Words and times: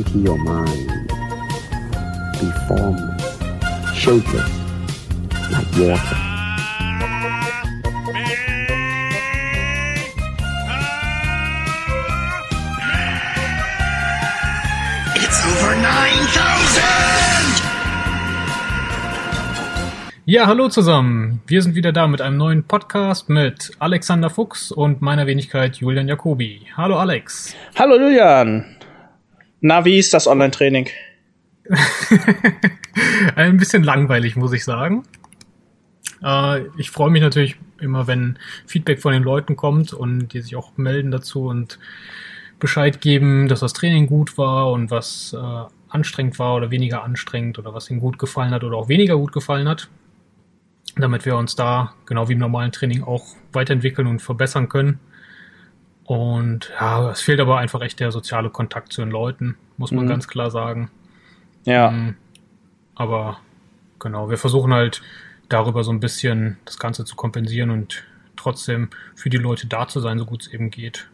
empty 0.00 0.20
your 0.20 0.38
mind. 0.38 1.08
Be 2.40 2.50
formless, 2.66 3.38
shapeless, 3.94 4.50
like 5.52 5.66
water. 5.76 6.16
It's 15.16 15.44
over 15.44 15.76
9000! 15.76 16.82
Ja, 20.24 20.46
hallo 20.46 20.68
zusammen. 20.68 21.42
Wir 21.46 21.60
sind 21.60 21.74
wieder 21.74 21.92
da 21.92 22.06
mit 22.06 22.22
einem 22.22 22.38
neuen 22.38 22.64
Podcast 22.64 23.28
mit 23.28 23.72
Alexander 23.80 24.30
Fuchs 24.30 24.72
und 24.72 25.02
meiner 25.02 25.26
Wenigkeit 25.26 25.76
Julian 25.76 26.08
Jacobi. 26.08 26.62
Hallo 26.76 26.98
Alex. 26.98 27.54
Hallo 27.76 27.98
Julian. 27.98 28.79
Na, 29.60 29.84
wie 29.84 29.98
ist 29.98 30.14
das 30.14 30.26
Online-Training? 30.26 30.88
Ein 33.36 33.58
bisschen 33.58 33.82
langweilig, 33.82 34.36
muss 34.36 34.52
ich 34.52 34.64
sagen. 34.64 35.04
Äh, 36.22 36.62
ich 36.78 36.90
freue 36.90 37.10
mich 37.10 37.22
natürlich 37.22 37.56
immer, 37.78 38.06
wenn 38.06 38.38
Feedback 38.66 39.00
von 39.00 39.12
den 39.12 39.22
Leuten 39.22 39.56
kommt 39.56 39.92
und 39.92 40.28
die 40.28 40.40
sich 40.40 40.56
auch 40.56 40.76
melden 40.76 41.10
dazu 41.10 41.46
und 41.46 41.78
Bescheid 42.58 43.00
geben, 43.00 43.48
dass 43.48 43.60
das 43.60 43.72
Training 43.72 44.06
gut 44.06 44.36
war 44.38 44.70
und 44.70 44.90
was 44.90 45.34
äh, 45.34 45.64
anstrengend 45.88 46.38
war 46.38 46.54
oder 46.56 46.70
weniger 46.70 47.02
anstrengend 47.02 47.58
oder 47.58 47.74
was 47.74 47.90
ihnen 47.90 48.00
gut 48.00 48.18
gefallen 48.18 48.52
hat 48.52 48.64
oder 48.64 48.76
auch 48.76 48.88
weniger 48.88 49.16
gut 49.16 49.32
gefallen 49.32 49.68
hat. 49.68 49.88
Damit 50.96 51.24
wir 51.24 51.36
uns 51.36 51.54
da, 51.54 51.94
genau 52.06 52.28
wie 52.28 52.32
im 52.32 52.38
normalen 52.38 52.72
Training, 52.72 53.02
auch 53.02 53.24
weiterentwickeln 53.52 54.06
und 54.08 54.20
verbessern 54.20 54.68
können. 54.68 55.00
Und 56.04 56.70
ja, 56.80 57.10
es 57.10 57.20
fehlt 57.20 57.40
aber 57.40 57.58
einfach 57.58 57.80
echt 57.82 58.00
der 58.00 58.10
soziale 58.10 58.50
Kontakt 58.50 58.92
zu 58.92 59.00
den 59.00 59.10
Leuten, 59.10 59.56
muss 59.76 59.92
man 59.92 60.04
Mhm. 60.04 60.08
ganz 60.08 60.26
klar 60.28 60.50
sagen. 60.50 60.90
Ja, 61.64 61.88
Ähm, 61.88 62.16
aber 62.94 63.38
genau, 63.98 64.28
wir 64.30 64.38
versuchen 64.38 64.72
halt 64.74 65.02
darüber 65.48 65.84
so 65.84 65.92
ein 65.92 66.00
bisschen 66.00 66.58
das 66.64 66.78
Ganze 66.78 67.04
zu 67.04 67.16
kompensieren 67.16 67.70
und 67.70 68.04
trotzdem 68.36 68.90
für 69.14 69.30
die 69.30 69.36
Leute 69.36 69.66
da 69.66 69.86
zu 69.86 70.00
sein, 70.00 70.18
so 70.18 70.26
gut 70.26 70.42
es 70.42 70.48
eben 70.52 70.70
geht. 70.70 71.08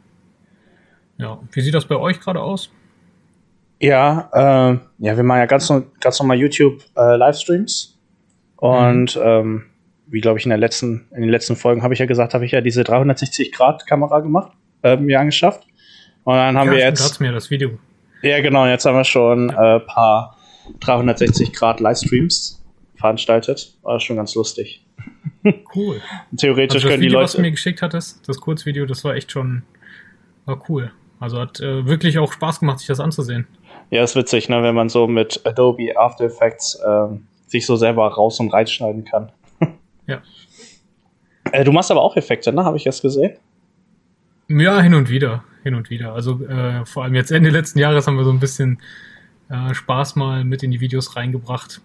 Ja, 1.19 1.38
wie 1.53 1.60
sieht 1.60 1.75
das 1.75 1.86
bei 1.86 1.97
euch 1.97 2.20
gerade 2.20 2.41
aus? 2.41 2.70
ja, 3.78 4.30
äh, 4.32 4.78
ja, 4.98 5.16
wir 5.16 5.22
machen 5.22 5.38
ja 5.41 5.47
ganz, 5.47 5.70
ganz 6.00 6.19
normal 6.19 6.38
YouTube 6.38 6.82
äh. 6.94 7.19
Und 8.56 9.20
ähm, 9.22 9.66
wie 10.06 10.20
glaube 10.20 10.38
ich 10.38 10.47
in 10.47 10.50
der 10.50 10.58
letzten, 10.58 11.06
in 11.10 11.20
den 11.20 11.30
letzten 11.30 11.56
Folgen 11.56 11.82
habe 11.82 11.92
ich 11.92 12.00
ja 12.00 12.06
gesagt, 12.06 12.32
habe 12.32 12.47
ich 12.47 12.53
ja 12.53 12.62
diese 12.62 12.84
360 12.84 13.53
Grad 13.53 13.86
Kamera 13.86 14.20
gemacht, 14.20 14.53
äh, 14.82 14.96
mir 14.96 15.20
angeschafft. 15.20 15.66
Und 16.24 16.34
dann 16.34 16.56
haben 16.56 16.69
ja, 16.69 16.72
wir 16.72 16.78
jetzt, 16.80 17.20
mir 17.20 17.32
das 17.32 17.50
Video. 17.50 17.78
ja 18.22 18.41
genau, 18.41 18.66
jetzt 18.66 18.84
haben 18.84 18.96
wir 18.96 19.05
schon 19.05 19.50
ein 19.50 19.80
äh, 19.80 19.80
paar 19.80 20.36
360 20.80 21.52
Grad 21.52 21.80
Livestreams 21.80 22.64
veranstaltet. 22.97 23.74
War 23.82 24.00
schon 24.00 24.16
ganz 24.16 24.34
lustig. 24.34 24.82
Cool. 25.77 26.00
Theoretisch 26.36 26.77
Also 26.77 26.88
das 26.88 26.91
können 26.91 27.02
die 27.02 27.08
Video, 27.08 27.20
was 27.20 27.32
du 27.32 27.38
mir 27.38 27.44
Leute. 27.44 27.52
geschickt 27.52 27.80
hattest, 27.80 28.28
das 28.28 28.41
Kurzvideo, 28.41 28.84
das 28.84 29.04
war 29.04 29.14
echt 29.14 29.30
schon 29.30 29.62
war 30.47 30.62
cool. 30.69 30.92
Also 31.20 31.38
hat 31.38 31.60
äh, 31.60 31.86
wirklich 31.86 32.19
auch 32.19 32.32
Spaß 32.32 32.60
gemacht, 32.60 32.78
sich 32.78 32.88
das 32.88 33.00
anzusehen. 33.00 33.47
Ja, 33.91 34.02
ist 34.02 34.16
witzig, 34.16 34.48
ne, 34.48 34.62
wenn 34.62 34.74
man 34.74 34.88
so 34.88 35.06
mit 35.06 35.41
Adobe 35.44 35.97
After 35.97 36.24
Effects 36.24 36.80
ähm, 36.86 37.27
sich 37.47 37.66
so 37.66 37.77
selber 37.77 38.08
raus 38.08 38.41
und 38.41 38.52
reinschneiden 38.52 39.04
kann. 39.04 39.32
Ja. 40.08 40.22
Äh, 41.50 41.64
du 41.64 41.72
machst 41.72 41.91
aber 41.91 42.00
auch 42.00 42.16
Effekte, 42.16 42.52
ne? 42.52 42.64
Habe 42.64 42.77
ich 42.77 42.86
erst 42.86 43.02
gesehen. 43.02 43.38
Ja, 44.48 44.80
hin 44.80 44.94
und 44.94 45.08
wieder, 45.08 45.44
hin 45.64 45.75
und 45.75 45.91
wieder. 45.91 46.12
Also 46.12 46.44
äh, 46.47 46.86
vor 46.86 47.05
allem 47.05 47.14
jetzt 47.14 47.33
Ende 47.33 47.50
letzten 47.50 47.80
Jahres 47.80 48.06
haben 48.06 48.16
wir 48.16 48.25
so 48.25 48.30
ein 48.30 48.39
bisschen 48.39 48.78
äh, 49.48 49.75
Spaß 49.75 50.16
mal 50.16 50.44
mit 50.44 50.62
in 50.62 50.70
die 50.70 50.80
Videos 50.80 51.16
reingebracht. 51.16 51.80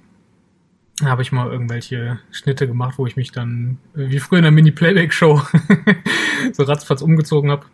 Da 0.99 1.07
habe 1.07 1.23
ich 1.23 1.31
mal 1.31 1.51
irgendwelche 1.51 2.19
Schnitte 2.29 2.67
gemacht, 2.67 2.99
wo 2.99 3.07
ich 3.07 3.15
mich 3.15 3.31
dann, 3.31 3.79
äh, 3.95 4.09
wie 4.09 4.19
früher 4.19 4.39
in 4.39 4.43
der 4.43 4.51
Mini-Playback-Show, 4.51 5.41
so 6.53 6.63
ratzfatz 6.63 7.01
umgezogen 7.01 7.49
habe. 7.49 7.65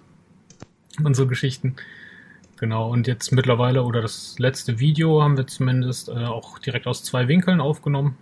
Und 1.04 1.16
so 1.16 1.28
Geschichten. 1.28 1.76
Genau, 2.58 2.90
und 2.90 3.06
jetzt 3.06 3.32
mittlerweile, 3.32 3.84
oder 3.84 4.02
das 4.02 4.40
letzte 4.40 4.80
Video 4.80 5.22
haben 5.22 5.38
wir 5.38 5.46
zumindest 5.46 6.10
äh, 6.10 6.14
auch 6.14 6.58
direkt 6.60 6.88
aus 6.88 7.04
zwei 7.04 7.28
Winkeln 7.28 7.60
aufgenommen. 7.60 8.18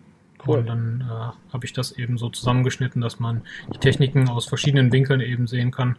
Cool. 0.46 0.60
Und 0.60 0.66
dann 0.66 1.02
äh, 1.02 1.54
habe 1.54 1.66
ich 1.66 1.74
das 1.74 1.92
eben 1.92 2.18
so 2.18 2.30
zusammengeschnitten, 2.30 3.02
dass 3.02 3.20
man 3.20 3.44
die 3.74 3.78
Techniken 3.78 4.28
aus 4.28 4.48
verschiedenen 4.48 4.92
Winkeln 4.92 5.22
eben 5.22 5.46
sehen 5.48 5.70
kann. 5.72 5.96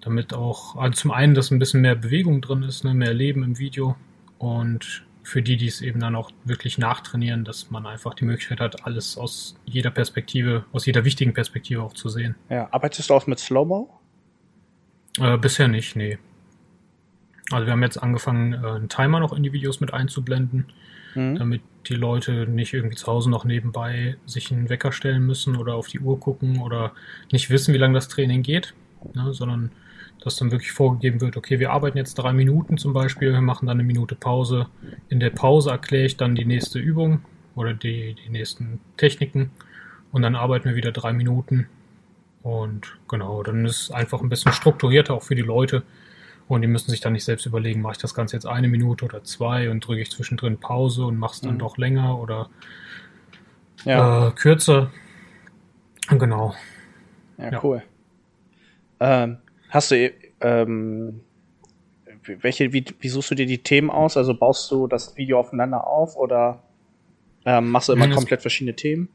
Damit 0.00 0.34
auch, 0.34 0.76
also 0.76 0.94
zum 0.94 1.10
einen, 1.10 1.34
dass 1.34 1.50
ein 1.50 1.58
bisschen 1.58 1.80
mehr 1.80 1.94
Bewegung 1.96 2.40
drin 2.40 2.62
ist, 2.62 2.84
ne, 2.84 2.94
mehr 2.94 3.14
Leben 3.14 3.42
im 3.42 3.58
Video. 3.58 3.96
Und 4.38 5.04
für 5.22 5.42
die, 5.42 5.56
die 5.56 5.66
es 5.66 5.80
eben 5.80 5.98
dann 5.98 6.14
auch 6.14 6.30
wirklich 6.44 6.78
nachtrainieren, 6.78 7.44
dass 7.44 7.70
man 7.70 7.86
einfach 7.86 8.14
die 8.14 8.24
Möglichkeit 8.24 8.60
hat, 8.60 8.86
alles 8.86 9.18
aus 9.18 9.56
jeder 9.64 9.90
Perspektive, 9.90 10.64
aus 10.72 10.86
jeder 10.86 11.04
wichtigen 11.04 11.34
Perspektive 11.34 11.82
auch 11.82 11.94
zu 11.94 12.08
sehen. 12.08 12.36
Ja, 12.48 12.68
arbeitest 12.70 13.10
du 13.10 13.14
auch 13.14 13.26
mit 13.26 13.40
Slow-Mo? 13.40 13.90
Äh, 15.18 15.38
bisher 15.38 15.66
nicht, 15.66 15.96
nee. 15.96 16.18
Also 17.50 17.66
wir 17.66 17.72
haben 17.72 17.82
jetzt 17.82 18.00
angefangen, 18.00 18.52
äh, 18.52 18.56
einen 18.56 18.88
Timer 18.88 19.18
noch 19.18 19.32
in 19.32 19.42
die 19.42 19.52
Videos 19.52 19.80
mit 19.80 19.92
einzublenden, 19.92 20.66
Mhm. 21.16 21.36
damit 21.36 21.62
die 21.88 21.94
Leute 21.94 22.46
nicht 22.46 22.74
irgendwie 22.74 22.96
zu 22.96 23.06
Hause 23.06 23.30
noch 23.30 23.44
nebenbei 23.44 24.16
sich 24.26 24.52
einen 24.52 24.68
Wecker 24.68 24.92
stellen 24.92 25.24
müssen 25.24 25.56
oder 25.56 25.74
auf 25.74 25.88
die 25.88 25.98
Uhr 25.98 26.20
gucken 26.20 26.60
oder 26.60 26.92
nicht 27.32 27.48
wissen, 27.48 27.72
wie 27.72 27.78
lange 27.78 27.94
das 27.94 28.08
Training 28.08 28.42
geht, 28.42 28.74
ne, 29.14 29.32
sondern 29.32 29.72
dass 30.22 30.36
dann 30.36 30.50
wirklich 30.50 30.72
vorgegeben 30.72 31.20
wird, 31.20 31.36
okay, 31.36 31.58
wir 31.60 31.70
arbeiten 31.70 31.98
jetzt 31.98 32.14
drei 32.14 32.32
Minuten 32.32 32.78
zum 32.78 32.92
Beispiel, 32.92 33.32
wir 33.32 33.40
machen 33.40 33.66
dann 33.66 33.78
eine 33.78 33.86
Minute 33.86 34.14
Pause. 34.14 34.68
In 35.08 35.20
der 35.20 35.30
Pause 35.30 35.70
erkläre 35.70 36.06
ich 36.06 36.16
dann 36.16 36.34
die 36.34 36.44
nächste 36.44 36.78
Übung 36.78 37.20
oder 37.54 37.74
die, 37.74 38.14
die 38.14 38.30
nächsten 38.30 38.80
Techniken 38.96 39.50
und 40.12 40.22
dann 40.22 40.34
arbeiten 40.34 40.68
wir 40.68 40.76
wieder 40.76 40.92
drei 40.92 41.12
Minuten. 41.12 41.68
Und 42.42 42.96
genau, 43.08 43.42
dann 43.42 43.64
ist 43.64 43.82
es 43.82 43.90
einfach 43.90 44.20
ein 44.22 44.28
bisschen 44.28 44.52
strukturierter 44.52 45.14
auch 45.14 45.22
für 45.22 45.34
die 45.34 45.42
Leute. 45.42 45.82
Und 46.48 46.62
die 46.62 46.68
müssen 46.68 46.90
sich 46.92 47.00
dann 47.00 47.12
nicht 47.14 47.24
selbst 47.24 47.44
überlegen, 47.46 47.82
mache 47.82 47.94
ich 47.94 47.98
das 47.98 48.14
Ganze 48.14 48.36
jetzt 48.36 48.46
eine 48.46 48.68
Minute 48.68 49.04
oder 49.04 49.24
zwei 49.24 49.68
und 49.70 49.80
drücke 49.86 50.00
ich 50.02 50.10
zwischendrin 50.12 50.58
Pause 50.58 51.04
und 51.06 51.18
mache 51.18 51.34
es 51.34 51.40
dann 51.40 51.54
Mhm. 51.54 51.58
doch 51.58 51.76
länger 51.76 52.18
oder 52.20 52.50
Ja, 53.84 54.28
äh, 54.28 54.30
kürzer. 54.32 54.90
Genau. 56.08 56.54
ja, 57.38 57.52
ja. 57.52 57.60
cool. 57.62 57.82
Ähm, 59.00 59.38
hast 59.76 59.90
du, 59.92 60.10
ähm, 60.40 61.20
welche, 62.40 62.72
wie, 62.72 62.84
wie 63.00 63.08
suchst 63.08 63.30
du 63.30 63.34
dir 63.36 63.46
die 63.46 63.58
Themen 63.58 63.90
aus? 63.90 64.16
Also 64.16 64.34
baust 64.34 64.70
du 64.70 64.86
das 64.88 65.16
Video 65.16 65.38
aufeinander 65.38 65.86
auf 65.86 66.16
oder 66.16 66.62
ähm, 67.44 67.70
machst 67.70 67.88
du 67.88 67.92
immer 67.92 68.08
es- 68.08 68.14
komplett 68.14 68.40
verschiedene 68.42 68.74
Themen? 68.74 69.08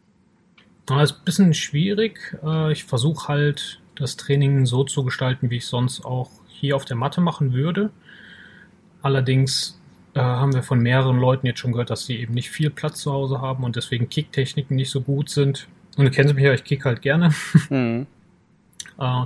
Ja, 0.90 1.04
ist 1.04 1.14
ein 1.20 1.26
bisschen 1.26 1.54
schwierig. 1.54 2.38
Äh, 2.44 2.72
Ich 2.72 2.86
versuche 2.86 3.28
halt, 3.28 3.80
das 3.96 4.16
Training 4.18 4.66
so 4.66 4.84
zu 4.84 5.04
gestalten, 5.04 5.50
wie 5.50 5.58
ich 5.58 5.68
sonst 5.68 6.04
auch 6.06 6.30
hier 6.48 6.76
auf 6.76 6.86
der 6.86 6.96
Matte 6.98 7.22
machen 7.22 7.54
würde. 7.54 7.92
Allerdings 9.02 9.80
äh, 10.16 10.20
haben 10.20 10.54
wir 10.54 10.64
von 10.64 10.80
mehreren 10.80 11.18
Leuten 11.18 11.46
jetzt 11.48 11.60
schon 11.60 11.72
gehört, 11.72 11.90
dass 11.90 12.06
sie 12.06 12.18
eben 12.20 12.34
nicht 12.34 12.50
viel 12.50 12.70
Platz 12.70 13.02
zu 13.02 13.12
Hause 13.12 13.42
haben 13.42 13.64
und 13.64 13.76
deswegen 13.76 14.10
Kicktechniken 14.10 14.76
nicht 14.76 14.90
so 14.90 15.02
gut 15.02 15.30
sind. 15.30 15.68
Und 15.98 16.06
du 16.06 16.12
kennst 16.12 16.34
mich 16.34 16.44
ja, 16.44 16.54
ich 16.54 16.64
kick 16.64 16.86
halt 16.86 17.02
gerne. 17.02 17.34
Mhm. 17.70 18.08
Äh, 19.00 19.24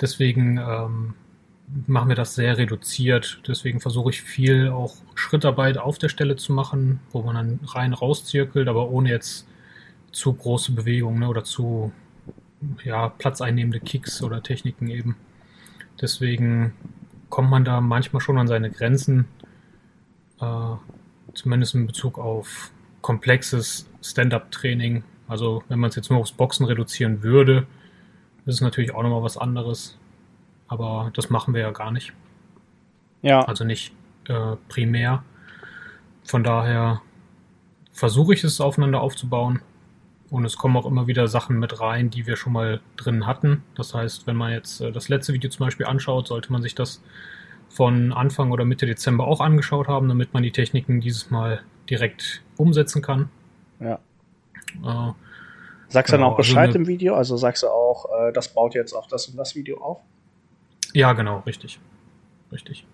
deswegen 0.00 0.58
ähm, 0.58 1.14
machen 1.86 2.08
wir 2.08 2.16
das 2.16 2.34
sehr 2.34 2.58
reduziert. 2.58 3.40
Deswegen 3.46 3.80
versuche 3.80 4.10
ich 4.10 4.22
viel 4.22 4.68
auch 4.68 4.96
Schrittarbeit 5.14 5.78
auf 5.78 5.98
der 5.98 6.08
Stelle 6.08 6.36
zu 6.36 6.52
machen, 6.52 7.00
wo 7.10 7.22
man 7.22 7.34
dann 7.34 7.60
rein 7.66 7.92
rauszirkelt, 7.92 8.68
aber 8.68 8.90
ohne 8.90 9.10
jetzt 9.10 9.46
zu 10.12 10.32
große 10.32 10.72
Bewegungen 10.72 11.20
ne, 11.20 11.28
oder 11.28 11.44
zu 11.44 11.92
ja, 12.84 13.08
platzeinnehmende 13.08 13.80
Kicks 13.80 14.22
oder 14.22 14.42
Techniken 14.42 14.88
eben. 14.88 15.16
Deswegen 16.00 16.74
kommt 17.28 17.50
man 17.50 17.64
da 17.64 17.80
manchmal 17.80 18.20
schon 18.20 18.38
an 18.38 18.48
seine 18.48 18.70
Grenzen, 18.70 19.26
äh, 20.40 20.74
zumindest 21.34 21.74
in 21.74 21.86
Bezug 21.86 22.18
auf 22.18 22.72
komplexes 23.02 23.88
Stand-up-Training. 24.02 25.04
Also 25.28 25.62
wenn 25.68 25.78
man 25.78 25.90
es 25.90 25.96
jetzt 25.96 26.10
nur 26.10 26.18
aufs 26.18 26.32
Boxen 26.32 26.66
reduzieren 26.66 27.22
würde, 27.22 27.66
ist 28.46 28.56
es 28.56 28.60
natürlich 28.60 28.94
auch 28.94 29.02
nochmal 29.02 29.22
was 29.22 29.36
anderes. 29.36 29.98
Aber 30.68 31.10
das 31.14 31.30
machen 31.30 31.54
wir 31.54 31.62
ja 31.62 31.70
gar 31.70 31.90
nicht. 31.90 32.12
Ja, 33.22 33.42
Also 33.42 33.64
nicht 33.64 33.92
äh, 34.28 34.56
primär. 34.68 35.24
Von 36.24 36.44
daher 36.44 37.02
versuche 37.92 38.34
ich 38.34 38.44
es 38.44 38.60
aufeinander 38.60 39.00
aufzubauen. 39.00 39.60
Und 40.30 40.44
es 40.44 40.56
kommen 40.56 40.76
auch 40.76 40.86
immer 40.86 41.08
wieder 41.08 41.26
Sachen 41.26 41.58
mit 41.58 41.80
rein, 41.80 42.08
die 42.08 42.26
wir 42.26 42.36
schon 42.36 42.52
mal 42.52 42.80
drin 42.96 43.26
hatten. 43.26 43.64
Das 43.74 43.94
heißt, 43.94 44.28
wenn 44.28 44.36
man 44.36 44.52
jetzt 44.52 44.80
äh, 44.80 44.92
das 44.92 45.08
letzte 45.08 45.32
Video 45.32 45.50
zum 45.50 45.66
Beispiel 45.66 45.86
anschaut, 45.86 46.28
sollte 46.28 46.52
man 46.52 46.62
sich 46.62 46.76
das 46.76 47.02
von 47.68 48.12
Anfang 48.12 48.52
oder 48.52 48.64
Mitte 48.64 48.86
Dezember 48.86 49.26
auch 49.26 49.40
angeschaut 49.40 49.88
haben, 49.88 50.08
damit 50.08 50.32
man 50.32 50.42
die 50.42 50.52
Techniken 50.52 51.00
dieses 51.00 51.30
Mal 51.30 51.62
direkt 51.88 52.42
umsetzen 52.56 53.02
kann. 53.02 53.28
ja. 53.80 53.98
Äh, 54.84 55.12
Sagst 55.90 56.10
du 56.12 56.16
dann 56.16 56.20
Genau, 56.22 56.32
auch 56.32 56.36
Bescheid 56.36 56.68
also 56.68 56.78
eine- 56.78 56.84
im 56.84 56.86
Video? 56.86 57.14
Also 57.14 57.36
sagst 57.36 57.62
du 57.62 57.68
auch, 57.68 58.06
äh, 58.28 58.32
das 58.32 58.48
baut 58.54 58.74
jetzt 58.74 58.92
auf 58.94 59.06
das 59.08 59.26
und 59.28 59.36
das 59.36 59.54
Video 59.54 59.78
auf? 59.82 60.00
Ja, 60.94 61.12
genau, 61.12 61.40
richtig. 61.40 61.78
Richtig. 62.50 62.86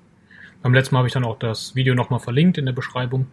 Beim 0.63 0.75
letzten 0.75 0.95
Mal 0.95 0.99
habe 1.01 1.09
ich 1.09 1.15
dann 1.15 1.25
auch 1.25 1.39
das 1.39 1.75
Video 1.75 1.95
nochmal 1.95 2.21
verlinkt 2.21 2.59
in 2.59 2.67
der 2.67 2.73
Beschreibung, 2.73 3.27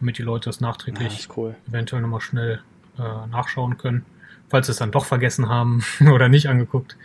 damit 0.00 0.18
die 0.18 0.22
Leute 0.22 0.48
das 0.48 0.60
nachträglich 0.60 1.26
Ja, 1.28 1.34
cool. 1.36 1.54
eventuell 1.68 2.02
nochmal 2.02 2.20
schnell 2.20 2.60
äh, 2.98 3.26
nachschauen 3.28 3.78
können, 3.78 4.04
falls 4.48 4.66
sie 4.66 4.72
es 4.72 4.78
dann 4.78 4.90
doch 4.90 5.04
vergessen 5.04 5.48
haben 5.48 5.82
oder 6.12 6.28
nicht 6.28 6.48
angeguckt, 6.48 6.96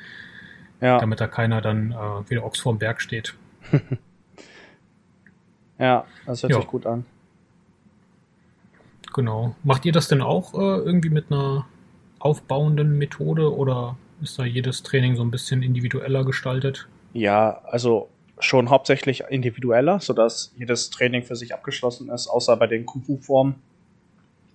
Ja, 0.82 1.00
damit 1.00 1.20
da 1.22 1.28
keiner 1.28 1.62
dann 1.62 1.92
äh, 1.92 2.30
wieder 2.30 2.44
Ochs 2.46 2.60
vorm 2.60 2.80
Berg 2.80 3.02
steht. 3.02 3.34
ja, 5.80 6.06
das 6.26 6.44
hört 6.44 6.52
Ja. 6.52 6.58
sich 6.58 6.68
gut 6.68 6.86
an. 6.86 7.06
Genau. 9.14 9.56
Macht 9.64 9.86
ihr 9.86 9.92
das 9.94 10.08
denn 10.08 10.22
auch 10.22 10.54
äh, 10.54 10.58
irgendwie 10.58 11.10
mit 11.10 11.32
einer 11.32 11.66
aufbauenden 12.20 12.98
Methode 12.98 13.54
oder 13.56 13.98
ist 14.22 14.40
da 14.40 14.46
jedes 14.46 14.84
Training 14.84 15.16
so 15.16 15.24
ein 15.24 15.32
bisschen 15.32 15.62
individueller 15.62 16.24
gestaltet? 16.24 16.88
Ja, 17.14 17.62
also 17.66 18.10
schon 18.40 18.70
hauptsächlich 18.70 19.24
individueller, 19.30 20.00
sodass 20.00 20.54
jedes 20.58 20.90
Training 20.90 21.24
für 21.24 21.36
sich 21.36 21.54
abgeschlossen 21.54 22.10
ist, 22.10 22.28
außer 22.28 22.56
bei 22.58 22.68
den 22.68 22.86
Kung-Fu-Formen. 22.86 23.56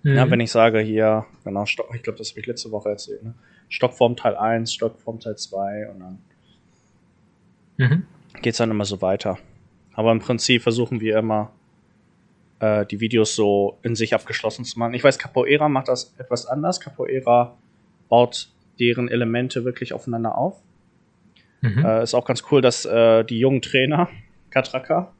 Ja, 0.03 0.25
Mhm. 0.25 0.31
wenn 0.31 0.39
ich 0.39 0.51
sage 0.51 0.79
hier, 0.79 1.25
genau, 1.43 1.65
Stock, 1.65 1.93
ich 1.95 2.01
glaube, 2.01 2.17
das 2.17 2.31
habe 2.31 2.39
ich 2.39 2.47
letzte 2.47 2.71
Woche 2.71 2.89
erzählt, 2.89 3.23
ne? 3.23 3.33
Stockform 3.69 4.15
Teil 4.15 4.35
1, 4.35 4.73
Stockform 4.73 5.19
Teil 5.19 5.37
2 5.37 5.89
und 5.89 5.99
dann 5.99 6.19
Mhm. 7.77 8.03
geht's 8.41 8.57
dann 8.57 8.71
immer 8.71 8.85
so 8.85 9.01
weiter. 9.01 9.37
Aber 9.93 10.11
im 10.11 10.19
Prinzip 10.19 10.61
versuchen 10.63 10.99
wir 11.01 11.17
immer, 11.17 11.51
äh, 12.61 12.85
die 12.85 12.99
Videos 12.99 13.35
so 13.35 13.79
in 13.81 13.95
sich 13.95 14.13
abgeschlossen 14.13 14.63
zu 14.63 14.79
machen. 14.79 14.93
Ich 14.93 15.03
weiß, 15.03 15.17
Capoeira 15.17 15.67
macht 15.67 15.87
das 15.87 16.15
etwas 16.17 16.45
anders. 16.45 16.79
Capoeira 16.79 17.57
baut 18.07 18.49
deren 18.79 19.09
Elemente 19.09 19.65
wirklich 19.65 19.93
aufeinander 19.93 20.37
auf. 20.37 20.61
Mhm. 21.61 21.83
Äh, 21.83 22.03
ist 22.03 22.13
auch 22.13 22.25
ganz 22.25 22.43
cool, 22.51 22.61
dass 22.61 22.85
äh, 22.85 23.23
die 23.23 23.39
jungen 23.39 23.61
Trainer, 23.61 24.09
Katraka 24.51 25.11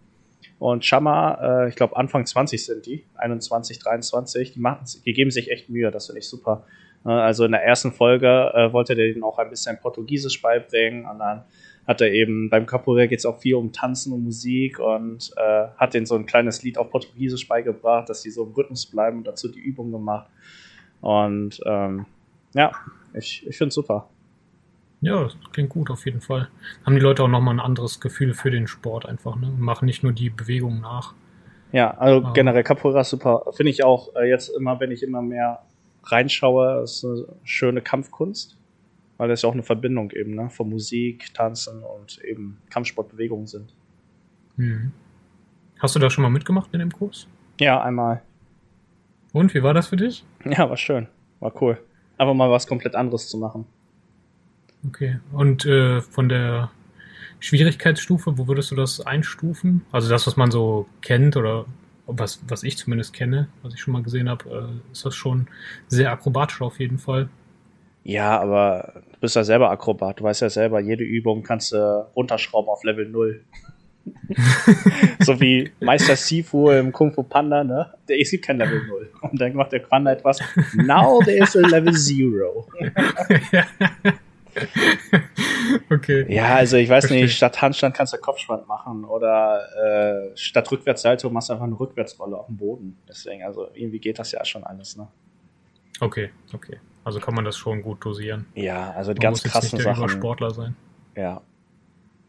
und 0.60 0.86
Chama, 0.86 1.66
äh, 1.66 1.70
ich 1.70 1.76
glaube 1.76 1.96
Anfang 1.98 2.26
20 2.26 2.66
sind 2.66 2.86
die, 2.86 3.06
21, 3.16 3.80
23, 3.80 4.54
die, 4.54 4.60
machen, 4.60 4.86
die 5.06 5.14
geben 5.14 5.32
sich 5.32 5.52
echt 5.52 5.70
Mühe, 5.70 5.92
das 5.92 6.08
finde 6.08 6.20
ich 6.20 6.28
super. 6.28 6.66
Äh, 7.06 7.10
also 7.10 7.46
in 7.46 7.52
der 7.52 7.64
ersten 7.64 7.92
Folge 7.92 8.52
äh, 8.54 8.72
wollte 8.74 8.96
der 8.96 9.08
denen 9.08 9.24
auch 9.24 9.40
ein 9.40 9.50
bisschen 9.50 9.80
Portugiesisch 9.80 10.42
beibringen 10.42 11.06
und 11.06 11.20
dann 11.20 11.44
hat 11.92 12.02
er 12.02 12.12
eben, 12.12 12.50
beim 12.50 12.66
Capoeira 12.66 13.06
geht 13.06 13.20
es 13.20 13.26
auch 13.26 13.40
viel 13.40 13.56
um 13.56 13.72
Tanzen 13.72 14.14
und 14.14 14.24
Musik 14.24 14.80
und 14.80 15.32
äh, 15.38 15.68
hat 15.78 15.94
denen 15.94 16.06
so 16.06 16.16
ein 16.16 16.26
kleines 16.26 16.64
Lied 16.64 16.78
auf 16.78 16.90
Portugiesisch 16.90 17.48
beigebracht, 17.48 18.10
dass 18.10 18.22
die 18.22 18.32
so 18.32 18.44
im 18.46 18.54
Rhythmus 18.54 18.86
bleiben 18.86 19.20
und 19.20 19.28
dazu 19.28 19.48
die 19.50 19.60
Übung 19.60 19.92
gemacht. 19.92 20.28
Und 21.02 21.60
ähm, 21.66 22.06
ja, 22.54 22.72
ich, 23.14 23.46
ich 23.48 23.58
finde 23.58 23.70
es 23.70 23.76
super. 23.76 24.08
Ja, 25.02 25.24
das 25.24 25.36
klingt 25.52 25.70
gut 25.70 25.90
auf 25.90 26.06
jeden 26.06 26.22
Fall. 26.22 26.48
Haben 26.86 26.96
die 26.96 27.02
Leute 27.02 27.24
auch 27.24 27.28
nochmal 27.28 27.56
ein 27.56 27.60
anderes 27.60 28.00
Gefühl 28.00 28.34
für 28.34 28.52
den 28.52 28.68
Sport 28.68 29.06
einfach, 29.08 29.36
ne? 29.36 29.52
Machen 29.58 29.86
nicht 29.86 30.04
nur 30.04 30.14
die 30.14 30.30
Bewegungen 30.30 30.82
nach. 30.82 31.14
Ja, 31.72 31.92
also 31.98 32.26
Ah. 32.28 32.32
generell 32.34 32.64
Capoeira 32.64 33.02
ist 33.02 33.10
super. 33.10 33.46
Finde 33.54 33.72
ich 33.72 33.84
auch 33.84 34.16
äh, 34.16 34.30
jetzt 34.30 34.50
immer, 34.50 34.80
wenn 34.80 34.92
ich 34.92 35.02
immer 35.04 35.22
mehr 35.22 35.64
reinschaue, 36.04 36.82
ist 36.84 37.04
eine 37.04 37.26
schöne 37.44 37.82
Kampfkunst. 37.82 38.58
Weil 39.22 39.30
das 39.30 39.44
ja 39.44 39.50
auch 39.50 39.54
eine 39.54 39.62
Verbindung 39.62 40.10
eben, 40.10 40.34
ne? 40.34 40.50
Von 40.50 40.68
Musik, 40.68 41.32
Tanzen 41.36 41.84
und 41.84 42.20
eben 42.24 42.58
Kampfsportbewegungen 42.72 43.46
sind. 43.46 43.72
Mhm. 44.56 44.94
Hast 45.78 45.94
du 45.94 46.00
da 46.00 46.10
schon 46.10 46.24
mal 46.24 46.32
mitgemacht 46.32 46.74
in 46.74 46.80
dem 46.80 46.92
Kurs? 46.92 47.28
Ja, 47.60 47.84
einmal. 47.84 48.24
Und 49.32 49.54
wie 49.54 49.62
war 49.62 49.76
das 49.76 49.90
für 49.90 49.96
dich? 49.96 50.26
Ja, 50.44 50.68
war 50.68 50.76
schön. 50.76 51.06
War 51.40 51.54
cool. 51.62 51.80
Einfach 52.18 52.34
mal 52.34 52.50
was 52.50 52.66
komplett 52.66 52.96
anderes 52.96 53.30
zu 53.30 53.38
machen. 53.38 53.66
Okay. 54.88 55.20
Und 55.34 55.68
äh, 55.68 56.02
von 56.02 56.28
der 56.28 56.72
Schwierigkeitsstufe, 57.40 58.40
wo 58.40 58.48
würdest 58.48 58.72
du 58.72 58.76
das 58.76 59.06
einstufen? 59.06 59.86
Also 59.92 60.10
das, 60.10 60.26
was 60.26 60.36
man 60.36 60.50
so 60.50 60.88
kennt 61.02 61.38
oder 61.38 61.68
was, 62.08 62.42
was 62.48 62.64
ich 62.64 62.76
zumindest 62.76 63.14
kenne, 63.14 63.50
was 63.62 63.76
ich 63.76 63.82
schon 63.82 63.94
mal 63.94 64.02
gesehen 64.02 64.30
habe, 64.30 64.50
äh, 64.50 64.92
ist 64.92 65.06
das 65.06 65.14
schon 65.14 65.46
sehr 65.90 66.12
akrobatisch 66.12 66.64
auf 66.64 66.80
jeden 66.80 66.98
Fall. 66.98 67.30
Ja, 68.04 68.40
aber 68.42 69.04
bist 69.22 69.36
ja 69.36 69.44
selber 69.44 69.70
Akrobat. 69.70 70.20
Du 70.20 70.24
weißt 70.26 70.42
ja 70.42 70.50
selber, 70.50 70.82
jede 70.82 71.04
Übung 71.04 71.44
kannst 71.44 71.72
du 71.72 72.08
runterschrauben 72.16 72.70
auf 72.70 72.84
Level 72.84 73.08
0. 73.08 73.46
so 75.20 75.40
wie 75.40 75.72
Meister 75.80 76.16
Sifu 76.16 76.72
im 76.72 76.92
Kung 76.92 77.14
Fu 77.14 77.22
Panda, 77.24 77.64
ne? 77.64 77.94
Der 78.10 78.20
ist 78.20 78.42
kein 78.42 78.58
Level 78.58 78.84
0. 78.88 79.12
Und 79.22 79.40
dann 79.40 79.54
macht 79.54 79.72
der 79.72 79.80
Panda 79.80 80.12
etwas. 80.12 80.40
Now 80.74 81.22
there 81.24 81.38
is 81.38 81.56
a 81.56 81.60
Level 81.60 81.94
0. 81.94 82.66
okay. 85.92 86.26
Ja, 86.34 86.56
also 86.56 86.78
ich 86.78 86.90
weiß 86.90 87.06
Verstehe. 87.06 87.24
nicht, 87.24 87.36
statt 87.36 87.62
Handstand 87.62 87.96
kannst 87.96 88.14
du 88.14 88.18
Kopfspann 88.18 88.66
machen 88.68 89.06
oder 89.06 90.32
äh, 90.32 90.36
statt 90.36 90.72
Rückwärtssalto 90.72 91.30
machst 91.30 91.50
du 91.50 91.54
einfach 91.54 91.68
eine 91.68 91.80
Rückwärtsrolle 91.80 92.38
auf 92.38 92.48
dem 92.48 92.58
Boden. 92.58 92.98
Deswegen, 93.08 93.44
also 93.44 93.70
irgendwie 93.76 94.00
geht 94.00 94.18
das 94.18 94.32
ja 94.32 94.44
schon 94.44 94.64
alles, 94.64 94.98
ne? 94.98 95.08
Okay, 96.00 96.32
okay. 96.54 96.80
Also 97.04 97.20
kann 97.20 97.34
man 97.34 97.46
das 97.46 97.58
schon 97.58 97.82
gut 97.82 98.04
dosieren. 98.06 98.46
Ja, 98.56 98.92
also 98.92 99.12
Man 99.12 99.20
ganz 99.20 99.38
muss 99.40 99.44
jetzt 99.46 99.54
krassen 99.54 99.78
nicht 99.78 99.86
der 99.86 99.96
Sachen. 99.96 100.04
Übersportler 100.10 100.52
sein. 100.52 100.76
Ja. 101.16 101.42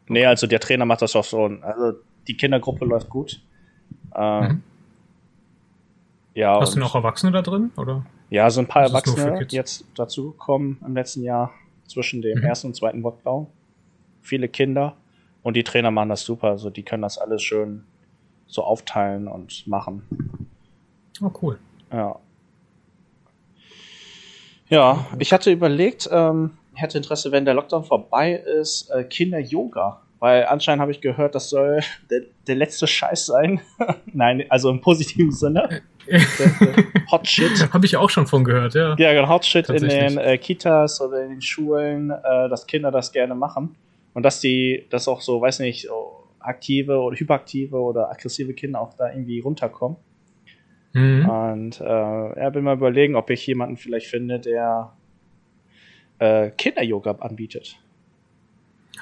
Nee, 0.07 0.25
also 0.25 0.47
der 0.47 0.59
Trainer 0.59 0.85
macht 0.85 1.01
das 1.01 1.15
auch 1.15 1.23
so. 1.23 1.45
Also 1.61 1.99
die 2.27 2.35
Kindergruppe 2.35 2.85
läuft 2.85 3.09
gut. 3.09 3.41
Ähm, 4.15 4.41
Mhm. 4.43 4.63
Ja, 6.35 6.59
Hast 6.59 6.75
du 6.75 6.79
noch 6.79 6.95
Erwachsene 6.95 7.31
da 7.31 7.41
drin? 7.43 7.71
Oder? 7.77 8.05
ja, 8.31 8.49
sind 8.49 8.65
ein 8.65 8.67
paar 8.67 8.81
Das 8.83 8.91
Erwachsene 8.91 9.45
jetzt 9.51 9.85
dazugekommen 9.95 10.79
im 10.83 10.95
letzten 10.95 11.21
Jahr 11.21 11.51
zwischen 11.87 12.21
dem 12.23 12.39
Mhm. 12.39 12.43
ersten 12.45 12.67
und 12.67 12.75
zweiten 12.75 13.01
Lockdown. 13.01 13.45
Viele 14.21 14.47
Kinder 14.47 14.95
und 15.43 15.55
die 15.55 15.63
Trainer 15.63 15.91
machen 15.91 16.09
das 16.09 16.23
super. 16.23 16.47
Also 16.49 16.71
die 16.71 16.81
können 16.83 17.03
das 17.03 17.19
alles 17.19 17.43
schön 17.43 17.83
so 18.47 18.63
aufteilen 18.63 19.27
und 19.27 19.67
machen. 19.67 20.47
Oh, 21.21 21.31
cool. 21.43 21.59
Ja. 21.91 22.15
Ja, 24.73 25.05
ich 25.19 25.31
hatte 25.31 25.51
überlegt, 25.51 26.09
ähm, 26.11 26.57
ich 26.73 26.81
hätte 26.81 26.97
Interesse, 26.97 27.31
wenn 27.31 27.45
der 27.45 27.53
Lockdown 27.53 27.83
vorbei 27.83 28.33
ist, 28.33 28.89
äh, 28.89 29.03
Kinder-Yoga. 29.03 30.01
Weil 30.17 30.47
anscheinend 30.47 30.81
habe 30.81 30.91
ich 30.91 30.99
gehört, 30.99 31.35
das 31.35 31.49
soll 31.51 31.81
der, 32.09 32.21
der 32.47 32.55
letzte 32.55 32.87
Scheiß 32.87 33.27
sein. 33.27 33.61
Nein, 34.13 34.43
also 34.49 34.71
im 34.71 34.81
positiven 34.81 35.31
Sinne. 35.31 35.83
Der 36.07 36.21
Hot 37.11 37.27
Shit. 37.27 37.71
Habe 37.71 37.85
ich 37.85 37.97
auch 37.97 38.09
schon 38.09 38.25
von 38.25 38.43
gehört, 38.43 38.73
ja. 38.73 38.95
Ja, 38.97 39.13
genau, 39.13 39.29
Hot 39.29 39.45
Shit 39.45 39.69
in 39.69 39.87
den 39.87 40.17
äh, 40.17 40.39
Kitas 40.39 40.99
oder 41.01 41.23
in 41.23 41.29
den 41.29 41.41
Schulen, 41.43 42.09
äh, 42.09 42.49
dass 42.49 42.65
Kinder 42.65 42.89
das 42.89 43.11
gerne 43.11 43.35
machen. 43.35 43.75
Und 44.15 44.23
dass 44.23 44.39
die, 44.39 44.87
das 44.89 45.07
auch 45.07 45.21
so, 45.21 45.39
weiß 45.39 45.59
nicht, 45.59 45.87
aktive 46.39 46.97
oder 46.97 47.15
hyperaktive 47.15 47.77
oder 47.77 48.09
aggressive 48.09 48.53
Kinder 48.55 48.81
auch 48.81 48.95
da 48.95 49.11
irgendwie 49.11 49.39
runterkommen. 49.39 49.97
Mhm. 50.93 51.29
Und 51.29 51.81
äh, 51.81 52.39
ja, 52.39 52.49
bin 52.51 52.63
mal 52.63 52.75
überlegen, 52.75 53.15
ob 53.15 53.29
ich 53.29 53.45
jemanden 53.45 53.77
vielleicht 53.77 54.07
finde, 54.07 54.39
der 54.39 54.93
äh, 56.19 56.51
Kinder-Yoga 56.51 57.11
anbietet. 57.19 57.77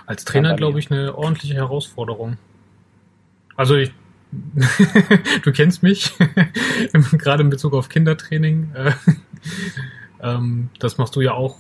Als 0.06 0.26
Trainer, 0.26 0.56
glaube 0.56 0.80
ich, 0.80 0.90
eine 0.90 1.16
ordentliche 1.16 1.56
Herausforderung. 1.56 2.38
Also 3.58 3.76
ich, 3.76 3.92
du 5.44 5.52
kennst 5.52 5.84
mich, 5.84 6.14
gerade 7.12 7.44
in 7.44 7.50
Bezug 7.50 7.74
auf 7.74 7.90
Kindertraining. 7.90 8.72
Äh, 8.74 8.94
ähm, 10.22 10.70
das 10.80 10.98
machst 10.98 11.16
du 11.16 11.22
ja 11.22 11.34
auch 11.34 11.58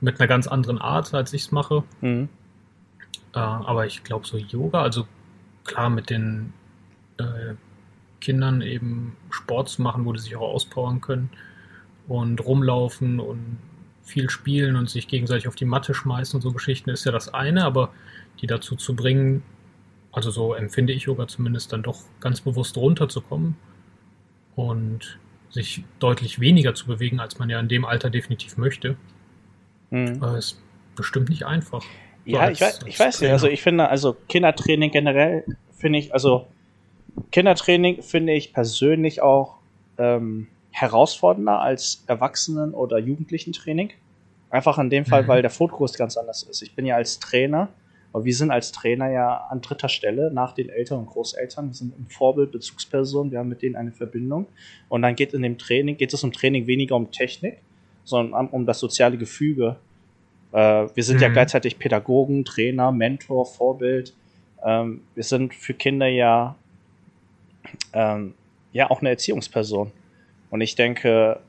mit 0.00 0.18
einer 0.18 0.26
ganz 0.26 0.46
anderen 0.46 0.78
Art, 0.78 1.12
als 1.12 1.32
ich 1.34 1.42
es 1.42 1.52
mache. 1.52 1.84
Mhm. 2.00 2.28
Äh, 3.34 3.38
aber 3.38 3.86
ich 3.86 4.02
glaube, 4.04 4.26
so 4.26 4.38
Yoga, 4.38 4.82
also 4.82 5.06
klar 5.64 5.90
mit 5.90 6.08
den 6.08 6.54
äh, 7.18 7.54
Kindern 8.20 8.62
eben 8.62 9.16
Sport 9.30 9.68
zu 9.68 9.82
machen, 9.82 10.04
wo 10.04 10.12
die 10.12 10.20
sich 10.20 10.36
auch 10.36 10.52
auspowern 10.54 11.00
können 11.00 11.30
und 12.08 12.44
rumlaufen 12.44 13.20
und 13.20 13.58
viel 14.02 14.30
spielen 14.30 14.76
und 14.76 14.88
sich 14.88 15.08
gegenseitig 15.08 15.48
auf 15.48 15.54
die 15.56 15.64
Matte 15.64 15.92
schmeißen 15.94 16.36
und 16.38 16.42
so 16.42 16.52
Geschichten 16.52 16.90
ist 16.90 17.04
ja 17.04 17.12
das 17.12 17.32
eine, 17.34 17.64
aber 17.64 17.92
die 18.40 18.46
dazu 18.46 18.76
zu 18.76 18.94
bringen, 18.94 19.42
also 20.12 20.30
so 20.30 20.54
empfinde 20.54 20.92
ich 20.92 21.02
Yoga 21.04 21.26
zumindest, 21.28 21.72
dann 21.72 21.82
doch 21.82 21.98
ganz 22.20 22.40
bewusst 22.40 22.76
runterzukommen 22.76 23.56
und 24.54 25.18
sich 25.50 25.84
deutlich 25.98 26.40
weniger 26.40 26.74
zu 26.74 26.86
bewegen, 26.86 27.20
als 27.20 27.38
man 27.38 27.50
ja 27.50 27.58
in 27.60 27.68
dem 27.68 27.84
Alter 27.84 28.10
definitiv 28.10 28.56
möchte, 28.56 28.96
Mhm. 29.90 30.22
äh, 30.22 30.38
ist 30.38 30.60
bestimmt 30.94 31.28
nicht 31.28 31.44
einfach. 31.46 31.82
So 32.24 32.32
Ja, 32.32 32.40
als- 32.40 32.52
ich 32.60 32.60
weiß, 32.66 32.80
ich 32.86 32.98
weiß 33.00 33.20
nicht. 33.20 33.30
Also 33.30 33.48
ich 33.48 33.62
finde, 33.62 33.88
also 33.88 34.16
Kindertraining 34.28 34.90
generell 34.90 35.44
finde 35.78 35.98
ich, 35.98 36.12
also 36.12 36.48
Kindertraining 37.32 38.02
finde 38.02 38.32
ich 38.34 38.52
persönlich 38.52 39.22
auch 39.22 39.56
ähm, 39.98 40.48
herausfordernder 40.70 41.60
als 41.60 42.04
Erwachsenen- 42.06 42.74
oder 42.74 42.98
Jugendlichentraining. 42.98 43.90
Einfach 44.50 44.78
in 44.78 44.90
dem 44.90 45.04
Fall, 45.06 45.22
Mhm. 45.24 45.28
weil 45.28 45.42
der 45.42 45.50
Fokus 45.50 45.94
ganz 45.94 46.16
anders 46.16 46.42
ist. 46.42 46.62
Ich 46.62 46.74
bin 46.74 46.86
ja 46.86 46.96
als 46.96 47.18
Trainer, 47.18 47.68
aber 48.12 48.24
wir 48.24 48.34
sind 48.34 48.50
als 48.50 48.72
Trainer 48.72 49.10
ja 49.10 49.36
an 49.50 49.60
dritter 49.60 49.88
Stelle 49.88 50.30
nach 50.32 50.52
den 50.52 50.68
Eltern 50.68 51.00
und 51.00 51.06
Großeltern. 51.06 51.68
Wir 51.68 51.74
sind 51.74 51.94
im 51.98 52.06
Vorbild, 52.06 52.52
Bezugsperson, 52.52 53.30
wir 53.30 53.38
haben 53.38 53.48
mit 53.48 53.62
denen 53.62 53.76
eine 53.76 53.90
Verbindung. 53.92 54.46
Und 54.88 55.02
dann 55.02 55.14
geht 55.16 55.34
in 55.34 55.42
dem 55.42 55.58
Training, 55.58 55.96
geht 55.96 56.12
es 56.12 56.22
im 56.22 56.32
Training 56.32 56.66
weniger 56.66 56.94
um 56.96 57.10
Technik, 57.10 57.58
sondern 58.04 58.48
um 58.48 58.66
das 58.66 58.78
soziale 58.78 59.16
Gefüge. 59.16 59.76
Äh, 60.52 60.86
wir 60.94 61.02
sind 61.02 61.20
ja 61.20 61.28
Mhm. 61.28 61.32
gleichzeitig 61.32 61.78
Pädagogen, 61.78 62.44
Trainer, 62.44 62.92
Mentor, 62.92 63.46
Vorbild. 63.46 64.14
ähm, 64.64 65.02
wir 65.14 65.22
sind 65.22 65.54
für 65.54 65.74
Kinder 65.74 66.06
ja, 66.06 66.56
ähm, 67.92 68.34
ja 68.72 68.90
auch 68.90 69.00
eine 69.00 69.10
Erziehungsperson. 69.10 69.92
Und 70.50 70.60
ich 70.60 70.74
denke, 70.74 71.40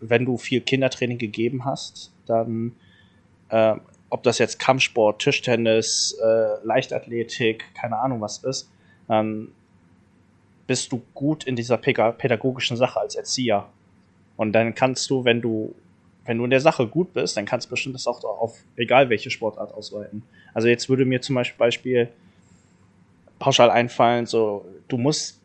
wenn 0.00 0.24
du 0.24 0.36
viel 0.36 0.60
Kindertraining 0.60 1.18
gegeben 1.18 1.64
hast, 1.64 2.12
dann, 2.26 2.74
äh, 3.48 3.74
ob 4.10 4.22
das 4.22 4.38
jetzt 4.38 4.58
Kampfsport, 4.58 5.22
Tischtennis, 5.22 6.16
äh, 6.22 6.64
Leichtathletik, 6.64 7.64
keine 7.74 7.98
Ahnung 7.98 8.20
was 8.20 8.38
ist, 8.38 8.68
dann 9.08 9.48
bist 10.66 10.92
du 10.92 11.02
gut 11.14 11.44
in 11.44 11.56
dieser 11.56 11.76
pädagogischen 11.76 12.76
Sache 12.76 13.00
als 13.00 13.14
Erzieher. 13.14 13.68
Und 14.36 14.52
dann 14.52 14.74
kannst 14.74 15.10
du, 15.10 15.24
wenn 15.24 15.40
du, 15.40 15.74
wenn 16.24 16.38
du 16.38 16.44
in 16.44 16.50
der 16.50 16.60
Sache 16.60 16.86
gut 16.86 17.12
bist, 17.12 17.36
dann 17.36 17.44
kannst 17.44 17.66
du 17.66 17.70
bestimmt 17.70 17.94
das 17.94 18.06
auch 18.06 18.22
auf 18.24 18.56
egal 18.76 19.08
welche 19.10 19.30
Sportart 19.30 19.74
ausweiten. 19.74 20.22
Also 20.54 20.68
jetzt 20.68 20.88
würde 20.88 21.04
mir 21.04 21.20
zum 21.20 21.36
Beispiel 21.58 22.08
pauschal 23.38 23.70
einfallen, 23.70 24.26
so, 24.26 24.64
du 24.88 24.96
musst 24.96 25.41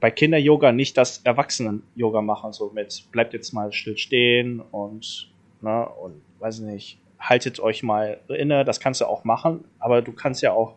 bei 0.00 0.10
Kinder-Yoga 0.10 0.72
nicht 0.72 0.96
das 0.96 1.18
Erwachsenen-Yoga 1.18 2.22
machen, 2.22 2.52
so 2.52 2.70
mit 2.74 3.04
bleibt 3.12 3.32
jetzt 3.32 3.52
mal 3.52 3.72
still 3.72 3.98
stehen 3.98 4.60
und, 4.60 5.32
ne, 5.60 5.88
und 5.88 6.20
weiß 6.38 6.60
nicht, 6.60 6.98
haltet 7.18 7.60
euch 7.60 7.82
mal 7.82 8.20
inne, 8.28 8.64
das 8.64 8.80
kannst 8.80 9.00
du 9.00 9.06
auch 9.06 9.24
machen, 9.24 9.64
aber 9.78 10.02
du 10.02 10.12
kannst 10.12 10.42
ja 10.42 10.52
auch 10.52 10.74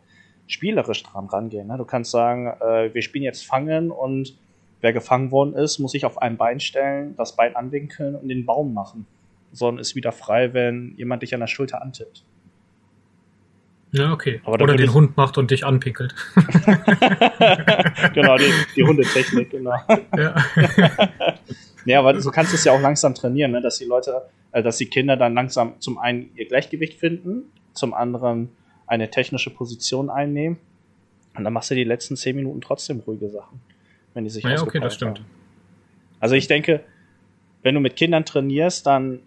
spielerisch 0.48 1.04
dran 1.04 1.27
rangehen. 1.27 1.68
Ne? 1.68 1.77
Du 1.77 1.86
kannst 1.86 2.12
sagen, 2.12 2.48
äh, 2.62 2.94
wir 2.94 3.01
spielen 3.01 3.24
jetzt 3.24 3.46
Fangen 3.46 3.92
und 3.92 4.38
wer 4.82 4.94
gefangen 4.94 5.32
worden 5.32 5.56
ist, 5.56 5.80
muss 5.80 5.92
sich 5.92 6.06
auf 6.06 6.22
ein 6.22 6.38
Bein 6.38 6.60
stellen, 6.60 7.16
das 7.18 7.36
Bein 7.36 7.56
anwinkeln 7.56 8.16
und 8.16 8.30
den 8.30 8.46
Baum 8.46 8.74
machen. 8.74 9.06
Sondern 9.51 9.82
ist 9.82 9.96
wieder 9.96 10.12
frei, 10.12 10.54
wenn 10.54 10.94
jemand 10.98 11.22
dich 11.24 11.34
an 11.34 11.39
der 11.42 11.48
Schulter 11.48 11.82
antippt. 11.82 12.24
Ja, 13.91 14.12
okay. 14.12 14.41
Aber 14.44 14.62
Oder 14.62 14.75
den 14.75 14.94
Hund 14.94 15.15
macht 15.15 15.38
und 15.38 15.50
dich 15.51 15.65
anpinkelt. 15.65 16.13
genau, 18.13 18.38
die, 18.38 18.51
die 18.75 18.84
Hundetechnik, 18.84 19.50
genau. 19.50 19.75
Ja. 20.15 20.36
ja, 21.86 22.00
aber 22.00 22.20
so 22.22 22.32
kannst 22.32 22.51
du 22.51 22.58
es 22.58 22.65
ja 22.65 22.74
auch 22.74 22.82
langsam 22.82 23.15
trainieren, 23.15 23.51
ne? 23.51 23.62
dass 23.62 23.77
die 23.77 23.86
Leute, 23.86 24.24
äh, 24.51 24.62
dass 24.62 24.77
die 24.77 24.88
Kinder 24.88 25.15
dann 25.15 25.34
langsam 25.34 25.79
zum 25.79 25.98
einen 25.98 26.32
ihr 26.36 26.48
Gleichgewicht 26.48 27.00
finden, 27.00 27.44
zum 27.74 27.94
anderen 27.94 28.50
eine 28.88 29.10
technische 29.10 29.50
Position 29.50 30.10
einnehmen. 30.10 30.58
Und 31.36 31.44
dann 31.44 31.53
machst 31.53 31.72
du 31.72 31.75
die 31.75 31.84
letzten 31.84 32.17
zehn 32.17 32.36
Minuten 32.36 32.62
trotzdem 32.62 33.00
ruhige 33.00 33.29
Sachen, 33.29 33.62
wenn 34.13 34.24
die 34.25 34.29
sich 34.29 34.44
Ja, 34.44 34.62
okay, 34.62 34.79
das 34.79 34.96
stimmt. 34.96 35.20
Haben. 35.20 35.27
Also 36.20 36.36
ich 36.36 36.48
denke, 36.48 36.84
wenn 37.62 37.75
du 37.75 37.79
mit 37.79 37.96
Kindern 37.96 38.25
trainierst, 38.25 38.86
dann 38.86 39.20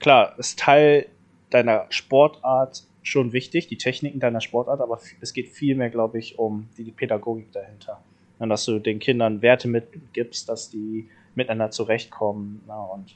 klar, 0.00 0.34
ist 0.38 0.58
Teil 0.58 1.06
deiner 1.50 1.86
Sportart 1.90 2.82
schon 3.04 3.32
wichtig, 3.32 3.68
die 3.68 3.78
Techniken 3.78 4.18
deiner 4.18 4.40
Sportart, 4.40 4.80
aber 4.80 4.98
es 5.20 5.32
geht 5.32 5.48
viel 5.48 5.76
mehr, 5.76 5.90
glaube 5.90 6.18
ich, 6.18 6.38
um 6.38 6.68
die 6.76 6.90
Pädagogik 6.90 7.52
dahinter. 7.52 8.02
Und 8.40 8.48
dass 8.48 8.64
du 8.64 8.80
den 8.80 8.98
Kindern 8.98 9.42
Werte 9.42 9.68
mitgibst, 9.68 10.48
dass 10.48 10.70
die 10.70 11.08
miteinander 11.36 11.70
zurechtkommen 11.70 12.62
na, 12.66 12.82
und 12.82 13.14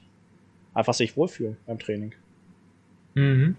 einfach 0.74 0.94
sich 0.94 1.16
wohlfühlen 1.16 1.56
beim 1.66 1.80
Training. 1.80 2.14
Mhm 3.14 3.56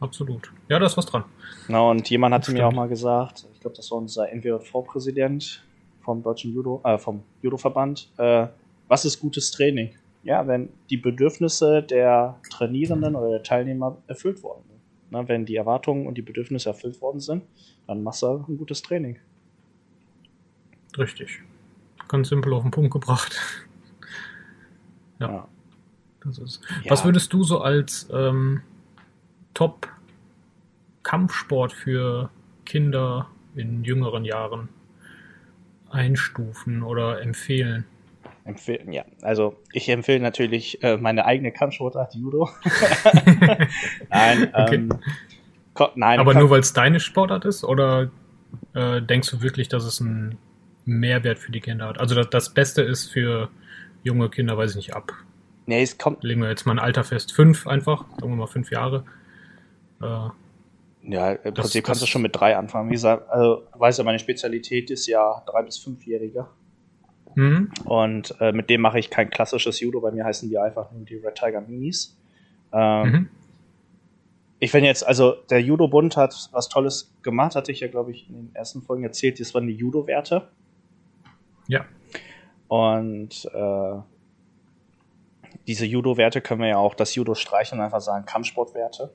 absolut. 0.00 0.50
Ja, 0.68 0.78
da 0.78 0.86
ist 0.86 0.96
was 0.96 1.06
dran. 1.06 1.24
Na, 1.68 1.80
und 1.82 2.08
jemand 2.10 2.34
hatte 2.34 2.52
mir 2.52 2.66
auch 2.66 2.72
mal 2.72 2.88
gesagt, 2.88 3.46
ich 3.54 3.60
glaube, 3.60 3.76
das 3.76 3.90
war 3.90 3.98
unser 3.98 4.32
NWV-Präsident 4.32 5.62
vom 6.00 6.22
deutschen 6.22 6.52
Judo, 6.52 6.80
äh, 6.84 6.98
vom 6.98 7.22
Judo-Verband, 7.42 8.08
äh, 8.16 8.46
was 8.88 9.04
ist 9.04 9.20
gutes 9.20 9.52
Training? 9.52 9.90
Ja, 10.22 10.46
wenn 10.46 10.68
die 10.90 10.98
Bedürfnisse 10.98 11.82
der 11.82 12.38
Trainierenden 12.50 13.16
oder 13.16 13.30
der 13.30 13.42
Teilnehmer 13.42 13.96
erfüllt 14.06 14.42
worden 14.42 14.64
sind. 14.68 14.80
Na, 15.10 15.26
wenn 15.28 15.46
die 15.46 15.56
Erwartungen 15.56 16.06
und 16.06 16.16
die 16.16 16.22
Bedürfnisse 16.22 16.68
erfüllt 16.68 17.00
worden 17.00 17.20
sind, 17.20 17.44
dann 17.86 18.02
machst 18.02 18.22
du 18.22 18.44
ein 18.48 18.58
gutes 18.58 18.82
Training. 18.82 19.18
Richtig. 20.98 21.40
Ganz 22.08 22.28
simpel 22.28 22.52
auf 22.52 22.62
den 22.62 22.70
Punkt 22.70 22.92
gebracht. 22.92 23.36
ja. 25.18 25.30
ja. 25.30 25.48
Das 26.24 26.38
ist. 26.38 26.62
Ja. 26.84 26.90
Was 26.90 27.04
würdest 27.04 27.30
du 27.32 27.44
so 27.44 27.60
als 27.60 28.08
ähm, 28.12 28.62
Top-Kampfsport 29.54 31.72
für 31.72 32.30
Kinder 32.64 33.28
in 33.54 33.84
jüngeren 33.84 34.24
Jahren 34.24 34.70
einstufen 35.90 36.82
oder 36.82 37.22
empfehlen? 37.22 37.86
Empfehlen, 38.44 38.92
ja. 38.92 39.04
Also 39.22 39.56
ich 39.72 39.88
empfehle 39.88 40.20
natürlich 40.20 40.82
äh, 40.82 40.96
meine 40.96 41.26
eigene 41.26 41.52
Kampfsportart, 41.52 42.14
Judo. 42.14 42.48
nein, 44.08 44.50
okay. 44.54 44.74
ähm, 44.74 44.92
nein. 45.94 46.18
Aber 46.18 46.34
nur 46.34 46.50
weil 46.50 46.60
es 46.60 46.72
deine 46.72 47.00
Sportart 47.00 47.44
ist 47.44 47.64
oder 47.64 48.10
äh, 48.74 49.02
denkst 49.02 49.30
du 49.30 49.42
wirklich, 49.42 49.68
dass 49.68 49.84
es 49.84 50.00
einen 50.00 50.38
Mehrwert 50.84 51.38
für 51.38 51.52
die 51.52 51.60
Kinder 51.60 51.86
hat? 51.88 52.00
Also 52.00 52.14
das, 52.14 52.30
das 52.30 52.54
Beste 52.54 52.82
ist 52.82 53.10
für 53.10 53.50
junge 54.02 54.30
Kinder, 54.30 54.56
weiß 54.56 54.70
ich 54.70 54.76
nicht, 54.76 54.94
ab. 54.94 55.12
Nee, 55.66 55.82
es 55.82 55.98
kommt. 55.98 56.24
Legen 56.24 56.40
wir 56.40 56.48
jetzt 56.48 56.66
mal 56.66 56.72
ein 56.72 56.78
Alter 56.78 57.04
fest, 57.04 57.32
fünf 57.32 57.66
einfach, 57.66 58.06
sagen 58.18 58.32
wir 58.32 58.36
mal 58.36 58.46
fünf 58.46 58.70
Jahre. 58.70 59.04
Äh, 60.02 60.06
ja, 61.02 61.32
im 61.32 61.54
das, 61.54 61.64
Prinzip 61.64 61.84
kannst 61.84 62.02
du 62.02 62.06
schon 62.06 62.22
mit 62.22 62.34
drei 62.34 62.56
anfangen. 62.56 62.88
Wie 62.88 62.94
gesagt, 62.94 63.28
also, 63.30 63.62
du 63.72 63.80
weißt 63.80 63.98
ja, 63.98 64.04
meine 64.04 64.18
Spezialität 64.18 64.90
ist 64.90 65.06
ja 65.06 65.42
drei- 65.46 65.62
bis 65.62 65.78
fünfjährige. 65.78 66.46
Mhm. 67.34 67.70
Und 67.84 68.34
äh, 68.40 68.52
mit 68.52 68.70
dem 68.70 68.80
mache 68.80 68.98
ich 68.98 69.10
kein 69.10 69.30
klassisches 69.30 69.80
Judo. 69.80 70.00
Bei 70.00 70.10
mir 70.10 70.24
heißen 70.24 70.48
die 70.48 70.58
einfach 70.58 70.90
nur 70.92 71.04
die 71.04 71.16
Red 71.16 71.34
Tiger 71.34 71.60
Minis. 71.60 72.16
Ähm, 72.72 73.10
mhm. 73.10 73.28
Ich 74.58 74.70
finde 74.70 74.88
jetzt, 74.88 75.06
also 75.06 75.36
der 75.48 75.62
Judo-Bund 75.62 76.16
hat 76.16 76.50
was 76.52 76.68
Tolles 76.68 77.14
gemacht, 77.22 77.54
hatte 77.54 77.72
ich 77.72 77.80
ja, 77.80 77.88
glaube 77.88 78.10
ich, 78.10 78.28
in 78.28 78.34
den 78.34 78.54
ersten 78.54 78.82
Folgen 78.82 79.04
erzählt. 79.04 79.40
Das 79.40 79.54
waren 79.54 79.66
die 79.66 79.74
Judo-Werte. 79.74 80.48
Ja. 81.66 81.86
Und 82.68 83.48
äh, 83.54 84.00
diese 85.66 85.86
Judo-Werte 85.86 86.40
können 86.40 86.60
wir 86.60 86.68
ja 86.68 86.76
auch 86.76 86.94
das 86.94 87.14
Judo 87.14 87.34
streichen 87.34 87.78
und 87.78 87.84
einfach 87.84 88.00
sagen 88.00 88.26
Kampfsportwerte 88.26 89.12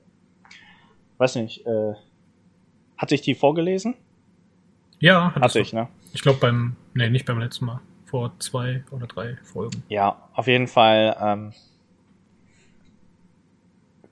weiß 1.18 1.36
nicht, 1.36 1.66
äh, 1.66 1.94
hatte 2.96 3.14
ich 3.14 3.22
die 3.22 3.34
vorgelesen? 3.34 3.94
Ja, 4.98 5.34
hatte 5.34 5.60
ich, 5.60 5.72
ne? 5.72 5.88
Ich 6.12 6.22
glaube 6.22 6.38
beim, 6.40 6.76
nee, 6.94 7.10
nicht 7.10 7.26
beim 7.26 7.38
letzten 7.38 7.66
Mal, 7.66 7.80
vor 8.06 8.32
zwei 8.38 8.82
oder 8.90 9.06
drei 9.06 9.36
Folgen. 9.42 9.82
Ja, 9.88 10.28
auf 10.32 10.46
jeden 10.46 10.68
Fall. 10.68 11.16
Ähm, 11.20 11.52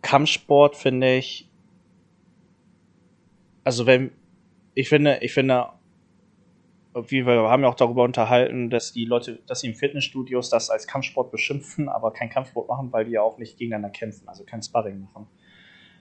Kampfsport 0.03 0.77
finde 0.77 1.17
ich, 1.17 1.49
also 3.63 3.87
wenn, 3.87 4.11
ich 4.75 4.89
finde, 4.89 5.19
ich 5.23 5.33
finde, 5.33 5.69
wie 6.95 7.27
wir 7.27 7.49
haben 7.49 7.63
ja 7.63 7.69
auch 7.69 7.75
darüber 7.75 8.05
unterhalten, 8.05 8.69
dass 8.69 8.93
die 8.93 9.05
Leute, 9.05 9.41
dass 9.47 9.61
sie 9.61 9.69
im 9.69 9.75
Fitnessstudios 9.75 10.51
das 10.51 10.71
als 10.71 10.87
Kampfsport 10.87 11.31
beschimpfen, 11.31 11.89
aber 11.89 12.13
keinen 12.13 12.31
Kampfsport 12.31 12.69
machen, 12.69 12.93
weil 12.93 13.07
die 13.07 13.13
ja 13.13 13.23
auch 13.23 13.39
nicht 13.39 13.59
gegeneinander 13.59 13.91
kämpfen, 13.91 14.29
also 14.29 14.45
kein 14.45 14.63
Sparring 14.63 15.01
machen. 15.01 15.27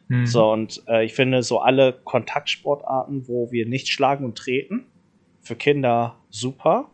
Mhm. 0.10 0.26
So, 0.26 0.52
und 0.52 0.84
äh, 0.88 1.06
ich 1.06 1.14
finde 1.14 1.44
so 1.44 1.60
alle 1.60 1.94
Kontaktsportarten, 1.94 3.28
wo 3.28 3.52
wir 3.52 3.68
nicht 3.68 3.88
schlagen 3.90 4.26
und 4.26 4.38
treten, 4.38 4.86
für 5.42 5.56
Kinder 5.56 6.18
super. 6.30 6.90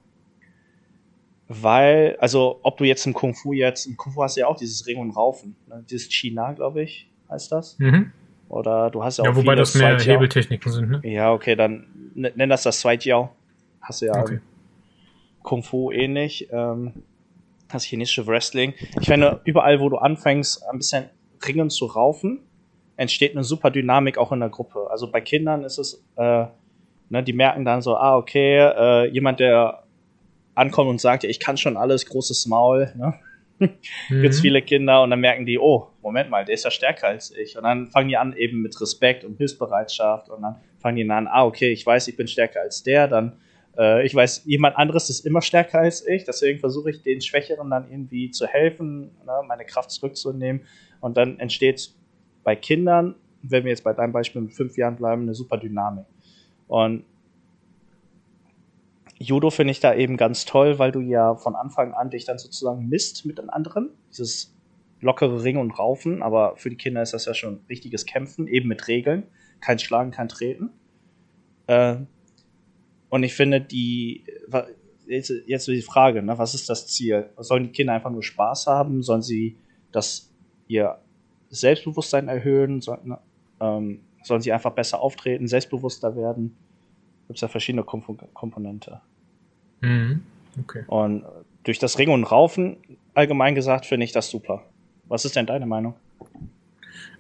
Weil, 1.52 2.16
also, 2.20 2.60
ob 2.62 2.78
du 2.78 2.84
jetzt 2.84 3.06
im 3.08 3.14
Kung 3.14 3.34
Fu 3.34 3.54
jetzt, 3.54 3.88
im 3.88 3.98
Kung 3.98 4.14
Fu 4.14 4.24
hast 4.24 4.38
du 4.38 4.42
ja 4.42 4.48
auch 4.48 4.56
dieses 4.56 4.86
Ring 4.86 5.00
und 5.00 5.12
Raufen, 5.12 5.56
ne? 5.68 5.84
dieses 5.90 6.08
China, 6.08 6.54
glaube 6.54 6.84
ich, 6.84 7.10
heißt 7.30 7.52
das. 7.52 7.78
Mhm. 7.80 8.12
Oder 8.48 8.90
du 8.92 9.04
hast 9.04 9.18
ja 9.18 9.24
auch. 9.24 9.30
Ja, 9.30 9.36
wobei 9.36 9.56
das 9.56 9.74
mehr 9.74 9.98
Zweitjahr. 9.98 10.18
Hebeltechniken 10.18 10.72
sind, 10.72 10.90
ne? 10.90 11.02
Ja, 11.04 11.34
okay, 11.34 11.56
dann 11.56 11.88
nenn 12.14 12.50
das 12.50 12.64
das 12.64 12.80
Zweitjahr. 12.80 13.36
Hast 13.82 14.02
du 14.02 14.06
ja 14.06 14.22
okay. 14.22 14.40
Kung 15.42 15.64
Fu 15.64 15.92
ähnlich. 15.92 16.48
Ähm, 16.52 17.04
das 17.72 17.84
chinesische 17.84 18.26
Wrestling. 18.28 18.74
Ich 19.00 19.08
finde, 19.08 19.42
überall, 19.46 19.80
wo 19.80 19.90
du 19.90 19.98
anfängst, 19.98 20.64
ein 20.68 20.78
bisschen 20.78 21.06
Ringen 21.46 21.70
zu 21.70 21.86
raufen, 21.86 22.40
entsteht 22.98 23.34
eine 23.34 23.44
super 23.44 23.72
Dynamik 23.72 24.18
auch 24.18 24.32
in 24.32 24.40
der 24.40 24.50
Gruppe. 24.50 24.88
Also 24.90 25.10
bei 25.10 25.22
Kindern 25.22 25.64
ist 25.64 25.78
es, 25.78 26.04
äh, 26.16 26.46
ne, 27.10 27.24
die 27.24 27.34
merken 27.34 27.64
dann 27.66 27.82
so, 27.82 27.96
ah, 27.96 28.18
okay, 28.18 28.58
äh, 28.58 29.06
jemand, 29.12 29.40
der 29.40 29.84
ankommt 30.60 30.90
und 30.90 31.02
sagt, 31.02 31.24
ja, 31.24 31.30
ich 31.30 31.40
kann 31.40 31.58
schon 31.58 31.78
alles, 31.78 32.06
großes 32.06 32.46
Maul, 32.48 32.94
ne? 32.96 33.16
mhm. 33.60 34.22
Gibt's 34.22 34.40
viele 34.40 34.62
Kinder 34.62 35.04
und 35.04 35.10
dann 35.10 35.20
merken 35.20 35.46
die, 35.46 35.60
oh, 35.60 35.88
Moment 36.02 36.30
mal, 36.30 36.46
der 36.46 36.56
ist 36.56 36.64
ja 36.64 36.72
stärker 36.72 37.08
als 37.08 37.36
ich. 37.36 37.58
Und 37.58 37.64
dann 37.64 37.88
fangen 37.88 38.08
die 38.08 38.16
an 38.16 38.34
eben 38.34 38.62
mit 38.62 38.80
Respekt 38.80 39.26
und 39.26 39.38
Hilfsbereitschaft 39.38 40.30
und 40.30 40.42
dann 40.42 40.56
fangen 40.78 40.96
die 40.96 41.10
an, 41.10 41.28
ah, 41.28 41.46
okay, 41.46 41.72
ich 41.72 41.86
weiß, 41.86 42.08
ich 42.08 42.16
bin 42.16 42.28
stärker 42.28 42.62
als 42.62 42.84
der, 42.84 43.08
dann 43.08 43.38
äh, 43.78 44.06
ich 44.06 44.14
weiß, 44.14 44.44
jemand 44.46 44.78
anderes 44.78 45.10
ist 45.10 45.26
immer 45.26 45.42
stärker 45.42 45.80
als 45.80 46.06
ich, 46.08 46.24
deswegen 46.24 46.60
versuche 46.60 46.92
ich 46.92 47.02
den 47.02 47.22
Schwächeren 47.22 47.70
dann 47.70 47.90
irgendwie 47.90 48.32
zu 48.32 48.48
helfen, 48.48 49.12
ne, 49.26 49.42
meine 49.48 49.66
Kraft 49.66 49.92
zurückzunehmen 49.92 50.62
und 51.00 51.18
dann 51.18 51.40
entsteht 51.40 51.92
bei 52.44 52.56
Kindern, 52.56 53.16
wenn 53.42 53.64
wir 53.64 53.72
jetzt 53.72 53.84
bei 53.84 53.94
deinem 53.94 54.12
Beispiel 54.12 54.42
mit 54.42 54.54
fünf 54.54 54.78
Jahren 54.78 54.96
bleiben, 54.96 55.24
eine 55.24 55.34
super 55.34 55.58
Dynamik. 55.58 56.06
Und 56.68 57.06
Judo 59.20 59.50
finde 59.50 59.72
ich 59.72 59.82
da 59.82 59.94
eben 59.94 60.16
ganz 60.16 60.46
toll, 60.46 60.80
weil 60.80 60.92
du 60.92 61.02
ja 61.02 61.36
von 61.36 61.56
Anfang 61.56 61.94
an 61.94 62.10
dich 62.10 62.24
dann 62.24 62.40
sozusagen 62.40 62.88
misst 62.88 63.26
mit 63.26 63.38
den 63.38 63.50
anderen. 63.50 63.92
Dieses 64.10 64.56
lockere 65.02 65.44
Ringen 65.44 65.60
und 65.60 65.78
Raufen, 65.78 66.22
aber 66.22 66.56
für 66.56 66.70
die 66.70 66.78
Kinder 66.78 67.02
ist 67.02 67.14
das 67.14 67.26
ja 67.26 67.34
schon 67.34 67.62
richtiges 67.70 68.06
Kämpfen, 68.06 68.48
eben 68.48 68.70
mit 68.70 68.88
Regeln. 68.88 69.24
Kein 69.60 69.78
Schlagen, 69.78 70.12
kein 70.12 70.30
Treten. 70.30 70.72
Äh, 71.68 71.98
und 73.10 73.24
ich 73.24 73.34
finde, 73.34 73.60
die 73.60 74.24
jetzt, 75.06 75.34
jetzt 75.48 75.68
die 75.68 75.82
Frage, 75.82 76.22
ne, 76.22 76.38
was 76.38 76.54
ist 76.54 76.70
das 76.70 76.88
Ziel? 76.88 77.30
Sollen 77.38 77.64
die 77.64 77.72
Kinder 77.72 77.94
einfach 77.94 78.12
nur 78.12 78.24
Spaß 78.24 78.68
haben? 78.68 79.02
Sollen 79.04 79.22
sie 79.22 79.58
das 79.92 80.34
ihr 80.68 81.00
Selbstbewusstsein 81.50 82.28
erhöhen? 82.28 82.82
Sollen, 82.82 83.08
ne, 83.10 83.20
ähm, 83.60 84.02
sollen 84.24 84.42
sie 84.42 84.54
einfach 84.54 84.72
besser 84.72 85.02
auftreten, 85.02 85.48
selbstbewusster 85.48 86.16
werden? 86.16 86.56
Gibt 87.28 87.38
es 87.38 87.42
ja 87.42 87.48
verschiedene 87.48 87.84
Komp 87.84 88.34
Komponente. 88.34 89.02
Mhm. 89.82 90.24
Okay. 90.60 90.84
Und 90.88 91.24
durch 91.64 91.80
das 91.80 91.98
Ringen 91.98 92.14
und 92.14 92.24
Raufen, 92.24 92.78
allgemein 93.14 93.56
gesagt, 93.56 93.86
finde 93.86 94.06
ich 94.06 94.12
das 94.12 94.30
super. 94.30 94.64
Was 95.08 95.26
ist 95.26 95.36
denn 95.36 95.46
deine 95.46 95.66
Meinung? 95.66 95.96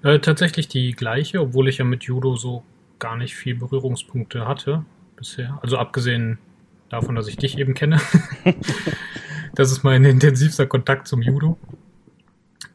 Äh, 0.03 0.19
tatsächlich 0.19 0.67
die 0.67 0.93
gleiche, 0.93 1.41
obwohl 1.41 1.67
ich 1.67 1.77
ja 1.77 1.85
mit 1.85 2.03
Judo 2.03 2.35
so 2.35 2.63
gar 2.99 3.17
nicht 3.17 3.35
viel 3.35 3.55
Berührungspunkte 3.55 4.47
hatte 4.47 4.85
bisher. 5.15 5.59
Also 5.61 5.77
abgesehen 5.77 6.37
davon, 6.89 7.15
dass 7.15 7.27
ich 7.27 7.37
dich 7.37 7.57
eben 7.57 7.73
kenne. 7.73 7.99
das 9.55 9.71
ist 9.71 9.83
mein 9.83 10.05
intensivster 10.05 10.67
Kontakt 10.67 11.07
zum 11.07 11.21
Judo. 11.21 11.57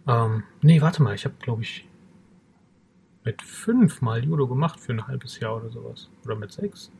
Ähm, 0.07 0.45
nee, 0.63 0.81
warte 0.81 1.03
mal, 1.03 1.15
ich 1.15 1.25
habe, 1.25 1.35
glaube 1.41 1.63
ich, 1.63 1.87
mit 3.25 3.41
fünf 3.41 4.03
Mal 4.03 4.23
Judo 4.25 4.47
gemacht 4.47 4.79
für 4.79 4.93
ein 4.93 5.07
halbes 5.07 5.41
Jahr 5.41 5.57
oder 5.57 5.71
sowas. 5.71 6.11
Oder 6.25 6.37
mit 6.37 6.53
sechs. 6.53 6.91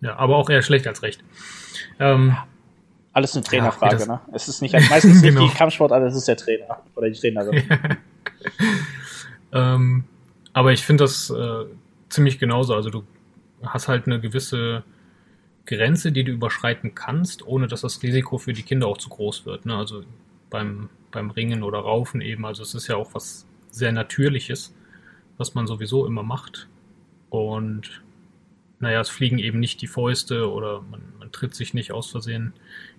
Ja, 0.00 0.16
aber 0.16 0.36
auch 0.36 0.48
eher 0.48 0.62
schlecht 0.62 0.86
als 0.86 1.02
recht. 1.02 1.22
Ähm, 1.98 2.36
alles 3.12 3.34
eine 3.34 3.44
Trainerfrage, 3.44 4.00
ja, 4.00 4.06
ne? 4.06 4.20
Es 4.32 4.48
ist 4.48 4.62
nicht 4.62 4.74
meistens 4.74 5.22
genau. 5.22 5.40
nicht 5.42 5.54
die 5.54 5.58
Kampfsport, 5.58 5.92
aber 5.92 6.06
es 6.06 6.14
ist 6.14 6.28
der 6.28 6.36
Trainer 6.36 6.82
oder 6.94 7.10
die 7.10 7.18
Trainerin. 7.18 7.62
ähm, 9.52 10.04
aber 10.52 10.72
ich 10.72 10.84
finde 10.84 11.04
das 11.04 11.30
äh, 11.30 11.64
ziemlich 12.08 12.38
genauso. 12.38 12.74
Also 12.74 12.90
du 12.90 13.04
hast 13.62 13.88
halt 13.88 14.06
eine 14.06 14.20
gewisse 14.20 14.84
Grenze, 15.66 16.12
die 16.12 16.24
du 16.24 16.32
überschreiten 16.32 16.94
kannst, 16.94 17.46
ohne 17.46 17.66
dass 17.66 17.80
das 17.80 18.02
Risiko 18.02 18.38
für 18.38 18.52
die 18.52 18.62
Kinder 18.62 18.86
auch 18.86 18.98
zu 18.98 19.08
groß 19.08 19.46
wird. 19.46 19.66
Ne? 19.66 19.76
Also 19.76 20.02
beim, 20.48 20.88
beim 21.10 21.30
Ringen 21.30 21.62
oder 21.62 21.78
Raufen 21.78 22.20
eben. 22.20 22.46
Also 22.46 22.62
es 22.62 22.74
ist 22.74 22.86
ja 22.86 22.96
auch 22.96 23.14
was 23.14 23.46
sehr 23.70 23.92
Natürliches, 23.92 24.74
was 25.36 25.54
man 25.54 25.66
sowieso 25.66 26.06
immer 26.06 26.22
macht. 26.22 26.68
Und 27.30 28.02
naja, 28.80 29.00
es 29.00 29.08
fliegen 29.08 29.38
eben 29.38 29.60
nicht 29.60 29.80
die 29.82 29.86
Fäuste 29.86 30.50
oder 30.50 30.82
man, 30.82 31.02
man 31.18 31.32
tritt 31.32 31.54
sich 31.54 31.74
nicht 31.74 31.92
aus 31.92 32.10
Versehen 32.10 32.52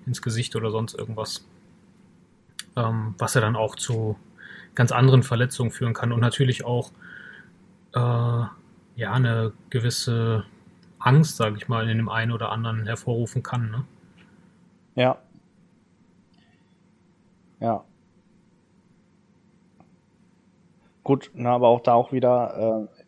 ins 0.05 0.21
Gesicht 0.21 0.55
oder 0.55 0.71
sonst 0.71 0.93
irgendwas. 0.93 1.45
Ähm, 2.75 3.15
was 3.17 3.33
ja 3.33 3.41
dann 3.41 3.55
auch 3.55 3.75
zu 3.75 4.17
ganz 4.75 4.91
anderen 4.91 5.23
Verletzungen 5.23 5.71
führen 5.71 5.93
kann 5.93 6.11
und 6.11 6.19
natürlich 6.19 6.65
auch 6.65 6.91
äh, 7.93 7.99
ja 7.99 9.13
eine 9.13 9.53
gewisse 9.69 10.45
Angst, 10.99 11.37
sage 11.37 11.57
ich 11.57 11.67
mal, 11.67 11.89
in 11.89 11.97
dem 11.97 12.09
einen 12.09 12.31
oder 12.31 12.51
anderen 12.51 12.85
hervorrufen 12.85 13.41
kann. 13.41 13.71
Ne? 13.71 13.85
Ja. 14.95 15.17
Ja. 17.59 17.83
Gut, 21.03 21.31
na, 21.33 21.55
aber 21.55 21.69
auch 21.69 21.81
da 21.81 21.93
auch 21.93 22.11
wieder, 22.11 22.87
äh, 22.97 22.98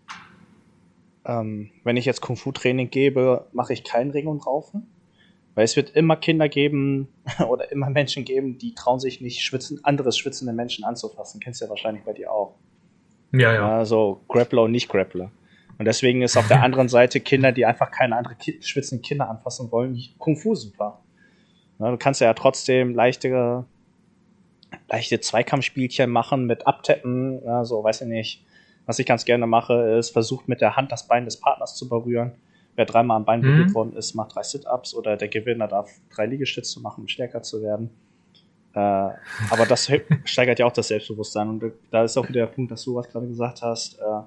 ähm, 1.32 1.72
wenn 1.84 1.98
ich 1.98 2.06
jetzt 2.06 2.22
Kung-Fu-Training 2.22 2.90
gebe, 2.90 3.48
mache 3.54 3.74
ich 3.74 3.84
kein 3.84 4.12
Ring 4.12 4.28
und 4.28 4.46
Raufen. 4.46 4.88
Weil 5.54 5.66
es 5.66 5.76
wird 5.76 5.90
immer 5.92 6.16
Kinder 6.16 6.48
geben 6.48 7.10
oder 7.50 7.72
immer 7.72 7.90
Menschen 7.90 8.24
geben, 8.26 8.58
die 8.58 8.74
trauen 8.74 9.00
sich 9.00 9.22
nicht, 9.22 9.42
schwitzen, 9.42 9.84
anderes 9.84 10.18
schwitzende 10.18 10.54
Menschen 10.54 10.86
anzufassen. 10.86 11.40
Kennst 11.42 11.62
du 11.62 11.66
ja 11.66 11.70
wahrscheinlich 11.70 12.04
bei 12.04 12.14
dir 12.14 12.32
auch. 12.32 12.56
Ja, 13.34 13.54
ja. 13.54 13.78
Also 13.78 14.22
Grappler 14.28 14.64
und 14.64 14.72
Nicht-Grappler. 14.72 15.32
Und 15.78 15.86
deswegen 15.86 16.22
ist 16.22 16.38
auf 16.38 16.48
der 16.48 16.64
anderen 16.64 16.90
Seite 16.90 17.20
Kinder, 17.20 17.52
die 17.52 17.66
einfach 17.66 17.92
keine 17.92 18.16
andere 18.16 18.36
Ki 18.36 18.60
schwitzenden 18.62 19.04
Kinder 19.04 19.30
anfassen 19.30 19.72
wollen, 19.72 19.98
Kung 20.18 20.38
Fu 20.38 20.56
super. 20.56 21.02
Ja, 21.80 21.92
du 21.92 21.98
kannst 21.98 22.22
ja 22.22 22.34
trotzdem 22.34 22.94
leichte, 22.94 23.66
leichte 24.90 25.20
Zweikampfspielchen 25.20 26.10
machen 26.10 26.46
mit 26.46 26.68
Abtappen, 26.68 27.44
ja, 27.44 27.66
so 27.66 27.84
weiß 27.84 28.02
ich 28.02 28.08
nicht 28.08 28.46
was 28.86 29.00
ich 29.00 29.06
ganz 29.06 29.26
gerne 29.26 29.48
mache, 29.48 29.74
ist, 29.98 30.12
versucht 30.12 30.48
mit 30.48 30.62
der 30.62 30.76
Hand 30.76 30.92
das 30.92 31.08
Bein 31.08 31.26
des 31.26 31.38
Partners 31.38 31.76
zu 31.76 31.88
berühren. 31.88 32.34
Wer 32.76 32.86
dreimal 32.86 33.18
am 33.18 33.26
Bein 33.26 33.42
berührt 33.42 33.70
mhm. 33.70 33.74
worden 33.74 33.94
ist, 33.94 34.14
macht 34.16 34.36
drei 34.36 34.44
Sit-Ups 34.44 34.96
oder 34.96 35.18
der 35.18 35.28
Gewinner 35.28 35.68
darf 35.68 35.90
drei 36.10 36.26
Liegestütze 36.26 36.80
machen, 36.80 37.02
um 37.02 37.08
stärker 37.08 37.42
zu 37.42 37.62
werden. 37.62 37.90
Äh, 38.74 38.80
aber 38.80 39.66
das 39.68 39.92
steigert 40.24 40.60
ja 40.60 40.66
auch 40.66 40.72
das 40.72 40.88
Selbstbewusstsein. 40.88 41.50
Und 41.50 41.74
da 41.92 42.04
ist 42.04 42.18
auch 42.18 42.28
wieder 42.28 42.42
der 42.42 42.48
Punkt, 42.48 42.72
dass 42.72 42.84
du 42.84 42.96
was 42.96 43.10
gerade 43.10 43.28
gesagt 43.28 43.62
hast. 43.62 44.00
Äh, 44.00 44.22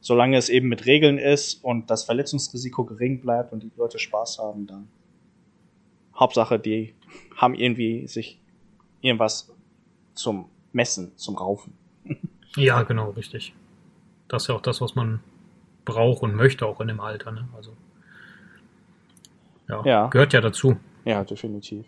solange 0.00 0.36
es 0.36 0.50
eben 0.50 0.68
mit 0.68 0.86
Regeln 0.86 1.18
ist 1.18 1.64
und 1.64 1.90
das 1.90 2.04
Verletzungsrisiko 2.04 2.84
gering 2.84 3.20
bleibt 3.20 3.52
und 3.52 3.62
die 3.62 3.72
Leute 3.76 3.98
Spaß 3.98 4.38
haben, 4.38 4.66
dann 4.66 4.88
Hauptsache, 6.14 6.58
die 6.58 6.94
haben 7.34 7.54
irgendwie 7.54 8.06
sich 8.06 8.40
irgendwas 9.00 9.52
zum 10.14 10.48
Messen, 10.72 11.16
zum 11.16 11.36
Raufen. 11.36 11.72
Ja, 12.56 12.82
genau, 12.82 13.10
richtig 13.10 13.54
das 14.28 14.44
ist 14.44 14.48
ja 14.48 14.54
auch 14.54 14.62
das, 14.62 14.80
was 14.80 14.94
man 14.94 15.20
braucht 15.84 16.22
und 16.22 16.34
möchte 16.34 16.66
auch 16.66 16.80
in 16.80 16.88
dem 16.88 17.00
Alter. 17.00 17.32
Ne? 17.32 17.48
Also 17.56 17.76
ja, 19.68 19.82
ja, 19.84 20.06
gehört 20.08 20.32
ja 20.32 20.40
dazu. 20.40 20.76
Ja, 21.04 21.24
definitiv. 21.24 21.86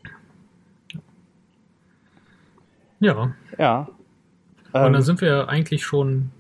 Ja. 3.01 3.35
Ja. 3.57 3.89
Und 4.73 4.75
dann 4.75 4.95
ähm, 4.95 5.03
sind 5.03 5.21
wir 5.21 5.49
eigentlich 5.49 5.85
schon 5.85 6.31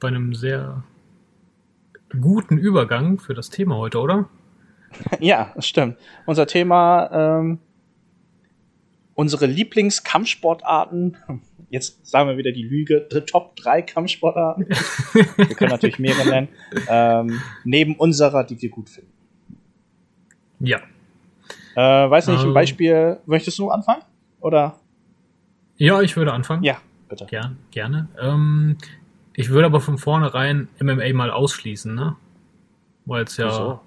bei 0.00 0.08
einem 0.08 0.34
sehr 0.34 0.82
guten 2.20 2.58
Übergang 2.58 3.18
für 3.18 3.34
das 3.34 3.50
Thema 3.50 3.76
heute, 3.76 4.00
oder? 4.00 4.28
Ja, 5.20 5.52
stimmt. 5.58 5.98
Unser 6.24 6.46
Thema, 6.46 7.10
ähm, 7.12 7.58
unsere 9.18 9.46
Lieblingskampfsportarten 9.46 11.16
jetzt 11.70 12.06
sagen 12.06 12.30
wir 12.30 12.36
wieder 12.36 12.52
die 12.52 12.62
Lüge, 12.62 13.06
die 13.12 13.20
Top 13.22 13.56
3 13.56 13.82
Kampfsportarten. 13.82 14.66
wir 14.68 15.54
können 15.54 15.72
natürlich 15.72 15.98
mehrere 15.98 16.28
nennen. 16.28 16.48
Ähm, 16.88 17.40
neben 17.64 17.96
unserer, 17.96 18.44
die 18.44 18.62
wir 18.62 18.70
gut 18.70 18.88
finden. 18.88 19.12
Ja. 20.60 20.78
Äh, 21.74 22.10
weiß 22.10 22.28
nicht, 22.28 22.40
ein 22.40 22.48
ähm. 22.48 22.54
Beispiel, 22.54 23.18
möchtest 23.26 23.58
du 23.58 23.70
anfangen? 23.70 24.02
Oder? 24.40 24.78
Ja, 25.76 26.00
ich 26.00 26.16
würde 26.16 26.32
anfangen. 26.32 26.62
Ja, 26.62 26.78
bitte. 27.08 27.26
Gern, 27.26 27.58
gerne. 27.70 28.08
Ähm, 28.20 28.78
ich 29.34 29.50
würde 29.50 29.66
aber 29.66 29.80
von 29.80 29.98
vornherein 29.98 30.68
MMA 30.80 31.12
mal 31.12 31.30
ausschließen, 31.30 31.94
ne? 31.94 32.16
Weil 33.04 33.24
es 33.24 33.36
ja. 33.36 33.46
Wieso? 33.46 33.80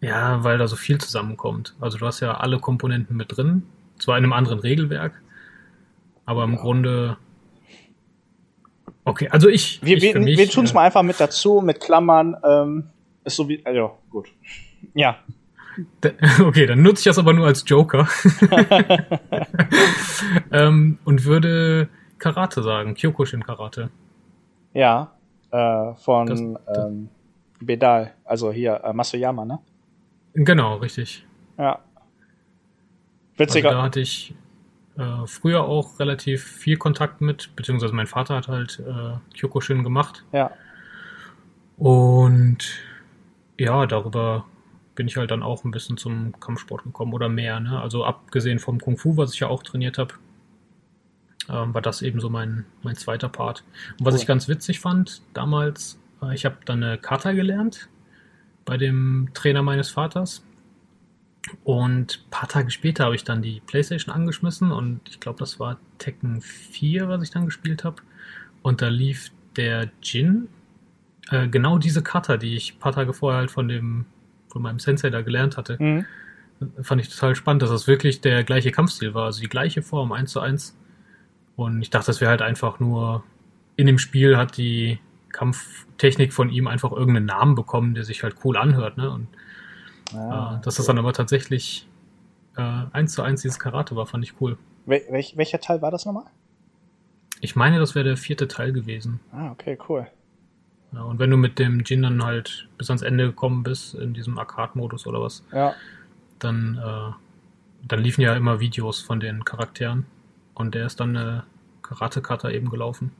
Ja, 0.00 0.42
weil 0.44 0.58
da 0.58 0.66
so 0.66 0.76
viel 0.76 0.98
zusammenkommt. 0.98 1.74
Also 1.80 1.98
du 1.98 2.06
hast 2.06 2.20
ja 2.20 2.34
alle 2.34 2.58
Komponenten 2.58 3.16
mit 3.16 3.36
drin, 3.36 3.64
zwar 3.98 4.16
in 4.16 4.24
einem 4.24 4.32
anderen 4.32 4.60
Regelwerk, 4.60 5.20
aber 6.24 6.44
im 6.44 6.54
ja. 6.54 6.60
Grunde. 6.60 7.16
Okay, 9.04 9.28
also 9.28 9.48
ich. 9.48 9.80
Wir, 9.82 9.98
ich 9.98 10.02
wir, 10.02 10.20
mich, 10.20 10.38
wir 10.38 10.48
tun 10.48 10.64
es 10.64 10.70
äh, 10.70 10.74
mal 10.74 10.86
einfach 10.86 11.02
mit 11.02 11.20
dazu, 11.20 11.60
mit 11.60 11.80
Klammern. 11.80 12.36
Ähm, 12.42 12.84
ist 13.24 13.36
so 13.36 13.48
wie. 13.48 13.64
Also, 13.64 13.98
gut. 14.10 14.28
Ja. 14.94 15.18
Okay, 16.40 16.66
dann 16.66 16.82
nutze 16.82 17.00
ich 17.00 17.04
das 17.04 17.18
aber 17.18 17.32
nur 17.32 17.46
als 17.46 17.64
Joker. 17.66 18.06
ähm, 20.52 20.98
und 21.04 21.24
würde 21.24 21.88
Karate 22.18 22.62
sagen, 22.62 22.94
Kyokushin 22.94 23.42
Karate. 23.42 23.88
Ja, 24.74 25.12
äh, 25.50 25.94
von 25.94 26.26
das, 26.26 26.40
ähm, 26.40 27.08
Bedal, 27.60 28.12
also 28.24 28.52
hier 28.52 28.80
äh, 28.84 28.92
Masuyama, 28.92 29.44
ne? 29.44 29.60
Genau, 30.34 30.76
richtig. 30.76 31.26
Ja. 31.58 31.80
Witziger. 33.36 33.68
Also 33.68 33.78
da 33.78 33.84
hatte 33.84 34.00
ich 34.00 34.34
äh, 34.96 35.26
früher 35.26 35.64
auch 35.64 35.98
relativ 35.98 36.44
viel 36.44 36.76
Kontakt 36.76 37.20
mit, 37.20 37.54
beziehungsweise 37.56 37.94
mein 37.94 38.06
Vater 38.06 38.36
hat 38.36 38.48
halt 38.48 38.80
äh, 38.80 39.36
Kyokushin 39.36 39.82
gemacht. 39.82 40.24
Ja. 40.32 40.50
Und 41.76 42.58
ja, 43.58 43.86
darüber 43.86 44.44
bin 44.94 45.08
ich 45.08 45.16
halt 45.16 45.30
dann 45.30 45.42
auch 45.42 45.64
ein 45.64 45.70
bisschen 45.70 45.96
zum 45.96 46.38
Kampfsport 46.40 46.84
gekommen 46.84 47.14
oder 47.14 47.28
mehr. 47.28 47.60
Ne? 47.60 47.80
Also 47.80 48.04
abgesehen 48.04 48.58
vom 48.58 48.80
Kung 48.80 48.98
Fu, 48.98 49.16
was 49.16 49.32
ich 49.32 49.40
ja 49.40 49.48
auch 49.48 49.62
trainiert 49.62 49.96
habe, 49.96 50.14
ähm, 51.48 51.72
war 51.72 51.80
das 51.80 52.02
eben 52.02 52.20
so 52.20 52.28
mein, 52.28 52.66
mein 52.82 52.96
zweiter 52.96 53.28
Part. 53.28 53.64
Und 53.98 54.06
was 54.06 54.14
cool. 54.14 54.20
ich 54.20 54.26
ganz 54.26 54.48
witzig 54.48 54.80
fand 54.80 55.22
damals, 55.32 55.98
äh, 56.22 56.34
ich 56.34 56.44
habe 56.44 56.56
dann 56.66 56.82
eine 56.82 56.98
Kata 56.98 57.32
gelernt 57.32 57.88
bei 58.64 58.76
dem 58.76 59.30
Trainer 59.34 59.62
meines 59.62 59.90
Vaters. 59.90 60.44
Und 61.64 62.22
ein 62.26 62.30
paar 62.30 62.48
Tage 62.48 62.70
später 62.70 63.04
habe 63.04 63.14
ich 63.14 63.24
dann 63.24 63.42
die 63.42 63.60
Playstation 63.66 64.14
angeschmissen 64.14 64.72
und 64.72 65.00
ich 65.08 65.20
glaube, 65.20 65.38
das 65.38 65.58
war 65.58 65.78
Tekken 65.98 66.42
4, 66.42 67.08
was 67.08 67.22
ich 67.22 67.30
dann 67.30 67.46
gespielt 67.46 67.82
habe. 67.84 68.02
Und 68.62 68.82
da 68.82 68.88
lief 68.88 69.30
der 69.56 69.90
Jin, 70.02 70.48
äh, 71.30 71.48
genau 71.48 71.78
diese 71.78 72.02
Kata, 72.02 72.36
die 72.36 72.56
ich 72.56 72.74
ein 72.74 72.78
paar 72.78 72.92
Tage 72.92 73.14
vorher 73.14 73.40
halt 73.40 73.50
von 73.50 73.68
dem, 73.68 74.04
von 74.48 74.62
meinem 74.62 74.78
Sensei 74.78 75.10
da 75.10 75.22
gelernt 75.22 75.56
hatte. 75.56 75.76
Mhm. 75.80 76.04
Fand 76.82 77.00
ich 77.00 77.08
total 77.08 77.34
spannend, 77.34 77.62
dass 77.62 77.70
das 77.70 77.86
wirklich 77.86 78.20
der 78.20 78.44
gleiche 78.44 78.70
Kampfstil 78.70 79.14
war, 79.14 79.26
also 79.26 79.40
die 79.40 79.48
gleiche 79.48 79.80
Form, 79.80 80.12
eins 80.12 80.32
zu 80.32 80.40
eins. 80.40 80.76
Und 81.56 81.80
ich 81.80 81.90
dachte, 81.90 82.06
das 82.06 82.20
wäre 82.20 82.30
halt 82.30 82.42
einfach 82.42 82.80
nur, 82.80 83.24
in 83.76 83.86
dem 83.86 83.98
Spiel 83.98 84.36
hat 84.36 84.58
die 84.58 84.98
Kampftechnik 85.32 86.32
von 86.32 86.50
ihm 86.50 86.66
einfach 86.66 86.92
irgendeinen 86.92 87.26
Namen 87.26 87.54
bekommen, 87.54 87.94
der 87.94 88.04
sich 88.04 88.22
halt 88.22 88.36
cool 88.44 88.56
anhört. 88.56 88.96
Ne? 88.96 89.10
Und 89.10 89.28
Ah, 90.12 90.56
äh, 90.58 90.64
dass 90.64 90.74
das 90.74 90.86
dann 90.86 90.98
aber 90.98 91.12
tatsächlich 91.12 91.86
äh, 92.56 92.60
eins 92.92 93.12
zu 93.12 93.22
eins 93.22 93.42
dieses 93.42 93.58
Karate 93.60 93.94
war, 93.94 94.06
fand 94.06 94.24
ich 94.24 94.40
cool. 94.40 94.58
Wel 94.86 95.02
welch, 95.10 95.36
welcher 95.36 95.60
Teil 95.60 95.82
war 95.82 95.90
das 95.92 96.04
nochmal? 96.04 96.24
Ich 97.40 97.54
meine, 97.54 97.78
das 97.78 97.94
wäre 97.94 98.04
der 98.04 98.16
vierte 98.16 98.48
Teil 98.48 98.72
gewesen. 98.72 99.20
Ah, 99.32 99.50
okay, 99.52 99.78
cool. 99.88 100.06
Ja, 100.92 101.02
und 101.02 101.20
wenn 101.20 101.30
du 101.30 101.36
mit 101.36 101.60
dem 101.60 101.80
Jin 101.84 102.02
dann 102.02 102.24
halt 102.24 102.68
bis 102.76 102.90
ans 102.90 103.02
Ende 103.02 103.26
gekommen 103.28 103.62
bist, 103.62 103.94
in 103.94 104.12
diesem 104.12 104.36
Arcade-Modus 104.38 105.06
oder 105.06 105.22
was, 105.22 105.44
Ja. 105.52 105.74
dann, 106.40 106.76
äh, 106.78 107.12
dann 107.86 108.00
liefen 108.00 108.22
ja 108.22 108.34
immer 108.34 108.58
Videos 108.58 109.00
von 109.00 109.20
den 109.20 109.44
Charakteren. 109.44 110.06
Und 110.54 110.74
der 110.74 110.86
ist 110.86 110.98
dann 110.98 111.16
eine 111.16 111.44
Karate-Kata 111.82 112.50
eben 112.50 112.68
gelaufen. 112.68 113.12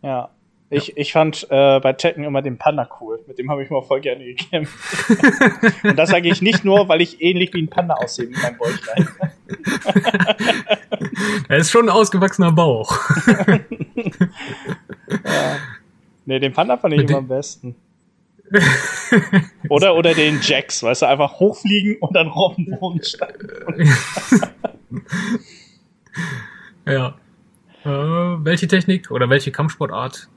Ja. 0.00 0.30
Ich, 0.74 0.96
ich 0.96 1.12
fand 1.12 1.46
äh, 1.50 1.78
bei 1.80 1.92
Tekken 1.92 2.24
immer 2.24 2.42
den 2.42 2.58
Panda 2.58 2.88
cool. 3.00 3.20
Mit 3.26 3.38
dem 3.38 3.50
habe 3.50 3.62
ich 3.62 3.70
mal 3.70 3.82
voll 3.82 4.00
gerne 4.00 4.24
gekämpft. 4.24 4.74
Und 5.84 5.96
das 5.96 6.10
sage 6.10 6.28
ich 6.28 6.42
nicht 6.42 6.64
nur, 6.64 6.88
weil 6.88 7.00
ich 7.00 7.22
ähnlich 7.22 7.54
wie 7.54 7.62
ein 7.62 7.68
Panda 7.68 7.94
aussehe 7.94 8.26
mit 8.26 8.42
meinem 8.42 8.58
Bäuchlein. 8.58 9.08
Er 11.48 11.58
ist 11.58 11.70
schon 11.70 11.86
ein 11.86 11.90
ausgewachsener 11.90 12.52
Bauch. 12.52 12.98
Nee, 16.26 16.38
den 16.38 16.54
Panda 16.54 16.78
fand 16.78 16.94
ich 16.94 17.00
Mit 17.00 17.10
immer 17.10 17.18
am 17.18 17.28
besten. 17.28 17.76
Oder, 19.68 19.94
oder 19.94 20.14
den 20.14 20.40
Jacks, 20.40 20.82
weißt 20.82 21.02
du, 21.02 21.06
einfach 21.06 21.38
hochfliegen 21.38 21.98
und 22.00 22.16
dann 22.16 22.28
auf 22.28 22.56
den 22.56 22.78
Boden 22.80 23.04
steigen. 23.04 23.46
ja. 26.86 27.14
Äh, 27.84 27.88
welche 27.88 28.66
Technik 28.68 29.10
oder 29.10 29.28
welche 29.28 29.52
Kampfsportart 29.52 30.30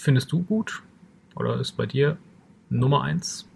findest 0.00 0.32
du 0.32 0.42
gut? 0.42 0.82
Oder 1.36 1.60
ist 1.60 1.72
bei 1.72 1.86
dir 1.86 2.18
Nummer 2.68 3.02
eins? 3.02 3.48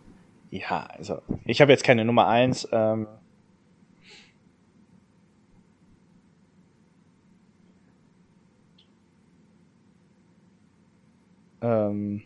Ja, 0.51 0.85
also 0.87 1.21
ich 1.45 1.61
habe 1.61 1.73
jetzt 1.73 1.85
keine 1.85 2.05
Nummer 2.05 2.29
eins. 2.29 2.69
Ähm, 2.71 3.09
ähm, 11.61 12.23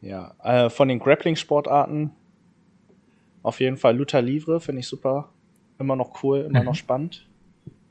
ja, 0.00 0.34
äh, 0.42 0.70
von 0.70 0.88
den 0.88 0.98
Grappling-Sportarten 0.98 2.12
auf 3.42 3.60
jeden 3.60 3.76
Fall 3.76 3.96
Luther 3.96 4.22
Livre 4.22 4.60
finde 4.60 4.80
ich 4.80 4.88
super. 4.88 5.30
Immer 5.80 5.96
noch 5.96 6.22
cool, 6.22 6.40
immer 6.40 6.60
Mhm. 6.60 6.66
noch 6.66 6.74
spannend. 6.74 7.26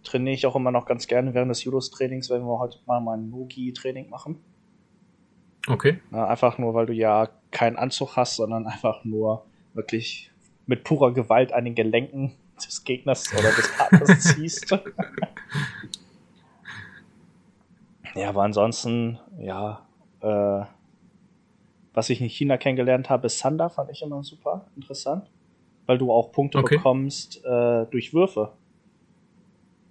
Trainiere 0.04 0.36
ich 0.36 0.45
auch 0.45 0.56
immer 0.56 0.71
noch 0.71 0.86
ganz 0.86 1.08
gerne 1.08 1.34
während 1.34 1.49
des 1.52 1.63
Judos-Trainings, 1.63 2.30
wenn 2.30 2.43
wir 2.43 2.60
heute 2.60 2.78
mal, 2.86 3.02
mal 3.02 3.17
ein 3.17 3.30
Nogi-Training 3.30 4.10
machen. 4.10 4.38
Okay. 5.67 5.99
Na, 6.12 6.28
einfach 6.28 6.58
nur, 6.58 6.73
weil 6.73 6.86
du 6.86 6.93
ja 6.93 7.28
keinen 7.52 7.75
Anzug 7.75 8.15
hast, 8.15 8.36
sondern 8.38 8.65
einfach 8.67 9.04
nur 9.04 9.43
wirklich 9.73 10.32
mit 10.67 10.84
purer 10.84 11.13
Gewalt 11.13 11.52
an 11.52 11.65
den 11.65 11.75
Gelenken 11.75 12.34
des 12.58 12.84
Gegners 12.84 13.34
oder 13.34 13.52
des 13.52 13.75
Partners 13.78 14.19
ziehst. 14.36 14.71
ja, 18.15 18.30
aber 18.30 18.43
ansonsten, 18.43 19.19
ja, 19.39 19.86
äh, 20.21 20.65
was 21.93 22.10
ich 22.10 22.21
in 22.21 22.30
China 22.30 22.58
kennengelernt 22.58 23.10
habe, 23.10 23.28
ist 23.28 23.39
Sander, 23.39 23.69
fand 23.69 23.89
ich 23.91 24.02
immer 24.02 24.23
super 24.23 24.67
interessant, 24.75 25.30
weil 25.89 25.97
du 25.97 26.12
auch 26.13 26.32
Punkte 26.32 26.60
Okay. 26.60 26.78
bekommst 26.78 27.43
äh, 27.43 27.88
durch 27.88 28.13
Würfe. 28.13 28.54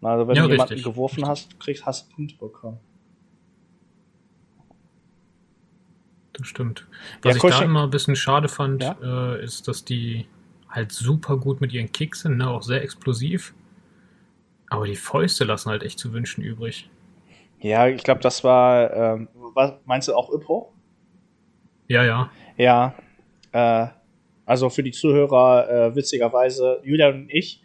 Also 0.01 0.29
wenn 0.29 0.37
Ja, 0.37 0.45
du 0.47 0.51
jemanden 0.53 0.75
richtig. 0.75 0.85
geworfen 0.85 1.27
hast, 1.27 1.59
kriegst, 1.59 1.85
hast 1.87 2.09
du 2.09 2.15
Punkte 2.15 2.37
bekommen. 2.37 2.79
Das 6.35 6.47
stimmt. 6.47 6.87
Ja, 7.25 7.31
Was 7.31 7.37
ich 7.37 7.43
Coaching- 7.43 7.59
da 7.59 7.65
immer 7.65 7.83
ein 7.83 7.91
bisschen 7.91 8.15
schade 8.15 8.47
fand, 8.49 8.81
Ja? 8.85 8.97
äh, 9.03 9.43
ist, 9.43 9.67
dass 9.67 9.85
die 9.85 10.27
halt 10.69 10.93
super 10.93 11.37
gut 11.37 11.61
mit 11.61 11.73
ihren 11.73 11.91
Kicks 11.91 12.21
sind, 12.21 12.37
ne? 12.37 12.49
auch 12.49 12.63
sehr 12.63 12.81
explosiv. 12.85 13.53
Aber 14.71 14.87
die 14.87 14.95
Fäuste 14.95 15.43
lassen 15.43 15.69
halt 15.71 15.83
echt 15.83 15.99
zu 15.99 16.13
wünschen 16.13 16.45
übrig. 16.45 16.89
Ja, 17.59 17.89
ich 17.89 18.05
glaube, 18.05 18.21
das 18.21 18.45
war, 18.45 18.93
ähm, 18.95 19.29
was 19.53 19.73
meinst 19.85 20.07
du 20.07 20.15
auch 20.15 20.33
Ippo? 20.33 20.73
Ja, 21.89 22.05
ja. 22.05 22.31
Ja, 22.57 22.95
äh, 23.51 23.89
also 24.49 24.71
für 24.71 24.83
die 24.83 24.93
Zuhörer, 24.93 25.69
äh, 25.69 25.95
witzigerweise, 25.95 26.81
Julian 26.83 27.23
und 27.23 27.31
ich 27.31 27.63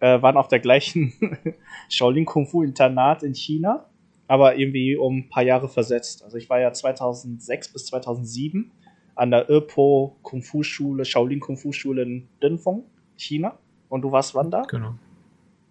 äh, 0.00 0.20
waren 0.20 0.36
auf 0.36 0.48
der 0.48 0.60
gleichen 0.60 1.14
Shaolin 1.88 2.26
Kung 2.26 2.46
Fu 2.46 2.62
Internat 2.62 3.22
in 3.22 3.34
China, 3.34 3.86
aber 4.26 4.56
irgendwie 4.56 4.94
um 4.94 5.16
ein 5.20 5.28
paar 5.30 5.42
Jahre 5.42 5.68
versetzt. 5.70 6.22
Also 6.22 6.36
ich 6.36 6.50
war 6.50 6.60
ja 6.60 6.70
2006 6.70 7.72
bis 7.72 7.86
2007 7.86 8.70
an 9.14 9.30
der 9.30 9.48
Irpo 9.48 10.16
Kung 10.22 10.42
Fu 10.42 10.62
Schule, 10.62 11.06
Shaolin 11.06 11.40
Kung 11.40 11.56
Fu 11.56 11.72
Schule 11.72 12.02
in 12.02 12.28
Dinfeng, 12.42 12.84
China. 13.16 13.58
Und 13.88 14.02
du 14.02 14.12
warst 14.12 14.34
wann 14.34 14.50
da? 14.50 14.62
Genau. 14.68 14.96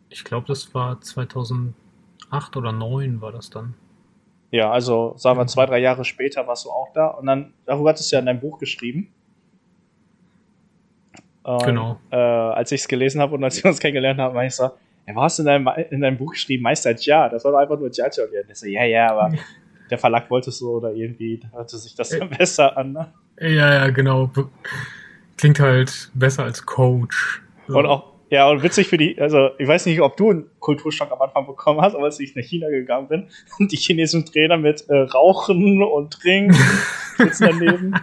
Ich 0.10 0.24
glaube, 0.24 0.48
das 0.48 0.74
war 0.74 1.00
2008 1.00 1.76
oder 2.58 2.72
2009 2.72 3.22
war 3.22 3.32
das 3.32 3.52
dann. 3.52 3.76
Ja, 4.50 4.72
also 4.72 5.14
sagen 5.18 5.38
wir 5.38 5.44
Mhm. 5.44 5.50
zwei, 5.50 5.66
drei 5.68 5.80
Jahre 5.80 6.04
später 6.04 6.48
warst 6.48 6.66
du 6.66 6.72
auch 6.72 6.92
da 6.94 7.10
und 7.10 7.28
dann, 7.28 7.54
darüber 7.66 7.90
hattest 7.92 8.12
du 8.12 8.16
ja 8.16 8.22
in 8.22 8.26
deinem 8.26 8.40
Buch 8.40 8.58
geschrieben. 8.58 9.14
Und, 11.48 11.64
Genau. 11.64 11.98
Äh, 12.12 12.18
als 12.18 12.74
ich 12.74 12.82
es 12.82 12.88
gelesen 12.90 13.22
habe 13.22 13.36
und 13.36 13.44
als 13.44 13.64
wir 13.64 13.70
uns 13.70 13.80
kennengelernt 13.80 14.20
haben, 14.20 14.36
meinte 14.36 14.48
ich 14.48 14.56
so, 14.56 14.64
ja, 15.08 15.16
hast 15.16 15.40
du 15.40 15.44
in 15.44 15.48
deinem, 15.48 15.70
in 15.90 16.02
deinem 16.02 16.18
Buch 16.18 16.34
geschrieben? 16.34 16.64
Meister 16.64 16.94
Ja, 17.00 17.30
das 17.30 17.46
war 17.46 17.54
doch 17.54 17.60
einfach 17.60 17.80
nur 17.80 17.90
Jiajiao 17.90 18.28
lernen. 18.30 18.50
Ich 18.52 18.60
so, 18.60 18.68
ja, 18.68 18.84
ja, 18.84 19.12
aber 19.12 19.32
der 19.90 19.98
Verlag 19.98 20.30
wollte 20.30 20.50
es 20.50 20.58
so 20.58 20.72
oder 20.72 20.92
irgendwie 20.92 21.40
hörte 21.54 21.78
sich 21.78 21.96
das 21.96 22.10
dann 22.10 22.30
besser 22.30 22.76
an. 22.76 22.92
Ne? 22.92 23.14
Ja, 23.40 23.74
ja, 23.74 23.90
genau. 23.90 24.30
Klingt 25.38 25.62
halt 25.62 26.12
besser 26.14 26.44
als 26.44 26.66
Coach. 26.66 27.42
So. 27.70 27.78
Und 27.78 27.86
auch, 27.86 28.12
ja, 28.30 28.50
und 28.50 28.62
witzig 28.62 28.90
für 28.90 28.98
die, 28.98 29.18
also 29.22 29.52
ich 29.58 29.70
weiß 29.70 29.86
nicht, 29.86 30.02
ob 30.02 30.18
du 30.18 30.32
einen 30.32 30.50
Kulturschock 30.60 31.10
am 31.14 31.22
Anfang 31.22 31.48
bekommen 31.48 31.80
hast, 31.80 31.96
aber 31.96 32.06
als 32.06 32.20
ich 32.20 32.36
nach 32.36 32.44
China 32.44 32.68
gegangen 32.70 33.08
bin, 33.08 33.30
und 33.58 33.72
die 33.72 33.78
chinesischen 33.78 34.26
Trainer 34.26 34.58
mit 34.58 34.84
äh, 34.90 34.98
Rauchen 34.98 35.82
und 35.82 36.12
Trinken 36.12 36.58
sitzen 37.18 37.48
daneben. 37.52 37.94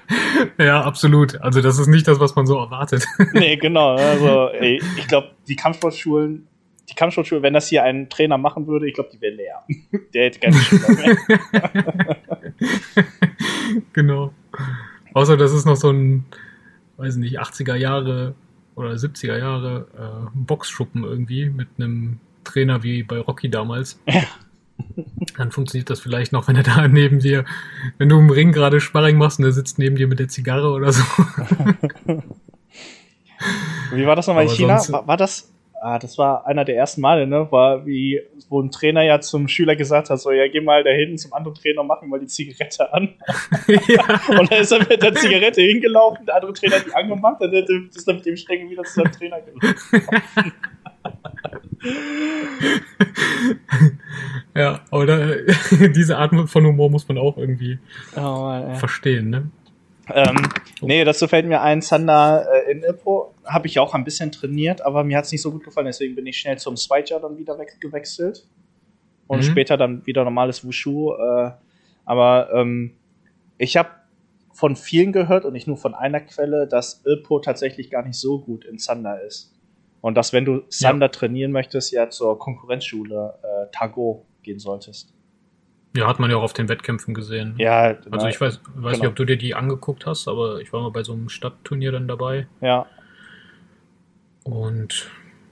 Ja, 0.58 0.82
absolut. 0.82 1.40
Also 1.40 1.62
das 1.62 1.78
ist 1.78 1.86
nicht 1.86 2.06
das, 2.08 2.20
was 2.20 2.34
man 2.36 2.46
so 2.46 2.58
erwartet. 2.58 3.04
nee, 3.32 3.56
genau. 3.56 3.96
Also, 3.96 4.48
ey, 4.50 4.80
ich 4.96 5.06
glaube, 5.08 5.30
die 5.48 5.56
Kampfsportschulen, 5.56 6.46
die 6.88 6.94
Kampfsportschulen, 6.94 7.42
wenn 7.42 7.54
das 7.54 7.68
hier 7.68 7.82
ein 7.82 8.08
Trainer 8.08 8.38
machen 8.38 8.66
würde, 8.66 8.88
ich 8.88 8.94
glaube, 8.94 9.10
die 9.12 9.20
wäre 9.20 9.34
leer. 9.34 9.64
Der 10.14 10.26
hätte 10.26 10.38
keine 10.38 10.56
Schüler 10.56 10.88
mehr. 10.88 11.16
genau. 13.92 14.32
Außer 15.14 15.36
das 15.36 15.52
ist 15.52 15.64
noch 15.64 15.76
so 15.76 15.90
ein, 15.90 16.24
weiß 16.98 17.16
nicht, 17.16 17.40
80er 17.40 17.74
Jahre 17.74 18.34
oder 18.74 18.92
70er 18.92 19.38
Jahre 19.38 19.86
äh, 19.96 20.28
Boxschuppen 20.34 21.04
irgendwie 21.04 21.48
mit 21.48 21.68
einem 21.78 22.20
Trainer 22.44 22.82
wie 22.82 23.02
bei 23.02 23.18
Rocky 23.18 23.48
damals. 23.50 24.00
Ja. 24.06 24.22
Dann 25.36 25.50
funktioniert 25.52 25.90
das 25.90 26.00
vielleicht 26.00 26.32
noch, 26.32 26.48
wenn 26.48 26.56
er 26.56 26.62
da 26.62 26.88
neben 26.92 27.20
dir, 27.20 27.44
wenn 27.98 28.08
du 28.08 28.18
im 28.18 28.30
Ring 28.30 28.52
gerade 28.52 28.80
Sparring 28.80 29.16
machst 29.16 29.38
und 29.38 29.44
er 29.44 29.52
sitzt 29.52 29.78
neben 29.78 29.96
dir 29.96 30.08
mit 30.08 30.18
der 30.18 30.28
Zigarre 30.28 30.70
oder 30.70 30.92
so. 30.92 31.02
Wie 33.92 34.06
war 34.06 34.16
das 34.16 34.26
nochmal 34.26 34.44
in 34.44 34.50
China? 34.50 34.80
War, 34.88 35.06
war 35.06 35.16
das, 35.16 35.52
ah, 35.80 35.98
das 35.98 36.16
war 36.18 36.46
einer 36.46 36.64
der 36.64 36.76
ersten 36.76 37.00
Male, 37.00 37.26
ne? 37.26 37.46
War 37.50 37.86
wie, 37.86 38.20
wo 38.48 38.60
ein 38.60 38.70
Trainer 38.70 39.02
ja 39.02 39.20
zum 39.20 39.46
Schüler 39.48 39.76
gesagt 39.76 40.10
hat, 40.10 40.20
so, 40.20 40.30
ja, 40.30 40.48
geh 40.48 40.60
mal 40.60 40.82
da 40.82 40.90
hinten 40.90 41.18
zum 41.18 41.32
anderen 41.32 41.54
Trainer, 41.54 41.82
mach 41.82 42.02
ihm 42.02 42.08
mal 42.08 42.20
die 42.20 42.26
Zigarette 42.26 42.92
an. 42.92 43.14
ja. 43.68 44.38
Und 44.38 44.50
dann 44.50 44.60
ist 44.60 44.72
er 44.72 44.78
mit 44.78 45.02
der 45.02 45.14
Zigarette 45.14 45.60
hingelaufen, 45.62 46.24
der 46.26 46.36
andere 46.36 46.52
Trainer 46.54 46.76
hat 46.76 46.86
die 46.86 46.94
angemacht, 46.94 47.40
und 47.40 47.52
dann 47.52 47.90
ist 47.94 48.08
er 48.08 48.14
mit 48.14 48.24
dem 48.26 48.36
Strenge 48.36 48.70
wieder 48.70 48.84
zu 48.84 48.94
seinem 48.94 49.12
Trainer 49.12 49.40
gelaufen. 49.40 50.52
ja, 54.54 54.80
aber 54.90 55.06
da, 55.06 55.26
diese 55.94 56.18
Art 56.18 56.32
von 56.48 56.66
Humor 56.66 56.90
muss 56.90 57.06
man 57.08 57.18
auch 57.18 57.36
irgendwie 57.36 57.78
Oh, 58.16 58.20
Mann, 58.20 58.76
verstehen, 58.76 59.30
ne? 59.30 59.50
Ähm, 60.12 60.36
nee, 60.82 61.04
dazu 61.04 61.26
fällt 61.26 61.46
mir 61.46 61.62
ein, 61.62 61.82
Sander 61.82 62.46
äh, 62.52 62.70
in 62.70 62.82
Ippo 62.84 63.34
habe 63.44 63.66
ich 63.66 63.78
auch 63.78 63.94
ein 63.94 64.04
bisschen 64.04 64.30
trainiert, 64.30 64.82
aber 64.82 65.04
mir 65.04 65.18
hat 65.18 65.24
es 65.24 65.32
nicht 65.32 65.42
so 65.42 65.50
gut 65.50 65.64
gefallen, 65.64 65.86
deswegen 65.86 66.14
bin 66.14 66.26
ich 66.26 66.38
schnell 66.38 66.58
zum 66.58 66.76
Spider 66.76 67.20
dann 67.20 67.38
wieder 67.38 67.58
gewechselt. 67.80 68.46
Und 69.26 69.38
Mhm. 69.38 69.42
später 69.42 69.76
dann 69.76 70.06
wieder 70.06 70.22
normales 70.22 70.64
Wushu. 70.64 71.12
Äh, 71.14 71.50
aber 72.04 72.50
ähm, 72.54 72.92
ich 73.58 73.76
habe 73.76 73.88
von 74.52 74.76
vielen 74.76 75.12
gehört 75.12 75.44
und 75.44 75.52
nicht 75.52 75.66
nur 75.66 75.76
von 75.76 75.94
einer 75.94 76.20
Quelle, 76.20 76.68
dass 76.68 77.02
Ilpo 77.04 77.40
tatsächlich 77.40 77.90
gar 77.90 78.04
nicht 78.04 78.18
so 78.18 78.38
gut 78.38 78.64
in 78.64 78.78
Sander 78.78 79.20
ist. 79.22 79.52
Und 80.06 80.14
dass, 80.14 80.32
wenn 80.32 80.44
du 80.44 80.62
Sander 80.68 81.10
trainieren 81.10 81.50
möchtest, 81.50 81.90
ja 81.90 82.08
zur 82.10 82.38
Konkurrenzschule 82.38 83.34
äh, 83.42 83.66
Tago 83.72 84.24
gehen 84.44 84.60
solltest. 84.60 85.12
Ja, 85.96 86.06
hat 86.06 86.20
man 86.20 86.30
ja 86.30 86.36
auch 86.36 86.44
auf 86.44 86.52
den 86.52 86.68
Wettkämpfen 86.68 87.12
gesehen. 87.12 87.56
Ja, 87.58 87.96
Also 88.12 88.28
ich 88.28 88.40
weiß, 88.40 88.60
weiß 88.62 88.74
Genau. 88.74 88.88
nicht, 88.90 89.06
ob 89.06 89.16
du 89.16 89.24
dir 89.24 89.36
die 89.36 89.56
angeguckt 89.56 90.06
hast, 90.06 90.28
aber 90.28 90.60
ich 90.60 90.72
war 90.72 90.80
mal 90.82 90.92
bei 90.92 91.02
so 91.02 91.12
einem 91.12 91.28
Stadtturnier 91.28 91.90
dann 91.90 92.06
dabei. 92.06 92.46
ja, 92.60 92.86
Und 94.44 95.10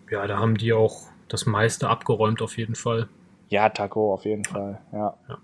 ja, 0.09 0.25
da 0.29 0.39
haben 0.39 0.57
die 0.57 0.73
auch 0.73 1.09
das 1.27 1.47
meiste 1.47 1.89
abgeräumt 1.89 2.41
auf 2.41 2.57
jeden 2.57 2.77
Fall. 2.77 3.09
Ja, 3.49 3.71
Taco 3.71 4.15
auf 4.15 4.25
jeden 4.25 4.45
Fall, 4.45 4.81
ja. 4.93 5.17
Ja. 5.29 5.39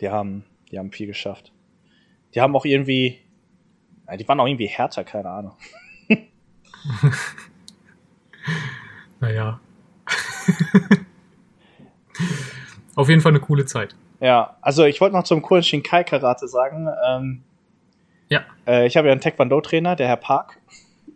Die 0.00 0.08
haben, 0.10 0.44
die 0.70 0.78
haben 0.78 0.92
viel 0.92 1.06
geschafft. 1.06 1.52
Die 2.34 2.42
haben 2.42 2.54
auch 2.54 2.66
irgendwie, 2.66 3.18
ja, 4.06 4.16
die 4.18 4.28
waren 4.28 4.40
auch 4.40 4.46
irgendwie 4.46 4.66
härter, 4.68 5.04
keine 5.04 5.30
Ahnung. 5.30 5.52
Naja. 9.20 9.58
auf 12.94 13.08
jeden 13.08 13.20
Fall 13.20 13.32
eine 13.32 13.40
coole 13.40 13.64
Zeit. 13.64 13.94
Ja, 14.20 14.56
also 14.60 14.84
ich 14.84 15.00
wollte 15.00 15.16
noch 15.16 15.24
zum 15.24 15.42
coolen 15.42 15.62
Shinkai 15.62 16.04
Karate 16.04 16.48
sagen. 16.48 16.88
Ähm, 17.08 17.42
Ja. 18.28 18.40
äh, 18.66 18.86
ich 18.86 18.96
habe 18.96 19.08
ja 19.08 19.12
einen 19.12 19.20
Taekwondo-Trainer, 19.20 19.96
der 19.96 20.08
Herr 20.08 20.16
Park. 20.16 20.58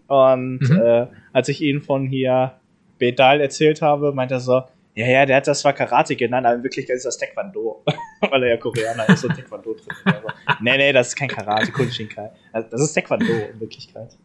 Und 0.06 0.60
Mhm. 0.60 0.80
äh, 0.82 1.06
als 1.32 1.48
ich 1.48 1.60
ihn 1.62 1.80
von 1.82 2.06
hier 2.06 2.54
Bedal 2.98 3.40
erzählt 3.40 3.82
habe, 3.82 4.12
meinte 4.12 4.34
er 4.34 4.40
so, 4.40 4.62
ja, 4.94 5.06
ja, 5.06 5.24
der 5.26 5.36
hat 5.38 5.46
das 5.46 5.60
zwar 5.60 5.72
Karate 5.72 6.16
genannt, 6.16 6.46
aber 6.46 6.56
in 6.56 6.62
Wirklichkeit 6.62 6.96
ist 6.96 7.06
das 7.06 7.18
Taekwondo. 7.18 7.82
Weil 8.30 8.42
er 8.44 8.48
ja 8.50 8.56
Koreaner 8.58 9.08
ist 9.08 9.24
und 9.24 9.34
Taekwondo 9.34 9.74
trainiert. 9.74 10.24
Nee, 10.60 10.76
nee, 10.76 10.92
das 10.92 11.08
ist 11.08 11.16
kein 11.16 11.28
Karate, 11.28 11.72
Kun 11.72 11.90
Shinkai. 11.90 12.30
Also, 12.52 12.68
das 12.70 12.80
ist 12.82 12.92
Taekwondo 12.94 13.24
in 13.52 13.60
Wirklichkeit. 13.60 14.16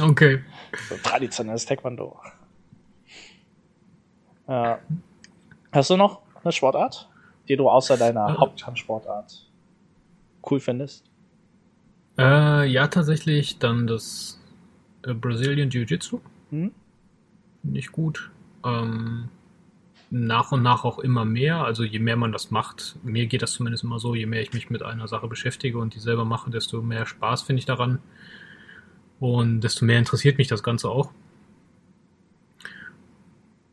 Okay. 0.00 0.42
So 0.88 0.96
traditionelles 1.02 1.64
Taekwondo. 1.64 2.18
Ja. 4.48 4.78
Hast 5.72 5.90
du 5.90 5.96
noch 5.96 6.22
eine 6.42 6.52
Sportart, 6.52 7.08
die 7.48 7.56
du 7.56 7.68
außer 7.68 7.96
deiner 7.96 8.28
Äh. 8.28 8.38
Hauptkampfsportart 8.38 9.46
cool 10.50 10.60
findest? 10.60 11.04
Äh, 12.18 12.66
ja, 12.66 12.86
tatsächlich 12.88 13.58
dann 13.58 13.86
das 13.86 14.40
äh, 15.02 15.12
Brazilian 15.12 15.70
Jiu-Jitsu. 15.70 16.20
Hm? 16.50 16.72
Finde 17.62 17.78
ich 17.78 17.92
gut. 17.92 18.30
Ähm, 18.64 19.28
nach 20.10 20.52
und 20.52 20.62
nach 20.62 20.84
auch 20.84 20.98
immer 20.98 21.24
mehr. 21.24 21.64
Also 21.64 21.82
je 21.82 21.98
mehr 21.98 22.16
man 22.16 22.32
das 22.32 22.50
macht, 22.50 22.96
mir 23.02 23.26
geht 23.26 23.42
das 23.42 23.52
zumindest 23.52 23.84
immer 23.84 23.98
so, 23.98 24.14
je 24.14 24.26
mehr 24.26 24.40
ich 24.40 24.52
mich 24.52 24.70
mit 24.70 24.82
einer 24.82 25.08
Sache 25.08 25.26
beschäftige 25.26 25.78
und 25.78 25.94
die 25.94 26.00
selber 26.00 26.24
mache, 26.24 26.50
desto 26.50 26.80
mehr 26.80 27.06
Spaß 27.06 27.42
finde 27.42 27.60
ich 27.60 27.66
daran. 27.66 27.98
Und 29.18 29.62
desto 29.62 29.84
mehr 29.84 29.98
interessiert 29.98 30.38
mich 30.38 30.48
das 30.48 30.62
Ganze 30.62 30.90
auch. 30.90 31.10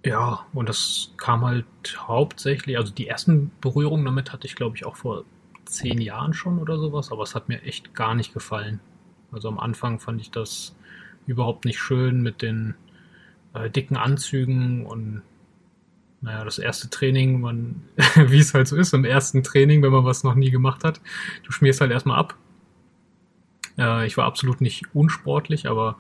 Ja, 0.06 0.46
und 0.54 0.68
das 0.68 1.14
kam 1.18 1.46
halt 1.46 1.66
hauptsächlich, 1.98 2.78
also 2.78 2.94
die 2.94 3.08
ersten 3.08 3.52
Berührungen 3.62 4.04
damit 4.04 4.34
hatte 4.34 4.48
ich, 4.48 4.56
glaube 4.56 4.76
ich, 4.76 4.86
auch 4.86 4.98
vor 4.98 5.24
zehn 5.66 6.02
Jahren 6.02 6.34
schon 6.34 6.60
oder 6.60 6.78
sowas, 6.78 7.12
aber 7.12 7.24
es 7.24 7.36
hat 7.36 7.48
mir 7.48 7.62
echt 7.64 7.94
gar 7.94 8.14
nicht 8.14 8.34
gefallen. 8.34 8.82
Also 9.32 9.48
am 9.48 9.60
Anfang 9.60 10.00
fand 10.00 10.20
ich 10.20 10.30
das 10.30 10.76
überhaupt 11.26 11.64
nicht 11.64 11.80
schön 11.80 12.22
mit 12.22 12.42
den 12.42 12.76
äh, 13.54 13.70
dicken 13.70 13.96
Anzügen 13.96 14.86
und 14.86 15.22
naja, 16.22 16.46
das 16.46 16.58
erste 16.58 16.90
Training, 16.90 17.42
wie 18.16 18.40
es 18.40 18.54
halt 18.54 18.68
so 18.68 18.76
ist 18.76 18.94
im 18.94 19.06
ersten 19.06 19.44
Training, 19.44 19.82
wenn 19.84 19.92
man 19.92 20.06
was 20.06 20.24
noch 20.24 20.36
nie 20.36 20.52
gemacht 20.52 20.84
hat, 20.84 21.02
du 21.44 21.52
schmierst 21.52 21.82
halt 21.82 21.92
erstmal 21.92 22.18
ab. 22.18 22.38
Äh, 23.78 24.06
ich 24.06 24.18
war 24.18 24.26
absolut 24.26 24.62
nicht 24.62 24.84
unsportlich, 24.94 25.68
aber 25.68 25.98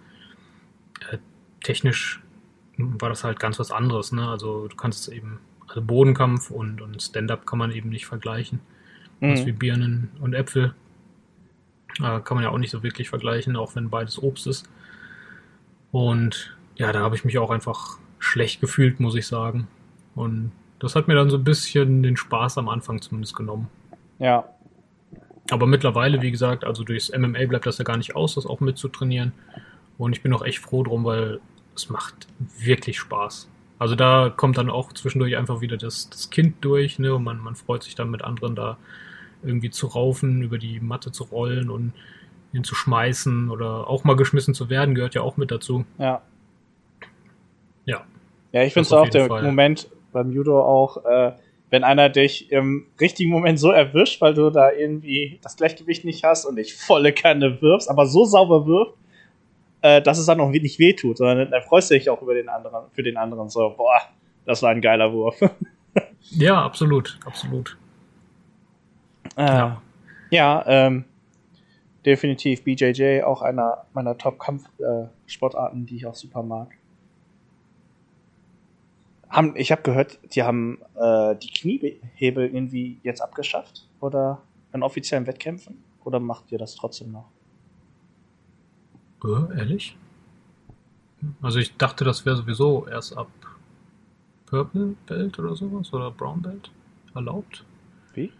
äh, 1.11 1.17
technisch 1.63 2.21
war 2.77 3.09
das 3.09 3.23
halt 3.23 3.39
ganz 3.39 3.59
was 3.59 3.71
anderes, 3.71 4.11
ne? 4.11 4.27
Also 4.27 4.67
du 4.67 4.75
kannst 4.75 5.07
es 5.07 5.13
eben, 5.13 5.39
also 5.67 5.81
Bodenkampf 5.81 6.49
und, 6.49 6.81
und 6.81 7.01
Stand-up 7.01 7.45
kann 7.45 7.59
man 7.59 7.71
eben 7.71 7.89
nicht 7.89 8.05
vergleichen. 8.05 8.59
Was 9.21 9.45
wie 9.45 9.53
Mhm. 9.53 9.57
Birnen 9.57 10.09
und 10.19 10.33
Äpfel. 10.33 10.73
Äh, 11.99 12.19
kann 12.21 12.35
man 12.35 12.43
ja 12.43 12.49
auch 12.49 12.57
nicht 12.57 12.71
so 12.71 12.83
wirklich 12.83 13.09
vergleichen, 13.09 13.55
auch 13.55 13.75
wenn 13.75 13.89
beides 13.89 14.21
Obst 14.21 14.47
ist. 14.47 14.67
Und 15.91 16.57
ja, 16.75 16.91
da 16.91 17.01
habe 17.01 17.15
ich 17.15 17.23
mich 17.23 17.37
auch 17.37 17.51
einfach 17.51 17.99
schlecht 18.19 18.59
gefühlt, 18.59 18.99
muss 18.99 19.15
ich 19.15 19.27
sagen. 19.27 19.67
Und 20.15 20.51
das 20.79 20.95
hat 20.95 21.07
mir 21.07 21.15
dann 21.15 21.29
so 21.29 21.37
ein 21.37 21.43
bisschen 21.43 22.03
den 22.03 22.17
Spaß 22.17 22.57
am 22.57 22.67
Anfang 22.67 23.01
zumindest 23.01 23.35
genommen. 23.35 23.69
Ja, 24.19 24.43
Aber 25.51 25.67
mittlerweile, 25.67 26.21
wie 26.21 26.31
gesagt, 26.31 26.63
also 26.63 26.83
durchs 26.83 27.11
MMA 27.11 27.45
bleibt 27.47 27.65
das 27.65 27.77
ja 27.77 27.83
gar 27.83 27.97
nicht 27.97 28.15
aus, 28.15 28.35
das 28.35 28.45
auch 28.45 28.59
mitzutrainieren. 28.59 29.33
Und 29.97 30.13
ich 30.15 30.23
bin 30.23 30.33
auch 30.33 30.43
echt 30.43 30.59
froh 30.59 30.83
drum, 30.83 31.03
weil 31.03 31.39
es 31.75 31.89
macht 31.89 32.27
wirklich 32.59 32.97
Spaß. 32.99 33.49
Also 33.79 33.95
da 33.95 34.31
kommt 34.35 34.57
dann 34.57 34.69
auch 34.69 34.93
zwischendurch 34.93 35.35
einfach 35.35 35.61
wieder 35.61 35.77
das, 35.77 36.09
das 36.09 36.29
Kind 36.29 36.55
durch, 36.61 36.99
ne? 36.99 37.13
Und 37.13 37.23
man, 37.23 37.39
man 37.39 37.55
freut 37.55 37.83
sich 37.83 37.95
dann 37.95 38.09
mit 38.09 38.23
anderen 38.23 38.55
da 38.55 38.77
irgendwie 39.43 39.69
zu 39.69 39.87
raufen, 39.87 40.41
über 40.41 40.57
die 40.57 40.79
Matte 40.79 41.11
zu 41.11 41.25
rollen 41.25 41.69
und 41.69 41.91
ihn 42.53 42.63
zu 42.63 42.75
schmeißen 42.75 43.49
oder 43.49 43.87
auch 43.89 44.03
mal 44.03 44.15
geschmissen 44.15 44.53
zu 44.53 44.69
werden, 44.69 44.95
gehört 44.95 45.15
ja 45.15 45.21
auch 45.21 45.37
mit 45.37 45.51
dazu. 45.51 45.85
ja. 45.97 46.21
Ja. 47.85 48.05
Ja, 48.53 48.63
ich 48.63 48.73
finde 48.73 48.85
es 48.85 48.93
auch 48.93 49.09
der 49.09 49.27
Fall. 49.27 49.43
Moment 49.43 49.89
beim 50.13 50.31
Judo 50.31 50.61
auch, 50.61 51.03
äh, 51.05 51.33
wenn 51.73 51.83
einer 51.83 52.07
dich 52.07 52.51
im 52.51 52.85
richtigen 53.01 53.31
Moment 53.31 53.59
so 53.59 53.71
erwischt, 53.71 54.21
weil 54.21 54.35
du 54.35 54.51
da 54.51 54.71
irgendwie 54.71 55.39
das 55.41 55.55
Gleichgewicht 55.55 56.05
nicht 56.05 56.23
hast 56.23 56.45
und 56.45 56.57
dich 56.57 56.75
volle 56.75 57.13
Kanne 57.13 57.63
wirfst, 57.63 57.89
aber 57.89 58.05
so 58.05 58.25
sauber 58.25 58.67
wirft, 58.67 58.93
äh, 59.81 59.99
dass 59.99 60.19
es 60.19 60.27
dann 60.27 60.39
auch 60.39 60.51
nicht 60.51 60.77
wehtut, 60.77 61.17
sondern 61.17 61.49
dann 61.49 61.63
freust 61.63 61.89
du 61.89 61.95
dich 61.95 62.11
auch 62.11 62.21
über 62.21 62.35
den 62.35 62.47
anderen, 62.47 62.91
für 62.91 63.01
den 63.01 63.17
anderen 63.17 63.49
so, 63.49 63.73
boah, 63.75 63.99
das 64.45 64.61
war 64.61 64.69
ein 64.69 64.81
geiler 64.81 65.11
Wurf. 65.11 65.39
Ja, 66.29 66.63
absolut, 66.63 67.19
absolut. 67.25 67.77
Äh, 69.35 69.45
ja, 69.45 69.81
ja 70.31 70.63
ähm, 70.65 71.05
definitiv 72.05 72.63
BJJ, 72.63 73.23
auch 73.23 73.41
einer 73.41 73.85
meiner 73.93 74.17
Top-Kampf-Sportarten, 74.17 75.85
die 75.85 75.97
ich 75.97 76.05
auch 76.05 76.15
super 76.15 76.41
mag. 76.41 76.69
Haben, 79.33 79.55
ich 79.55 79.71
habe 79.71 79.81
gehört, 79.81 80.19
die 80.35 80.43
haben 80.43 80.77
äh, 80.95 81.35
die 81.35 81.49
Kniehebel 81.49 82.45
irgendwie 82.45 82.99
jetzt 83.01 83.19
abgeschafft 83.19 83.87
oder 83.99 84.43
in 84.73 84.83
offiziellen 84.83 85.25
Wettkämpfen? 85.25 85.83
Oder 86.03 86.19
macht 86.19 86.51
ihr 86.51 86.59
das 86.59 86.75
trotzdem 86.75 87.11
noch? 87.11 87.29
Äh, 89.23 89.57
ehrlich? 89.57 89.97
Also 91.41 91.57
ich 91.57 91.75
dachte, 91.77 92.03
das 92.03 92.25
wäre 92.25 92.35
sowieso 92.35 92.85
erst 92.87 93.17
ab 93.17 93.29
Purple 94.45 94.95
Belt 95.07 95.39
oder 95.39 95.55
sowas 95.55 95.91
oder 95.93 96.11
Brown 96.11 96.41
Belt 96.41 96.69
erlaubt, 97.15 97.65
Wie? 98.13 98.31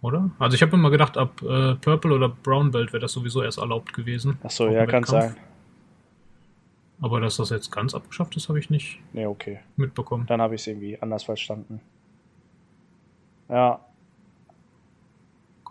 oder? 0.00 0.30
Also 0.40 0.56
ich 0.56 0.62
habe 0.62 0.74
immer 0.74 0.90
gedacht, 0.90 1.16
ab 1.16 1.40
äh, 1.42 1.76
Purple 1.76 2.12
oder 2.12 2.28
Brown 2.28 2.72
Belt 2.72 2.92
wäre 2.92 3.02
das 3.02 3.12
sowieso 3.12 3.42
erst 3.42 3.58
erlaubt 3.58 3.92
gewesen. 3.92 4.38
Ach 4.42 4.50
so, 4.50 4.68
ja, 4.68 4.84
kann 4.86 5.04
sein. 5.04 5.36
Aber 7.02 7.20
dass 7.20 7.36
das 7.36 7.50
jetzt 7.50 7.70
ganz 7.72 7.94
abgeschafft 7.94 8.36
ist, 8.36 8.48
habe 8.48 8.58
ich 8.60 8.70
nicht 8.70 9.00
Nee, 9.12 9.26
okay. 9.26 9.58
mitbekommen. 9.76 10.24
Dann 10.26 10.40
habe 10.40 10.54
ich 10.54 10.60
es 10.62 10.66
irgendwie 10.68 11.00
anders 11.02 11.24
verstanden. 11.24 11.80
Ja, 13.48 13.80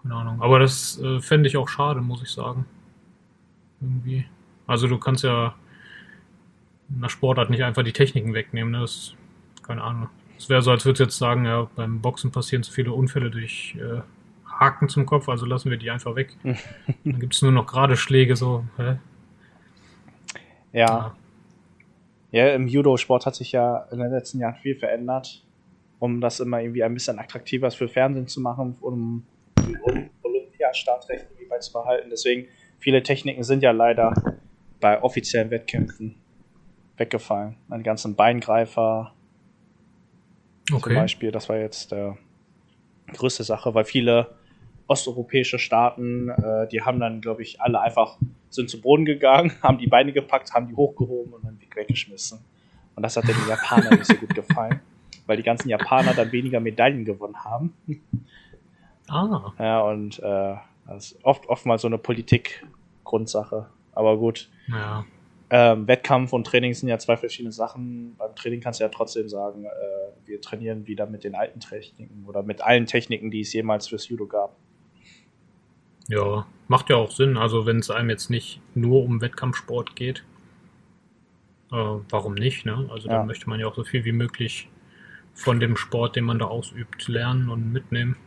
Keine 0.01 0.15
Ahnung. 0.15 0.41
Aber 0.41 0.59
das 0.59 0.99
äh, 0.99 1.19
fände 1.21 1.47
ich 1.47 1.57
auch 1.57 1.69
schade, 1.69 2.01
muss 2.01 2.21
ich 2.21 2.29
sagen. 2.29 2.65
Irgendwie. 3.79 4.25
Also 4.67 4.87
du 4.87 4.97
kannst 4.99 5.23
ja 5.23 5.55
in 6.89 6.97
einer 6.97 7.09
Sportart 7.09 7.49
nicht 7.49 7.63
einfach 7.63 7.83
die 7.83 7.93
Techniken 7.93 8.33
wegnehmen. 8.33 8.71
Ne? 8.73 8.81
Das, 8.81 9.13
keine 9.63 9.81
Ahnung. 9.83 10.09
Es 10.37 10.49
wäre 10.49 10.61
so, 10.61 10.71
als 10.71 10.85
würde 10.85 11.03
jetzt 11.03 11.17
sagen, 11.17 11.45
ja, 11.45 11.67
beim 11.75 12.01
Boxen 12.01 12.31
passieren 12.31 12.63
zu 12.63 12.71
viele 12.73 12.91
Unfälle 12.91 13.31
durch 13.31 13.77
äh, 13.79 14.01
Haken 14.45 14.89
zum 14.89 15.05
Kopf, 15.05 15.29
also 15.29 15.45
lassen 15.45 15.69
wir 15.71 15.77
die 15.77 15.89
einfach 15.91 16.15
weg. 16.15 16.35
Dann 16.43 17.19
gibt 17.19 17.33
es 17.35 17.41
nur 17.41 17.51
noch 17.51 17.65
gerade 17.67 17.95
Schläge, 17.95 18.35
so. 18.35 18.65
Hä? 18.77 18.97
ja. 20.73 20.87
Ja, 20.87 21.15
im 22.31 22.67
Judo-Sport 22.67 23.25
hat 23.25 23.35
sich 23.35 23.51
ja 23.51 23.87
in 23.91 23.99
den 23.99 24.11
letzten 24.11 24.39
Jahren 24.39 24.55
viel 24.55 24.75
verändert, 24.75 25.45
um 25.99 26.21
das 26.21 26.39
immer 26.39 26.61
irgendwie 26.61 26.83
ein 26.83 26.93
bisschen 26.93 27.19
attraktiver 27.19 27.69
für 27.71 27.87
Fernsehen 27.87 28.27
zu 28.27 28.39
machen, 28.41 28.77
um, 28.79 29.25
um 29.83 30.09
Olympiastartrechte 30.23 31.25
irgendwie 31.25 31.45
beizubehalten. 31.49 32.09
Deswegen, 32.09 32.47
viele 32.79 33.03
Techniken 33.03 33.43
sind 33.43 33.63
ja 33.63 33.71
leider 33.71 34.13
bei 34.79 35.01
offiziellen 35.01 35.51
Wettkämpfen 35.51 36.15
weggefallen. 36.97 37.57
Die 37.69 37.83
ganzen 37.83 38.15
Beingreifer 38.15 39.13
zum 40.67 40.77
Okay. 40.77 40.95
Beispiel, 40.95 41.31
das 41.31 41.49
war 41.49 41.57
jetzt 41.57 41.91
der 41.91 42.17
größte 43.13 43.43
Sache, 43.43 43.73
weil 43.73 43.83
viele 43.83 44.35
osteuropäische 44.87 45.59
Staaten, 45.59 46.29
äh, 46.29 46.67
die 46.67 46.81
haben 46.81 46.99
dann, 46.99 47.21
glaube 47.21 47.41
ich, 47.41 47.59
alle 47.59 47.81
einfach 47.81 48.17
sind 48.51 48.69
zu 48.69 48.79
Boden 48.79 49.05
gegangen, 49.05 49.51
haben 49.63 49.77
die 49.77 49.87
Beine 49.87 50.11
gepackt, 50.13 50.53
haben 50.53 50.67
die 50.67 50.75
hochgehoben 50.75 51.33
und 51.33 51.43
dann 51.43 51.59
weggeschmissen. 51.73 52.39
Und 52.95 53.03
das 53.03 53.17
hat 53.17 53.27
den 53.27 53.35
Japanern 53.47 53.95
nicht 53.95 54.05
so 54.05 54.15
gut 54.15 54.35
gefallen, 54.35 54.81
weil 55.25 55.37
die 55.37 55.43
ganzen 55.43 55.69
Japaner 55.69 56.13
dann 56.13 56.31
weniger 56.31 56.59
Medaillen 56.59 57.05
gewonnen 57.05 57.43
haben. 57.43 57.73
Ah, 59.07 59.27
Ja, 59.59 59.81
und 59.81 60.19
äh, 60.19 60.55
das 60.87 61.11
ist 61.11 61.25
oft, 61.25 61.45
oftmals 61.49 61.81
so 61.81 61.89
eine 61.89 61.97
Politik-Grundsache. 61.97 63.67
Aber 63.91 64.17
gut, 64.17 64.49
ja. 64.69 65.03
ähm, 65.49 65.85
Wettkampf 65.85 66.31
und 66.31 66.47
Training 66.47 66.73
sind 66.73 66.87
ja 66.87 66.97
zwei 66.97 67.17
verschiedene 67.17 67.51
Sachen. 67.51 68.15
Beim 68.17 68.33
Training 68.35 68.61
kannst 68.61 68.79
du 68.79 68.85
ja 68.85 68.89
trotzdem 68.89 69.27
sagen, 69.27 69.65
äh, 69.65 69.69
wir 70.25 70.39
trainieren 70.39 70.87
wieder 70.87 71.07
mit 71.07 71.25
den 71.25 71.35
alten 71.35 71.59
Techniken 71.59 72.23
oder 72.25 72.41
mit 72.41 72.61
allen 72.61 72.85
Techniken, 72.85 73.31
die 73.31 73.41
es 73.41 73.51
jemals 73.51 73.87
fürs 73.89 74.07
Judo 74.07 74.27
gab. 74.27 74.55
Ja, 76.11 76.45
macht 76.67 76.89
ja 76.89 76.97
auch 76.97 77.11
Sinn. 77.11 77.37
Also 77.37 77.65
wenn 77.65 77.79
es 77.79 77.89
einem 77.89 78.09
jetzt 78.09 78.29
nicht 78.29 78.59
nur 78.75 79.03
um 79.03 79.21
Wettkampfsport 79.21 79.95
geht. 79.95 80.23
äh, 81.73 81.75
warum 82.09 82.33
nicht, 82.33 82.65
ne? 82.65 82.89
Also 82.91 83.07
Ja. 83.07 83.19
da 83.19 83.23
möchte 83.23 83.49
man 83.49 83.57
ja 83.57 83.65
auch 83.67 83.75
so 83.75 83.85
viel 83.85 84.03
wie 84.03 84.11
möglich 84.11 84.67
von 85.33 85.61
dem 85.61 85.77
Sport, 85.77 86.17
den 86.17 86.25
man 86.25 86.37
da 86.37 86.45
ausübt, 86.47 87.07
lernen 87.07 87.47
und 87.49 87.71
mitnehmen. 87.71 88.17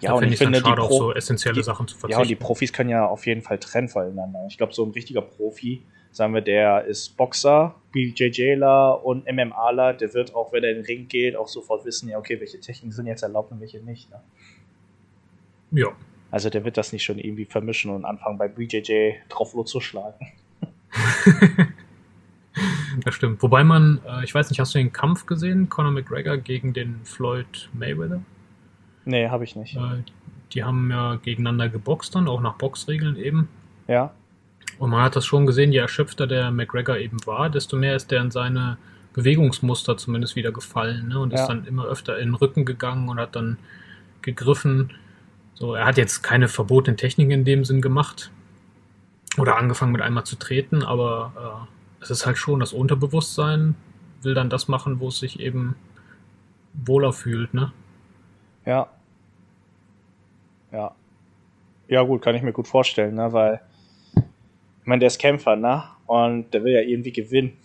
Ja, 0.00 0.10
da 0.10 0.14
und 0.14 0.20
finde 0.20 0.34
ich 0.34 0.38
dann 0.38 0.46
finde, 0.54 0.62
die, 0.62 0.68
schade, 0.68 0.82
auf 0.82 0.88
Pro 0.90 0.98
so 0.98 1.12
essentielle 1.14 1.56
die- 1.56 1.62
Sachen 1.64 1.88
zu 1.88 1.96
ja, 1.96 2.02
und 2.02 2.08
die 2.10 2.14
verzichten. 2.14 2.44
Profis 2.44 2.72
können 2.72 2.90
ja 2.90 3.04
auf 3.04 3.26
jeden 3.26 3.42
Fall 3.42 3.58
trennen 3.58 3.88
voneinander. 3.88 4.44
Ich 4.48 4.56
glaube, 4.56 4.72
so 4.72 4.84
ein 4.84 4.92
richtiger 4.92 5.22
Profi, 5.22 5.82
sagen 6.12 6.34
wir, 6.34 6.40
der 6.40 6.84
ist 6.84 7.16
Boxer, 7.16 7.74
BJJler 7.90 9.04
und 9.04 9.24
MMAler, 9.26 9.94
der 9.94 10.14
wird 10.14 10.36
auch, 10.36 10.52
wenn 10.52 10.62
er 10.62 10.70
in 10.70 10.76
den 10.76 10.84
Ring 10.84 11.08
geht, 11.08 11.34
auch 11.34 11.48
sofort 11.48 11.84
wissen, 11.84 12.08
ja, 12.08 12.16
okay, 12.18 12.38
welche 12.38 12.60
Techniken 12.60 12.92
sind 12.92 13.06
jetzt 13.06 13.22
erlaubt 13.22 13.50
und 13.50 13.60
welche 13.60 13.78
nicht. 13.80 14.08
Ne? 14.10 14.20
ja, 15.72 15.88
Also 16.34 16.50
der 16.50 16.64
wird 16.64 16.76
das 16.76 16.92
nicht 16.92 17.04
schon 17.04 17.20
irgendwie 17.20 17.44
vermischen 17.44 17.92
und 17.92 18.04
anfangen 18.04 18.38
bei 18.38 18.48
BJJ 18.48 19.12
drauf 19.28 19.54
loszuschlagen. 19.54 20.32
das 23.04 23.14
stimmt. 23.14 23.40
Wobei 23.40 23.62
man, 23.62 24.00
äh, 24.04 24.24
ich 24.24 24.34
weiß 24.34 24.50
nicht, 24.50 24.58
hast 24.58 24.74
du 24.74 24.78
den 24.78 24.92
Kampf 24.92 25.26
gesehen? 25.26 25.68
Conor 25.68 25.92
McGregor 25.92 26.36
gegen 26.38 26.72
den 26.72 26.98
Floyd 27.04 27.68
Mayweather? 27.72 28.20
Nee, 29.04 29.28
habe 29.28 29.44
ich 29.44 29.54
nicht. 29.54 29.76
Äh, 29.76 30.02
die 30.50 30.64
haben 30.64 30.90
ja 30.90 31.20
gegeneinander 31.22 31.68
geboxt 31.68 32.16
dann, 32.16 32.26
auch 32.26 32.40
nach 32.40 32.54
Boxregeln 32.54 33.14
eben. 33.14 33.48
Ja, 33.86 34.12
Und 34.80 34.90
man 34.90 35.02
hat 35.02 35.14
das 35.14 35.24
schon 35.24 35.46
gesehen, 35.46 35.70
je 35.70 35.78
erschöpfter 35.78 36.26
der 36.26 36.50
McGregor 36.50 36.96
eben 36.98 37.24
war, 37.26 37.48
desto 37.48 37.76
mehr 37.76 37.94
ist 37.94 38.10
der 38.10 38.22
in 38.22 38.32
seine 38.32 38.76
Bewegungsmuster 39.12 39.96
zumindest 39.96 40.34
wieder 40.34 40.50
gefallen 40.50 41.10
ne? 41.10 41.20
und 41.20 41.32
Ja. 41.32 41.42
ist 41.42 41.46
dann 41.46 41.64
immer 41.64 41.84
öfter 41.84 42.18
in 42.18 42.30
den 42.30 42.34
Rücken 42.34 42.64
gegangen 42.64 43.08
und 43.08 43.20
hat 43.20 43.36
dann 43.36 43.56
gegriffen. 44.22 44.90
So, 45.54 45.74
er 45.74 45.86
hat 45.86 45.96
jetzt 45.96 46.22
keine 46.22 46.48
verbotenen 46.48 46.96
Techniken 46.96 47.30
in 47.30 47.44
dem 47.44 47.64
Sinn 47.64 47.80
gemacht 47.80 48.30
oder 49.38 49.56
angefangen 49.56 49.92
mit 49.92 50.02
einmal 50.02 50.24
zu 50.24 50.36
treten, 50.36 50.82
aber 50.82 51.68
äh, 52.00 52.02
es 52.02 52.10
ist 52.10 52.26
halt 52.26 52.38
schon 52.38 52.60
das 52.60 52.72
Unterbewusstsein 52.72 53.76
will 54.22 54.34
dann 54.34 54.50
das 54.50 54.68
machen, 54.68 55.00
wo 55.00 55.08
es 55.08 55.18
sich 55.18 55.38
eben 55.38 55.76
wohler 56.72 57.12
fühlt, 57.12 57.54
ne? 57.54 57.72
ja. 58.64 58.88
Ja. 60.72 60.92
Ja, 61.86 62.02
gut, 62.02 62.22
kann 62.22 62.34
ich 62.34 62.42
mir 62.42 62.52
gut 62.52 62.66
vorstellen, 62.66 63.14
ne, 63.14 63.32
weil 63.32 63.60
ich 64.16 64.86
meine, 64.86 65.00
der 65.00 65.06
ist 65.06 65.18
Kämpfer, 65.18 65.54
ne? 65.54 65.84
Und 66.06 66.52
der 66.52 66.64
will 66.64 66.72
ja 66.72 66.80
irgendwie 66.80 67.12
gewinnen. 67.12 67.56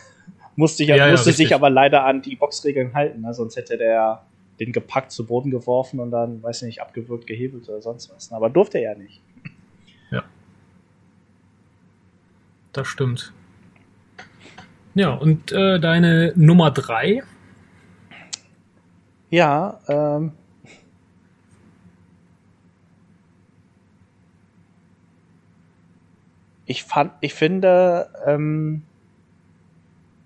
musste 0.56 0.84
ja, 0.84 0.96
Ja, 0.96 1.06
ja, 1.06 1.12
musste 1.12 1.28
richtig. 1.28 1.48
sich 1.48 1.54
aber 1.54 1.68
leider 1.68 2.04
an 2.04 2.22
die 2.22 2.36
Boxregeln 2.36 2.94
halten, 2.94 3.20
ne? 3.20 3.34
sonst 3.34 3.56
hätte 3.56 3.76
der 3.76 4.22
den 4.60 4.72
gepackt 4.72 5.10
zu 5.10 5.26
Boden 5.26 5.50
geworfen 5.50 6.00
und 6.00 6.10
dann, 6.10 6.42
weiß 6.42 6.62
nicht, 6.62 6.80
abgewürgt, 6.80 7.26
gehebelt 7.26 7.68
oder 7.68 7.82
sonst 7.82 8.14
was. 8.14 8.32
Aber 8.32 8.50
durfte 8.50 8.78
er 8.78 8.92
ja 8.92 8.98
nicht. 8.98 9.20
Das 12.74 12.88
stimmt. 12.88 13.32
Ja, 14.94 15.14
und 15.14 15.52
äh, 15.52 15.78
deine 15.78 16.32
Nummer 16.34 16.72
drei? 16.72 17.22
Ja, 19.30 19.80
ähm. 19.88 20.32
Ich 26.66 26.82
fand, 26.82 27.12
ich 27.20 27.34
finde 27.34 28.10
ähm, 28.26 28.82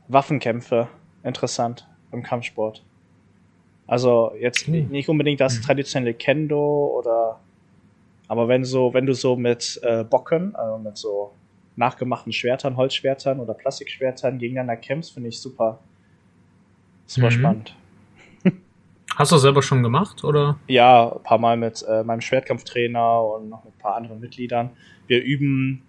Waffenkämpfe 0.06 0.88
interessant 1.22 1.86
im 2.12 2.22
Kampfsport. 2.22 2.82
Also 3.88 4.32
jetzt 4.38 4.66
Hm. 4.68 4.88
nicht 4.90 5.08
unbedingt 5.08 5.40
das 5.40 5.58
Mhm. 5.58 5.62
traditionelle 5.62 6.14
Kendo 6.14 6.96
oder 6.96 7.40
aber 8.28 8.46
wenn 8.46 8.62
so, 8.62 8.92
wenn 8.92 9.06
du 9.06 9.14
so 9.14 9.36
mit 9.36 9.80
äh, 9.82 10.04
Bocken, 10.04 10.54
also 10.54 10.76
mit 10.78 10.98
so 10.98 11.32
nachgemachten 11.76 12.30
Schwertern, 12.32 12.76
Holzschwertern 12.76 13.40
oder 13.40 13.54
Plastikschwertern 13.54 14.38
gegeneinander 14.38 14.76
kämpfst, 14.76 15.14
finde 15.14 15.30
ich 15.30 15.40
super, 15.40 15.78
super 17.06 17.28
Mhm. 17.28 17.32
spannend. 17.32 17.74
Hast 19.16 19.32
du 19.32 19.36
das 19.36 19.42
selber 19.42 19.62
schon 19.62 19.82
gemacht 19.82 20.22
oder? 20.22 20.58
Ja, 20.68 21.10
ein 21.10 21.22
paar 21.22 21.38
Mal 21.38 21.56
mit 21.56 21.82
äh, 21.88 22.04
meinem 22.04 22.20
Schwertkampftrainer 22.20 23.22
und 23.24 23.48
noch 23.48 23.64
mit 23.64 23.74
ein 23.74 23.78
paar 23.78 23.96
anderen 23.96 24.20
Mitgliedern. 24.20 24.70
Wir 25.06 25.22
üben, 25.24 25.82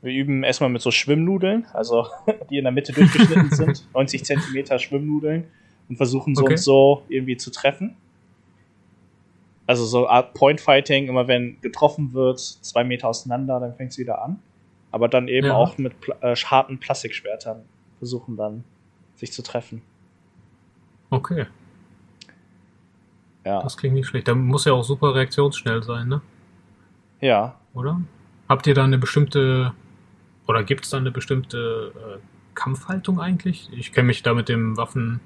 wir 0.00 0.12
üben 0.12 0.42
erstmal 0.42 0.70
mit 0.70 0.80
so 0.82 0.90
Schwimmnudeln, 0.90 1.66
also 1.74 2.06
die 2.50 2.56
in 2.56 2.64
der 2.64 2.72
Mitte 2.72 2.92
durchgeschnitten 2.94 3.50
sind, 3.54 3.86
90 3.92 4.24
Zentimeter 4.24 4.78
Schwimmnudeln 4.78 5.44
und 5.92 5.96
versuchen 5.96 6.34
so 6.34 6.42
Okay. 6.42 6.54
und 6.54 6.58
so 6.58 7.02
irgendwie 7.08 7.36
zu 7.36 7.50
treffen. 7.50 7.96
Also 9.66 9.84
so 9.84 10.08
Art 10.08 10.34
Point 10.34 10.60
Fighting, 10.60 11.06
immer 11.08 11.28
wenn 11.28 11.60
getroffen 11.60 12.12
wird, 12.14 12.40
zwei 12.40 12.82
Meter 12.84 13.08
auseinander, 13.08 13.60
dann 13.60 13.74
fängt 13.74 13.92
es 13.92 13.98
wieder 13.98 14.22
an. 14.22 14.40
Aber 14.90 15.08
dann 15.08 15.28
eben 15.28 15.46
Ja. 15.46 15.54
auch 15.56 15.78
mit 15.78 15.92
äh, 16.20 16.34
harten 16.34 16.78
Plastikschwertern 16.78 17.62
versuchen 17.98 18.36
dann 18.36 18.64
sich 19.14 19.32
zu 19.32 19.42
treffen. 19.42 19.82
Okay, 21.10 21.46
Ja. 23.44 23.62
das 23.62 23.76
klingt 23.76 23.94
nicht 23.94 24.06
schlecht. 24.06 24.28
Da 24.28 24.34
muss 24.34 24.64
ja 24.64 24.72
auch 24.72 24.82
super 24.84 25.14
reaktionsschnell 25.14 25.82
sein, 25.82 26.08
ne? 26.08 26.20
Ja. 27.20 27.54
Oder? 27.74 28.00
Habt 28.48 28.66
ihr 28.66 28.74
da 28.74 28.84
eine 28.84 28.98
bestimmte 28.98 29.72
oder 30.48 30.64
gibt 30.64 30.84
es 30.84 30.90
da 30.90 30.96
eine 30.96 31.10
bestimmte 31.12 31.92
äh, 31.94 32.18
Kampfhaltung 32.54 33.20
eigentlich? 33.20 33.70
Ich 33.72 33.92
kenne 33.92 34.08
mich 34.08 34.22
da 34.22 34.34
mit 34.34 34.48
dem 34.48 34.76
Waffen. 34.76 35.20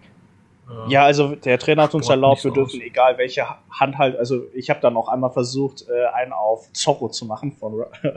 Äh, 0.68 0.90
Ja, 0.90 1.04
also 1.04 1.34
der 1.36 1.58
Trainer 1.58 1.84
hat 1.84 1.94
uns 1.94 2.08
erlaubt, 2.08 2.42
wir 2.44 2.52
dürfen 2.52 2.80
aus. 2.80 2.86
egal 2.86 3.18
welche 3.18 3.44
Hand 3.70 3.98
halt, 3.98 4.16
also 4.18 4.42
ich 4.54 4.70
habe 4.70 4.80
dann 4.80 4.96
auch 4.96 5.08
einmal 5.08 5.30
versucht, 5.30 5.84
äh, 5.88 6.06
einen 6.14 6.32
auf 6.32 6.72
Zorro 6.72 7.08
zu 7.08 7.26
machen 7.26 7.52
von 7.52 7.84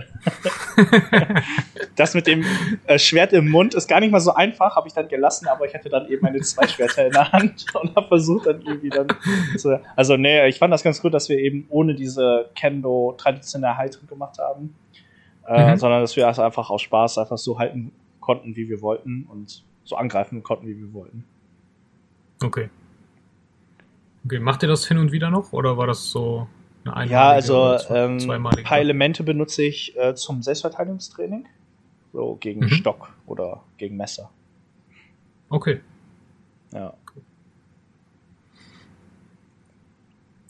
Das 1.95 2.13
mit 2.13 2.27
dem 2.27 2.43
äh, 2.87 2.97
Schwert 2.97 3.33
im 3.33 3.49
Mund 3.49 3.73
ist 3.75 3.87
gar 3.87 3.99
nicht 3.99 4.11
mal 4.11 4.19
so 4.19 4.33
einfach, 4.33 4.75
habe 4.75 4.87
ich 4.87 4.93
dann 4.93 5.07
gelassen, 5.07 5.47
aber 5.47 5.65
ich 5.65 5.73
hatte 5.73 5.89
dann 5.89 6.07
eben 6.09 6.21
meine 6.21 6.39
zwei 6.41 6.67
Schwerter 6.67 7.05
in 7.07 7.13
der 7.13 7.31
Hand 7.31 7.65
und 7.81 7.95
habe 7.95 8.07
versucht 8.07 8.47
dann 8.47 8.61
irgendwie 8.61 8.89
dann 8.89 9.07
zu, 9.57 9.79
also 9.95 10.17
nee, 10.17 10.47
ich 10.47 10.57
fand 10.57 10.73
das 10.73 10.83
ganz 10.83 11.01
gut, 11.01 11.13
dass 11.13 11.29
wir 11.29 11.37
eben 11.37 11.65
ohne 11.69 11.95
diese 11.95 12.49
Kendo 12.55 13.13
traditionelle 13.17 13.77
Haltung 13.77 14.07
gemacht 14.07 14.37
haben, 14.39 14.75
äh, 15.47 15.71
Mhm. 15.73 15.77
sondern 15.77 16.01
dass 16.01 16.15
wir 16.15 16.25
das 16.25 16.39
einfach 16.39 16.69
aus 16.69 16.81
Spaß 16.81 17.17
einfach 17.17 17.37
so 17.37 17.59
halten 17.59 17.91
konnten, 18.19 18.55
wie 18.55 18.69
wir 18.69 18.81
wollten 18.81 19.27
und 19.29 19.63
so 19.83 19.95
angreifen 19.95 20.43
konnten, 20.43 20.67
wie 20.67 20.77
wir 20.77 20.93
wollten. 20.93 21.25
Okay. 22.43 22.69
Okay, 24.25 24.39
macht 24.39 24.63
ihr 24.63 24.69
das 24.69 24.87
hin 24.87 24.97
und 24.97 25.11
wieder 25.11 25.29
noch 25.29 25.53
oder 25.53 25.77
war 25.77 25.87
das 25.87 26.11
so 26.11 26.47
eine 26.83 26.93
einmalige 26.95 27.13
Ja, 27.13 27.29
also 27.29 27.77
zwei- 27.77 28.05
ähm, 28.05 28.45
ein 28.45 28.63
paar 28.63 28.79
Elemente 28.79 29.23
benutze 29.23 29.63
ich 29.63 29.97
äh, 29.97 30.13
zum 30.15 30.41
Selbstverteidigungstraining. 30.43 31.47
So 32.13 32.35
gegen 32.39 32.61
Mhm. 32.61 32.69
Stock 32.69 33.09
oder 33.27 33.63
gegen 33.77 33.95
Messer. 33.97 34.29
Okay. 35.49 35.81
Ja. 36.73 36.93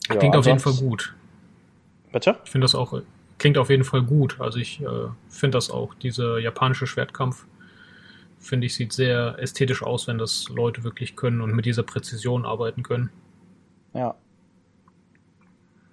Klingt 0.08 0.34
auf 0.36 0.46
jeden 0.46 0.58
Fall 0.58 0.72
gut. 0.74 1.14
Bitte? 2.12 2.36
Ich 2.44 2.50
finde 2.50 2.64
das 2.64 2.74
auch, 2.74 3.00
klingt 3.38 3.56
auf 3.58 3.70
jeden 3.70 3.84
Fall 3.84 4.02
gut. 4.02 4.40
Also 4.40 4.58
ich 4.58 4.80
äh, 4.80 5.08
finde 5.28 5.56
das 5.56 5.70
auch, 5.70 5.94
dieser 5.94 6.38
japanische 6.38 6.86
Schwertkampf, 6.86 7.46
finde 8.40 8.66
ich, 8.66 8.74
sieht 8.74 8.92
sehr 8.92 9.36
ästhetisch 9.38 9.82
aus, 9.82 10.08
wenn 10.08 10.18
das 10.18 10.48
Leute 10.48 10.82
wirklich 10.82 11.14
können 11.14 11.40
und 11.40 11.54
mit 11.54 11.66
dieser 11.66 11.82
Präzision 11.82 12.44
arbeiten 12.44 12.82
können. 12.82 13.10
Ja. 13.92 14.16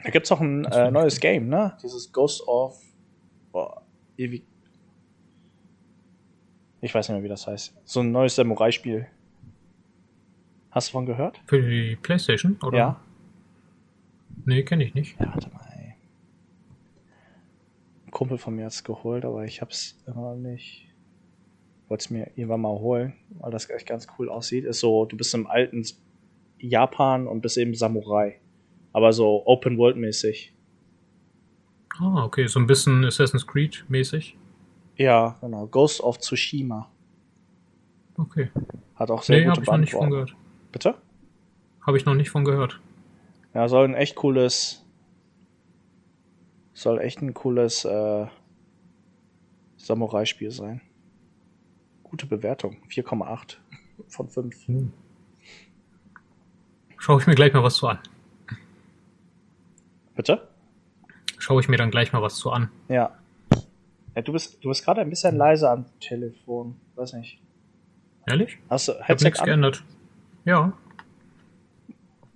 Da 0.03 0.09
gibt's 0.09 0.31
auch 0.31 0.39
ein 0.39 0.65
äh, 0.65 0.89
neues. 0.89 1.19
Game, 1.19 1.49
ne? 1.49 1.77
Dieses 1.83 2.11
Ghost 2.11 2.47
of. 2.47 2.81
Boah, 3.51 3.83
ewig. 4.17 4.43
Ich 6.79 6.93
weiß 6.93 7.09
nicht 7.09 7.15
mehr, 7.15 7.23
wie 7.23 7.29
das 7.29 7.47
heißt. 7.47 7.75
So 7.83 7.99
ein 8.01 8.11
neues 8.11 8.35
Samurai-Spiel. 8.35 9.07
Hast 10.71 10.89
du 10.89 10.91
von 10.93 11.05
gehört? 11.05 11.41
Für 11.47 11.61
die 11.61 11.95
Playstation? 11.95 12.57
Oder? 12.63 12.77
Ja. 12.77 13.01
Nee, 14.45 14.63
kenne 14.63 14.83
ich 14.83 14.93
nicht. 14.93 15.19
Ja, 15.19 15.27
warte 15.33 15.49
mal, 15.49 15.67
ey. 15.75 15.95
Ein 18.05 18.11
Kumpel 18.11 18.37
von 18.37 18.55
mir 18.55 18.65
hat's 18.65 18.83
geholt, 18.83 19.25
aber 19.25 19.43
ich 19.43 19.61
hab's 19.61 19.97
immer 20.05 20.33
noch 20.33 20.35
nicht. 20.35 20.86
Wollte 21.87 22.03
es 22.03 22.09
mir 22.09 22.31
irgendwann 22.35 22.61
mal 22.61 22.79
holen, 22.79 23.13
weil 23.39 23.51
das 23.51 23.69
echt 23.69 23.87
ganz 23.87 24.07
cool 24.17 24.29
aussieht. 24.29 24.65
Ist 24.65 24.81
so, 24.81 25.05
du 25.05 25.15
bist 25.15 25.33
im 25.33 25.47
alten 25.47 25.85
Japan 26.59 27.27
und 27.27 27.41
bist 27.41 27.57
eben 27.57 27.73
Samurai. 27.75 28.39
Aber 28.93 29.13
so 29.13 29.43
Open 29.45 29.77
World 29.77 29.97
mäßig. 29.97 30.53
Ah, 31.99 32.25
okay, 32.25 32.47
so 32.47 32.59
ein 32.59 32.67
bisschen 32.67 33.05
Assassin's 33.05 33.47
Creed 33.47 33.85
mäßig. 33.87 34.37
Ja, 34.97 35.37
genau. 35.41 35.67
Ghost 35.67 36.01
of 36.01 36.19
Tsushima. 36.19 36.89
Okay. 38.17 38.49
Hat 38.95 39.11
auch 39.11 39.23
sehr 39.23 39.37
Nee, 39.37 39.45
gute 39.45 39.51
habe 39.51 39.63
ich 39.63 39.67
noch 39.67 39.77
nicht 39.77 39.93
von 39.93 40.09
gehört. 40.09 40.35
Bitte? 40.71 40.95
Habe 41.85 41.97
ich 41.97 42.05
noch 42.05 42.15
nicht 42.15 42.29
von 42.29 42.43
gehört. 42.43 42.79
Ja, 43.53 43.67
soll 43.67 43.85
ein 43.85 43.93
echt 43.93 44.15
cooles. 44.15 44.83
Soll 46.73 46.99
echt 46.99 47.21
ein 47.21 47.33
cooles 47.33 47.85
äh, 47.85 48.27
Samurai-Spiel 49.77 50.51
sein. 50.51 50.81
Gute 52.09 52.25
Bewertung. 52.25 52.77
4,8 52.89 53.57
von 54.07 54.29
5. 54.29 54.55
Schaue 56.97 57.21
ich 57.21 57.27
mir 57.27 57.35
gleich 57.35 57.53
mal 57.53 57.63
was 57.63 57.75
zu 57.75 57.87
an. 57.87 57.99
Bitte? 60.15 60.47
Schaue 61.37 61.61
ich 61.61 61.69
mir 61.69 61.77
dann 61.77 61.91
gleich 61.91 62.11
mal 62.11 62.21
was 62.21 62.35
zu 62.35 62.51
an. 62.51 62.69
Ja. 62.89 63.11
ja 64.15 64.21
du 64.21 64.31
bist, 64.33 64.63
du 64.63 64.69
bist 64.69 64.83
gerade 64.83 65.01
ein 65.01 65.09
bisschen 65.09 65.35
leise 65.37 65.69
am 65.69 65.85
Telefon. 65.99 66.75
Weiß 66.95 67.13
nicht. 67.13 67.39
Ehrlich? 68.25 68.57
Hast 68.69 68.87
du 68.87 68.93
Headset 69.01 69.25
nichts 69.25 69.39
an? 69.39 69.45
geändert. 69.45 69.83
Ja. 70.43 70.73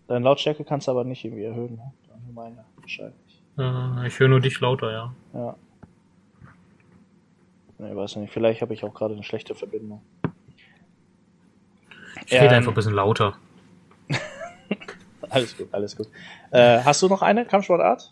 Deine 0.08 0.26
Lautstärke 0.26 0.64
kannst 0.64 0.88
du 0.88 0.92
aber 0.92 1.04
nicht 1.04 1.26
irgendwie 1.26 1.44
erhöhen. 1.44 1.76
Ne? 1.76 1.92
Meine 2.34 2.64
wahrscheinlich. 2.78 3.42
Äh, 3.58 4.08
ich 4.08 4.20
höre 4.20 4.28
nur 4.28 4.40
dich 4.40 4.60
lauter, 4.60 4.92
ja. 4.92 5.14
Ja. 5.34 5.56
Nee, 7.82 7.96
weiß 7.96 8.18
nicht. 8.18 8.32
Vielleicht 8.32 8.62
habe 8.62 8.76
ich 8.76 8.84
auch 8.84 8.94
gerade 8.94 9.16
eine 9.16 9.24
schlechte 9.24 9.56
Verbindung. 9.56 10.04
Ich 12.28 12.34
rede 12.34 12.46
Ähm, 12.46 12.52
einfach 12.54 12.72
ein 12.72 12.76
bisschen 12.76 12.94
lauter. 12.94 13.36
Alles 15.32 15.58
gut, 15.58 15.70
alles 15.72 15.96
gut. 15.96 16.08
Äh, 16.52 16.82
hast 16.84 17.02
du 17.02 17.08
noch 17.08 17.22
eine 17.22 17.46
Kampfsportart? 17.46 18.12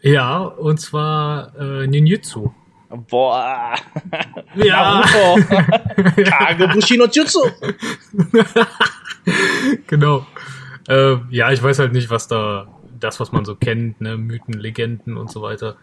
Ja, 0.00 0.38
und 0.44 0.80
zwar 0.80 1.54
äh, 1.58 1.86
Ninjutsu. 1.88 2.52
Boah. 2.88 3.74
Ja. 4.54 5.02
Naruto. 5.04 6.22
Kagebushi 6.24 6.96
no 6.96 7.06
Jutsu. 7.06 7.40
genau. 9.86 10.26
Äh, 10.88 11.16
ja, 11.30 11.52
ich 11.52 11.62
weiß 11.62 11.78
halt 11.78 11.92
nicht, 11.92 12.10
was 12.10 12.26
da, 12.26 12.66
das, 12.98 13.20
was 13.20 13.30
man 13.30 13.44
so 13.44 13.54
kennt, 13.54 14.00
ne, 14.00 14.16
Mythen, 14.16 14.54
Legenden 14.54 15.16
und 15.16 15.30
so 15.30 15.42
weiter. 15.42 15.76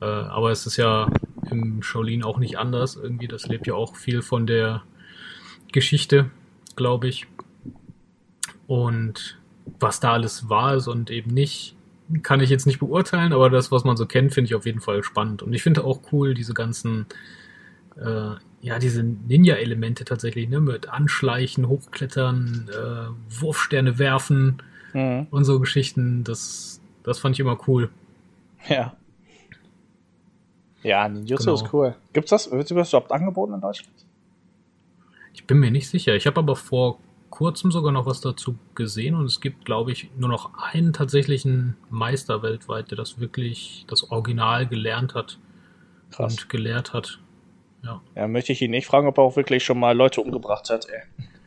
Äh, 0.00 0.04
aber 0.04 0.50
es 0.50 0.66
ist 0.66 0.76
ja 0.76 1.08
im 1.50 1.82
Shaolin 1.82 2.24
auch 2.24 2.38
nicht 2.38 2.58
anders. 2.58 2.96
Irgendwie, 2.96 3.28
das 3.28 3.46
lebt 3.46 3.66
ja 3.66 3.74
auch 3.74 3.96
viel 3.96 4.22
von 4.22 4.46
der 4.46 4.82
Geschichte, 5.72 6.30
glaube 6.76 7.08
ich. 7.08 7.26
Und 8.66 9.38
was 9.80 10.00
da 10.00 10.12
alles 10.12 10.48
wahr 10.48 10.74
ist 10.76 10.88
und 10.88 11.10
eben 11.10 11.30
nicht, 11.32 11.74
kann 12.22 12.40
ich 12.40 12.50
jetzt 12.50 12.66
nicht 12.66 12.78
beurteilen, 12.80 13.32
aber 13.32 13.50
das, 13.50 13.70
was 13.72 13.84
man 13.84 13.96
so 13.96 14.06
kennt, 14.06 14.32
finde 14.32 14.46
ich 14.46 14.54
auf 14.54 14.66
jeden 14.66 14.80
Fall 14.80 15.02
spannend. 15.02 15.42
Und 15.42 15.52
ich 15.52 15.62
finde 15.62 15.84
auch 15.84 16.00
cool, 16.12 16.34
diese 16.34 16.54
ganzen, 16.54 17.06
äh, 17.96 18.30
ja, 18.60 18.78
diese 18.78 19.02
Ninja-Elemente 19.02 20.04
tatsächlich, 20.04 20.48
ne, 20.48 20.60
mit 20.60 20.88
Anschleichen, 20.88 21.68
Hochklettern, 21.68 22.68
äh, 22.70 23.40
Wurfsterne 23.40 23.98
werfen 23.98 24.62
Mhm. 24.92 25.26
und 25.30 25.44
so 25.44 25.58
Geschichten, 25.60 26.22
das, 26.24 26.80
das 27.02 27.18
fand 27.18 27.34
ich 27.34 27.40
immer 27.40 27.58
cool. 27.66 27.90
Ja. 28.68 28.94
Ja, 30.84 31.08
Ninjutsu 31.08 31.44
Genau. 31.44 31.54
ist 31.56 31.72
cool. 31.72 31.96
Gibt's 32.12 32.30
das? 32.30 32.50
Wird 32.52 32.70
das 32.70 32.90
überhaupt 32.92 33.10
angeboten 33.10 33.54
in 33.54 33.60
Deutschland? 33.60 33.92
Ich 35.32 35.44
bin 35.46 35.58
mir 35.58 35.72
nicht 35.72 35.88
sicher. 35.88 36.14
Ich 36.14 36.26
habe 36.28 36.38
aber 36.38 36.54
vor 36.54 36.98
kurzem 37.30 37.72
sogar 37.72 37.90
noch 37.90 38.06
was 38.06 38.20
dazu 38.20 38.54
gesehen 38.76 39.16
und 39.16 39.24
es 39.24 39.40
gibt, 39.40 39.64
glaube 39.64 39.90
ich, 39.90 40.08
nur 40.16 40.28
noch 40.28 40.52
einen 40.72 40.92
tatsächlichen 40.92 41.76
Meister 41.90 42.42
weltweit, 42.42 42.92
der 42.92 42.96
das 42.98 43.18
wirklich, 43.18 43.84
das 43.88 44.12
Original 44.12 44.68
gelernt 44.68 45.16
hat 45.16 45.38
Krass. 46.12 46.32
und 46.34 46.48
gelehrt 46.48 46.92
hat. 46.92 47.18
Ja. 47.82 48.00
Ja, 48.14 48.28
möchte 48.28 48.52
ich 48.52 48.62
ihn 48.62 48.70
nicht 48.70 48.86
fragen, 48.86 49.08
ob 49.08 49.18
er 49.18 49.24
auch 49.24 49.34
wirklich 49.36 49.64
schon 49.64 49.80
mal 49.80 49.96
Leute 49.96 50.20
umgebracht 50.20 50.70
hat, 50.70 50.86
ey. 50.88 51.02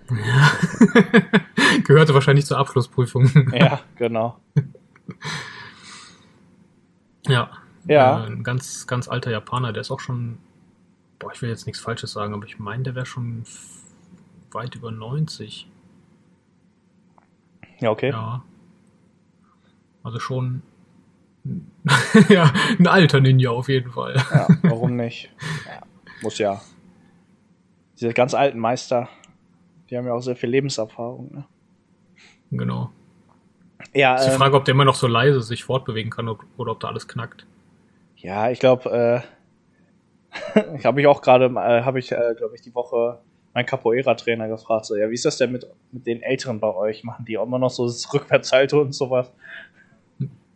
Gehörte 1.85 2.13
wahrscheinlich 2.13 2.45
zur 2.45 2.57
Abschlussprüfung. 2.57 3.29
Ja, 3.53 3.79
genau. 3.95 4.37
ja. 7.27 7.49
Ja. 7.87 8.23
Äh, 8.23 8.27
ein 8.27 8.43
ganz, 8.43 8.87
ganz 8.87 9.07
alter 9.07 9.31
Japaner, 9.31 9.73
der 9.73 9.81
ist 9.81 9.91
auch 9.91 9.99
schon, 9.99 10.37
boah, 11.19 11.31
ich 11.33 11.41
will 11.41 11.49
jetzt 11.49 11.65
nichts 11.65 11.81
Falsches 11.81 12.11
sagen, 12.11 12.33
aber 12.33 12.45
ich 12.45 12.59
meine, 12.59 12.83
der 12.83 12.95
wäre 12.95 13.05
schon 13.05 13.43
weit 14.51 14.75
über 14.75 14.91
90. 14.91 15.67
Ja, 17.79 17.91
okay. 17.91 18.09
Ja. 18.09 18.43
Also 20.03 20.19
schon, 20.19 20.61
ja, 22.29 22.51
ein 22.79 22.87
alter 22.87 23.19
Ninja 23.19 23.51
auf 23.51 23.69
jeden 23.69 23.91
Fall. 23.91 24.15
Ja, 24.31 24.47
warum 24.63 24.95
nicht? 24.95 25.31
Ja, 25.65 25.81
muss 26.21 26.37
ja. 26.37 26.61
Diese 27.99 28.13
ganz 28.13 28.33
alten 28.33 28.59
Meister, 28.59 29.09
die 29.89 29.97
haben 29.97 30.05
ja 30.05 30.13
auch 30.13 30.21
sehr 30.21 30.35
viel 30.35 30.49
Lebenserfahrung. 30.49 31.33
Ne? 31.33 31.45
Genau. 32.51 32.91
Ja, 33.93 34.15
Ist 34.15 34.25
die 34.25 34.31
ähm, 34.31 34.37
Frage, 34.37 34.55
ob 34.55 34.65
der 34.65 34.73
immer 34.73 34.85
noch 34.85 34.95
so 34.95 35.07
leise 35.07 35.41
sich 35.41 35.63
fortbewegen 35.63 36.11
kann 36.11 36.27
oder 36.29 36.71
ob 36.71 36.79
da 36.79 36.87
alles 36.87 37.07
knackt. 37.07 37.45
Ja, 38.17 38.49
ich 38.49 38.59
glaube, 38.59 39.23
äh, 40.51 40.67
ich 40.77 40.85
habe 40.85 40.95
mich 40.95 41.07
auch 41.07 41.21
gerade, 41.21 41.45
äh, 41.45 41.83
habe 41.83 41.99
ich, 41.99 42.11
äh, 42.11 42.33
glaube 42.37 42.55
ich, 42.55 42.61
die 42.61 42.73
Woche 42.73 43.19
meinen 43.53 43.65
Capoeira-Trainer 43.65 44.47
gefragt, 44.47 44.85
so, 44.85 44.95
ja, 44.95 45.09
wie 45.09 45.13
ist 45.13 45.25
das 45.25 45.37
denn 45.37 45.51
mit, 45.51 45.65
mit 45.91 46.05
den 46.05 46.21
Älteren 46.21 46.59
bei 46.59 46.73
euch? 46.73 47.03
Machen 47.03 47.25
die 47.25 47.37
auch 47.37 47.45
immer 47.45 47.59
noch 47.59 47.69
so 47.69 47.85
das 47.85 48.11
Rückwärtshalte 48.13 48.79
und 48.79 48.93
sowas? 48.93 49.31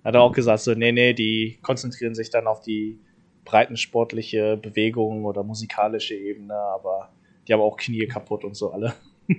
Hat 0.03 0.15
er 0.15 0.21
auch 0.21 0.33
gesagt, 0.33 0.61
so, 0.61 0.73
nee, 0.73 0.91
nee, 0.91 1.13
die 1.13 1.59
konzentrieren 1.61 2.15
sich 2.15 2.29
dann 2.29 2.47
auf 2.47 2.61
die 2.61 2.99
breitensportliche 3.45 4.57
Bewegung 4.57 5.25
oder 5.25 5.43
musikalische 5.43 6.15
Ebene, 6.15 6.55
aber 6.55 7.09
die 7.47 7.53
haben 7.53 7.61
auch 7.61 7.77
Knie 7.77 8.07
kaputt 8.07 8.43
und 8.43 8.55
so 8.55 8.71
alle. 8.71 8.93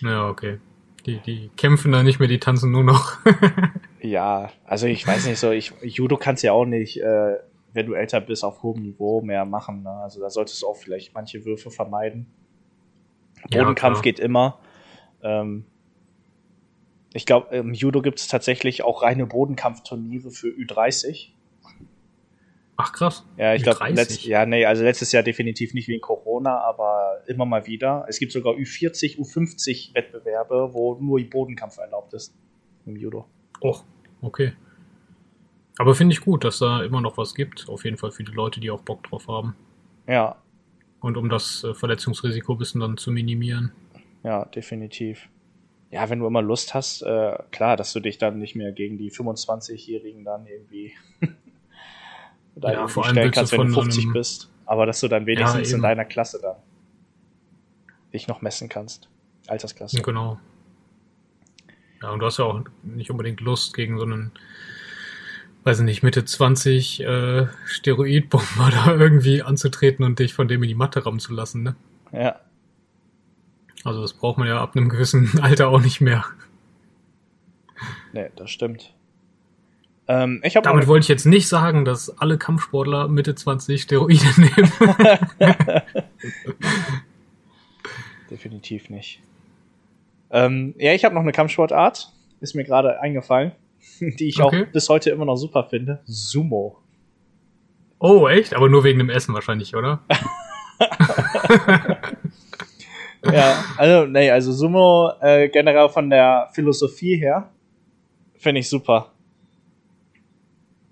Ja, 0.00 0.28
okay. 0.28 0.58
Die, 1.06 1.20
die 1.20 1.50
kämpfen 1.56 1.92
da 1.92 2.02
nicht 2.02 2.18
mehr, 2.18 2.26
die 2.26 2.40
tanzen 2.40 2.72
nur 2.72 2.82
noch. 2.82 3.18
Ja, 4.00 4.50
also 4.66 4.86
ich 4.86 5.06
weiß 5.06 5.26
nicht 5.26 5.38
so, 5.38 5.52
ich, 5.52 5.72
Judo 5.82 6.16
kannst 6.16 6.42
ja 6.42 6.52
auch 6.52 6.66
nicht, 6.66 7.00
äh, 7.00 7.36
wenn 7.74 7.86
du 7.86 7.94
älter 7.94 8.20
bist, 8.20 8.44
auf 8.44 8.62
hohem 8.62 8.82
Niveau 8.82 9.20
mehr 9.20 9.44
machen. 9.44 9.82
Ne? 9.82 9.90
Also 9.90 10.20
da 10.20 10.30
solltest 10.30 10.62
du 10.62 10.68
auch 10.68 10.76
vielleicht 10.76 11.12
manche 11.12 11.44
Würfe 11.44 11.70
vermeiden. 11.70 12.26
Ja, 13.50 13.62
Bodenkampf 13.62 13.96
klar. 13.96 14.02
geht 14.02 14.20
immer. 14.20 14.58
Ähm, 15.22 15.66
ich 17.12 17.26
glaube, 17.26 17.54
im 17.54 17.74
Judo 17.74 18.00
gibt 18.00 18.20
es 18.20 18.28
tatsächlich 18.28 18.82
auch 18.82 19.02
reine 19.02 19.26
Bodenkampfturniere 19.26 20.30
für 20.30 20.48
Ü30. 20.48 21.30
Ach 22.76 22.92
krass. 22.92 23.24
Ja, 23.36 23.54
ich 23.54 23.62
glaube, 23.62 23.78
Ü30? 23.84 23.94
letzt, 23.94 24.24
ja, 24.24 24.46
nee, 24.46 24.64
also 24.64 24.82
letztes 24.82 25.12
Jahr 25.12 25.22
definitiv 25.22 25.74
nicht 25.74 25.86
wegen 25.86 26.00
Corona, 26.00 26.60
aber 26.60 27.22
immer 27.26 27.44
mal 27.44 27.66
wieder. 27.66 28.04
Es 28.08 28.18
gibt 28.18 28.32
sogar 28.32 28.54
Ü40, 28.54 29.18
Ü50 29.18 29.94
Wettbewerbe, 29.94 30.70
wo 30.72 30.94
nur 30.94 31.20
Bodenkampf 31.22 31.78
erlaubt 31.78 32.14
ist 32.14 32.34
im 32.86 32.96
Judo. 32.96 33.26
Oh, 33.60 33.76
okay. 34.22 34.52
Aber 35.78 35.94
finde 35.94 36.12
ich 36.14 36.20
gut, 36.20 36.44
dass 36.44 36.58
da 36.58 36.82
immer 36.84 37.00
noch 37.00 37.16
was 37.18 37.34
gibt. 37.34 37.68
Auf 37.68 37.84
jeden 37.84 37.96
Fall 37.96 38.10
für 38.12 38.22
die 38.24 38.32
Leute, 38.32 38.60
die 38.60 38.70
auch 38.70 38.82
Bock 38.82 39.02
drauf 39.04 39.26
haben. 39.28 39.56
Ja, 40.06 40.36
Und 41.00 41.16
um 41.16 41.28
das 41.28 41.64
äh, 41.64 41.74
Verletzungsrisiko 41.74 42.52
ein 42.52 42.58
bisschen 42.58 42.80
dann 42.80 42.96
zu 42.96 43.10
minimieren. 43.10 43.72
Ja, 44.22 44.44
definitiv. 44.44 45.28
Ja, 45.90 46.08
wenn 46.10 46.18
du 46.20 46.26
immer 46.26 46.42
Lust 46.42 46.74
hast, 46.74 47.02
äh, 47.02 47.36
klar, 47.50 47.76
dass 47.76 47.92
du 47.92 48.00
dich 48.00 48.18
dann 48.18 48.38
nicht 48.38 48.54
mehr 48.56 48.72
gegen 48.72 48.98
die 48.98 49.10
25-Jährigen 49.10 50.24
dann 50.24 50.46
irgendwie 50.46 50.92
da 52.56 52.72
Ja, 52.72 52.88
vor 52.88 53.04
allem 53.04 53.14
stellen 53.14 53.30
kannst, 53.32 53.52
wenn 53.52 53.66
du 53.68 53.72
von 53.74 53.82
50 53.84 54.04
einem- 54.04 54.12
bist. 54.12 54.50
Aber 54.66 54.86
dass 54.86 55.00
du 55.00 55.08
dann 55.08 55.26
wenigstens 55.26 55.68
in 55.68 55.74
eben. 55.74 55.82
deiner 55.82 56.04
Klasse 56.04 56.38
dann 56.40 56.56
dich 58.12 58.28
noch 58.28 58.40
messen 58.42 58.68
kannst. 58.68 59.08
Altersklasse. 59.46 60.00
Genau. 60.00 60.38
Ja, 62.00 62.10
und 62.12 62.20
du 62.20 62.26
hast 62.26 62.38
ja 62.38 62.44
auch 62.46 62.60
nicht 62.82 63.10
unbedingt 63.10 63.40
Lust, 63.40 63.74
gegen 63.74 63.98
so 63.98 64.04
einen, 64.04 64.32
weiß 65.64 65.78
ich 65.80 65.84
nicht, 65.84 66.02
Mitte 66.02 66.24
20 66.24 67.00
äh, 67.00 67.46
Steroidbomber 67.66 68.70
da 68.86 68.94
irgendwie 68.94 69.42
anzutreten 69.42 70.04
und 70.04 70.18
dich 70.18 70.34
von 70.34 70.46
dem 70.48 70.62
in 70.62 70.68
die 70.68 70.74
Matte 70.74 71.04
rammen 71.04 71.18
zu 71.20 71.32
lassen, 71.34 71.62
ne? 71.62 71.76
Ja, 72.12 72.36
Also 73.82 74.00
das 74.02 74.12
braucht 74.12 74.38
man 74.38 74.46
ja 74.46 74.60
ab 74.60 74.76
einem 74.76 74.88
gewissen 74.88 75.38
Alter 75.42 75.68
auch 75.68 75.80
nicht 75.80 76.00
mehr. 76.00 76.24
nee, 78.12 78.30
das 78.36 78.50
stimmt. 78.50 78.92
Ähm, 80.06 80.42
Damit 80.62 80.86
wollte 80.86 81.04
ich 81.04 81.08
jetzt 81.08 81.24
nicht 81.24 81.48
sagen, 81.48 81.86
dass 81.86 82.18
alle 82.18 82.36
Kampfsportler 82.36 83.08
Mitte 83.08 83.34
20 83.34 83.80
Steroide 83.80 84.22
nehmen. 84.36 84.70
definitiv 88.30 88.90
nicht. 88.90 89.22
Ähm, 90.30 90.74
ja, 90.78 90.92
ich 90.92 91.06
habe 91.06 91.14
noch 91.14 91.22
eine 91.22 91.32
Kampfsportart, 91.32 92.12
ist 92.40 92.54
mir 92.54 92.64
gerade 92.64 93.00
eingefallen, 93.00 93.52
die 94.00 94.28
ich 94.28 94.40
Okay. 94.40 94.66
auch 94.66 94.72
bis 94.72 94.88
heute 94.88 95.10
immer 95.10 95.24
noch 95.24 95.36
super 95.36 95.64
finde. 95.64 96.00
Sumo. 96.04 96.78
Oh, 97.98 98.28
echt? 98.28 98.54
Aber 98.54 98.68
nur 98.68 98.84
wegen 98.84 98.98
dem 98.98 99.10
Essen 99.10 99.34
wahrscheinlich, 99.34 99.74
oder? 99.74 100.00
Ja, 103.32 103.64
also, 103.78 104.06
nee, 104.06 104.30
also 104.30 104.52
Sumo 104.52 105.10
äh, 105.20 105.48
generell 105.48 105.88
von 105.88 106.10
der 106.10 106.50
Philosophie 106.52 107.16
her 107.16 107.48
finde 108.36 108.60
ich 108.60 108.68
super. 108.68 109.12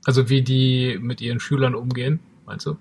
Also 0.04 0.28
wie 0.30 0.42
die 0.42 0.98
mit 1.00 1.20
ihren 1.20 1.40
Schülern 1.40 1.74
umgehen, 1.74 2.20
meinst 2.46 2.66
du? 2.66 2.76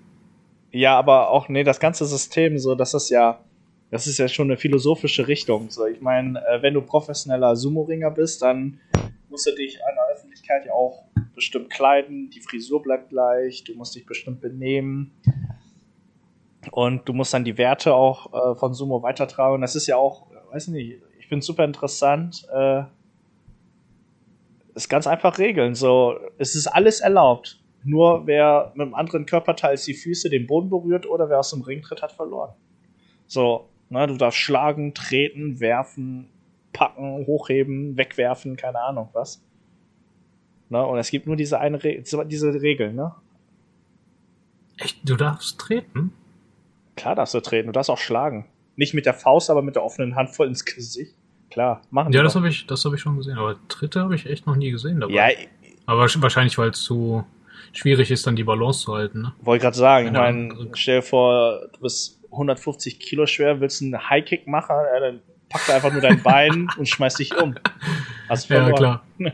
Ja, 0.70 0.98
aber 0.98 1.28
auch, 1.28 1.48
nee, 1.48 1.64
das 1.64 1.78
ganze 1.80 2.06
System, 2.06 2.58
so, 2.58 2.74
das 2.74 2.94
ist 2.94 3.10
ja, 3.10 3.40
das 3.90 4.06
ist 4.06 4.16
ja 4.18 4.26
schon 4.26 4.46
eine 4.46 4.56
philosophische 4.56 5.28
Richtung. 5.28 5.68
So, 5.70 5.84
ich 5.86 6.00
meine, 6.00 6.40
äh, 6.46 6.62
wenn 6.62 6.72
du 6.72 6.80
professioneller 6.80 7.54
Sumo-Ringer 7.54 8.10
bist, 8.10 8.40
dann 8.40 8.80
musst 9.28 9.46
du 9.46 9.54
dich 9.54 9.78
Öffentlichkeit 10.42 10.66
ja 10.66 10.72
auch 10.72 11.04
bestimmt 11.34 11.70
kleiden, 11.70 12.30
die 12.30 12.40
Frisur 12.40 12.82
bleibt 12.82 13.10
gleich, 13.10 13.64
du 13.64 13.74
musst 13.74 13.94
dich 13.94 14.06
bestimmt 14.06 14.40
benehmen. 14.40 15.12
Und 16.70 17.08
du 17.08 17.12
musst 17.12 17.34
dann 17.34 17.44
die 17.44 17.58
Werte 17.58 17.94
auch 17.94 18.32
äh, 18.32 18.54
von 18.56 18.72
Sumo 18.74 19.02
weitertragen. 19.02 19.60
Das 19.60 19.74
ist 19.74 19.86
ja 19.86 19.96
auch, 19.96 20.26
weiß 20.52 20.68
nicht, 20.68 21.00
ich 21.18 21.26
finde 21.26 21.40
es 21.40 21.46
super 21.46 21.64
interessant. 21.64 22.46
Äh, 22.52 22.84
ist 24.74 24.88
ganz 24.88 25.06
einfach 25.06 25.38
regeln. 25.38 25.74
So, 25.74 26.14
es 26.38 26.54
ist 26.54 26.68
alles 26.68 27.00
erlaubt. 27.00 27.60
Nur 27.84 28.26
wer 28.26 28.72
mit 28.74 28.82
einem 28.82 28.94
anderen 28.94 29.26
Körperteil 29.26 29.70
als 29.70 29.84
die 29.84 29.94
Füße 29.94 30.30
den 30.30 30.46
Boden 30.46 30.70
berührt 30.70 31.04
oder 31.06 31.28
wer 31.28 31.40
aus 31.40 31.50
dem 31.50 31.62
Ring 31.62 31.82
tritt, 31.82 32.00
hat 32.00 32.12
verloren. 32.12 32.54
So, 33.26 33.68
Na, 33.88 34.06
du 34.06 34.16
darfst 34.16 34.38
schlagen, 34.38 34.94
treten, 34.94 35.58
werfen, 35.58 36.28
packen, 36.72 37.26
hochheben, 37.26 37.96
wegwerfen, 37.96 38.56
keine 38.56 38.80
Ahnung 38.80 39.08
was. 39.12 39.44
Na, 40.72 40.84
und 40.84 40.98
es 40.98 41.10
gibt 41.10 41.26
nur 41.26 41.36
diese 41.36 41.60
eine 41.60 41.84
Re 41.84 42.02
diese 42.02 42.54
Regel, 42.62 42.94
ne? 42.94 43.14
Echt, 44.78 44.96
du 45.04 45.16
darfst 45.16 45.58
treten? 45.60 46.14
Klar 46.96 47.14
darfst 47.14 47.34
du 47.34 47.40
treten, 47.40 47.66
du 47.66 47.72
darfst 47.72 47.90
auch 47.90 47.98
schlagen. 47.98 48.46
Nicht 48.76 48.94
mit 48.94 49.04
der 49.04 49.12
Faust, 49.12 49.50
aber 49.50 49.60
mit 49.60 49.76
der 49.76 49.84
offenen 49.84 50.16
Hand 50.16 50.30
voll 50.30 50.46
ins 50.46 50.64
Gesicht. 50.64 51.12
Klar, 51.50 51.82
machen 51.90 52.10
Ja, 52.14 52.22
das 52.22 52.36
habe 52.36 52.48
ich, 52.48 52.66
das 52.66 52.86
habe 52.86 52.94
ich 52.96 53.02
schon 53.02 53.18
gesehen. 53.18 53.36
Aber 53.36 53.56
Tritte 53.68 54.00
habe 54.00 54.14
ich 54.14 54.24
echt 54.24 54.46
noch 54.46 54.56
nie 54.56 54.70
gesehen 54.70 55.00
dabei. 55.00 55.12
Ja, 55.12 55.28
Aber 55.84 56.04
wahrsch- 56.04 56.22
wahrscheinlich, 56.22 56.56
weil 56.56 56.70
es 56.70 56.80
zu 56.80 57.22
schwierig 57.74 58.10
ist, 58.10 58.26
dann 58.26 58.34
die 58.34 58.44
Balance 58.44 58.80
zu 58.84 58.94
halten. 58.94 59.20
Ne? 59.20 59.32
wollte 59.42 59.64
gerade 59.64 59.76
sagen, 59.76 60.06
ich 60.06 60.12
meine, 60.14 60.70
stell 60.72 61.00
dir 61.00 61.02
vor, 61.06 61.68
du 61.74 61.80
bist 61.80 62.18
150 62.30 62.98
Kilo 62.98 63.26
schwer, 63.26 63.60
willst 63.60 63.82
einen 63.82 64.08
Highkick 64.08 64.46
machen, 64.46 64.74
dann 65.00 65.20
packt 65.50 65.68
einfach 65.68 65.92
nur 65.92 66.00
dein 66.00 66.22
Bein 66.22 66.68
und 66.78 66.88
schmeißt 66.88 67.18
dich 67.18 67.36
um. 67.36 67.54
Hast 68.30 68.48
Ja, 68.48 68.72
klar. 68.72 69.04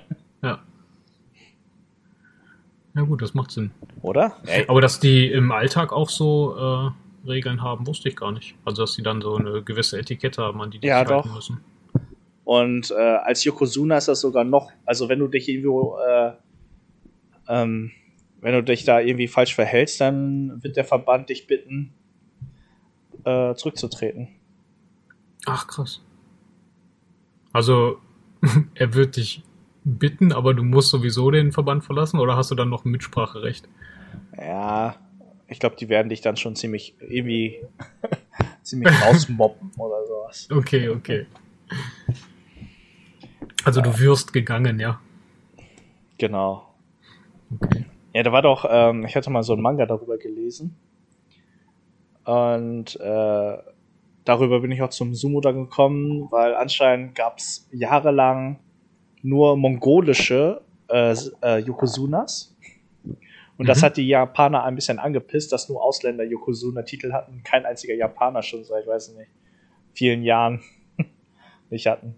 ja. 2.99 3.05
Gut, 3.05 3.23
das 3.23 3.35
macht 3.35 3.51
Sinn. 3.51 3.71
Oder? 4.03 4.37
Ey, 4.47 4.65
Aber 4.69 4.81
dass 4.81 5.01
die 5.01 5.31
im 5.31 5.53
Alltag 5.53 5.93
auch 5.93 6.11
so 6.11 6.57
äh, 6.57 7.29
Regeln 7.29 7.63
haben, 7.63 7.87
wusste 7.87 8.09
ich 8.09 8.17
gar 8.17 8.33
nicht. 8.33 8.55
Also 8.65 8.83
dass 8.83 8.95
die 8.95 9.03
dann 9.03 9.21
so 9.21 9.37
eine 9.37 9.63
gewisse 9.63 9.99
Etikette 9.99 10.43
haben, 10.43 10.61
an 10.61 10.71
die 10.71 10.79
die 10.79 10.89
Ja, 10.89 11.01
sich 11.01 11.09
halten 11.09 11.29
doch. 11.29 11.35
müssen. 11.35 11.61
Und 12.45 12.91
äh, 12.91 12.95
als 12.95 13.45
Yokozuna 13.45 13.99
ist 13.99 14.09
das 14.09 14.21
sogar 14.23 14.45
noch, 14.45 14.71
also 14.87 15.09
wenn 15.09 15.19
du 15.19 15.29
dich 15.29 15.49
irgendwo, 15.49 15.99
äh, 15.99 16.33
ähm, 17.49 17.91
wenn 18.41 18.55
du 18.55 18.63
dich 18.63 18.85
da 18.85 19.01
irgendwie 19.01 19.29
falsch 19.29 19.55
verhältst, 19.55 20.01
dann 20.01 20.63
wird 20.63 20.77
der 20.77 20.85
Verband 20.85 21.29
dich 21.29 21.47
bitten, 21.47 21.93
äh, 23.25 23.55
zurückzutreten. 23.55 24.29
Ach, 25.45 25.67
krass. 25.67 26.03
Also, 27.53 27.99
er 28.75 28.95
wird 28.95 29.17
dich 29.17 29.43
bitten, 29.97 30.32
aber 30.32 30.55
du 30.55 30.62
musst 30.62 30.91
sowieso 30.91 31.30
den 31.30 31.53
Verband 31.53 31.84
verlassen 31.84 32.18
oder 32.18 32.36
hast 32.36 32.51
du 32.51 32.55
dann 32.55 32.68
noch 32.68 32.84
ein 32.84 32.91
Mitspracherecht? 32.91 33.68
Ja, 34.36 34.97
ich 35.47 35.59
glaube, 35.61 35.76
die 35.76 35.89
werden 35.89 36.09
dich 36.09 36.20
dann 36.20 36.36
schon 36.36 36.57
ziemlich 36.57 36.95
irgendwie 37.01 37.61
ziemlich 38.62 38.93
rausmobben 39.03 39.72
oder 39.78 40.07
sowas. 40.07 40.49
Okay, 40.51 40.89
okay. 40.89 41.26
Also 43.64 43.80
du 43.80 43.99
wirst 43.99 44.32
gegangen, 44.32 44.78
ja. 44.78 45.01
Genau. 46.18 46.74
Okay. 47.51 47.84
Ja, 48.12 48.22
da 48.22 48.32
war 48.32 48.43
doch, 48.43 48.66
ähm, 48.68 49.05
ich 49.05 49.16
hatte 49.16 49.30
mal 49.30 49.43
so 49.43 49.53
einen 49.53 49.62
Manga 49.62 49.86
darüber 49.86 50.18
gelesen. 50.18 50.76
Und 52.24 53.01
äh, 53.01 53.59
darüber 54.24 54.61
bin 54.61 54.70
ich 54.70 54.82
auch 54.82 54.91
zum 54.91 55.14
Sumo 55.14 55.41
da 55.41 55.53
gekommen, 55.53 56.28
weil 56.30 56.55
anscheinend 56.55 57.14
gab 57.14 57.39
es 57.39 57.68
jahrelang 57.72 58.59
nur 59.29 59.57
mongolische 59.57 60.62
äh, 60.89 61.14
äh, 61.43 61.59
Yokozunas. 61.59 62.57
Und 63.59 63.68
das 63.68 63.81
Mhm. 63.81 63.87
hat 63.87 63.97
die 63.97 64.09
Japaner 64.09 64.64
ein 64.64 64.74
bisschen 64.74 64.99
angepisst, 64.99 65.53
dass 65.53 65.68
nur 65.68 65.83
Ausländer 65.83 66.24
Yokozuna-Titel 66.24 67.12
hatten, 67.12 67.43
kein 67.43 67.66
einziger 67.66 67.95
Japaner 67.95 68.43
schon 68.43 68.64
seit, 68.64 68.85
ich 68.85 68.89
weiß 68.89 69.14
nicht, 69.16 69.31
vielen 69.93 70.22
Jahren 70.22 70.61
nicht 71.70 71.87
hatten. 71.87 72.14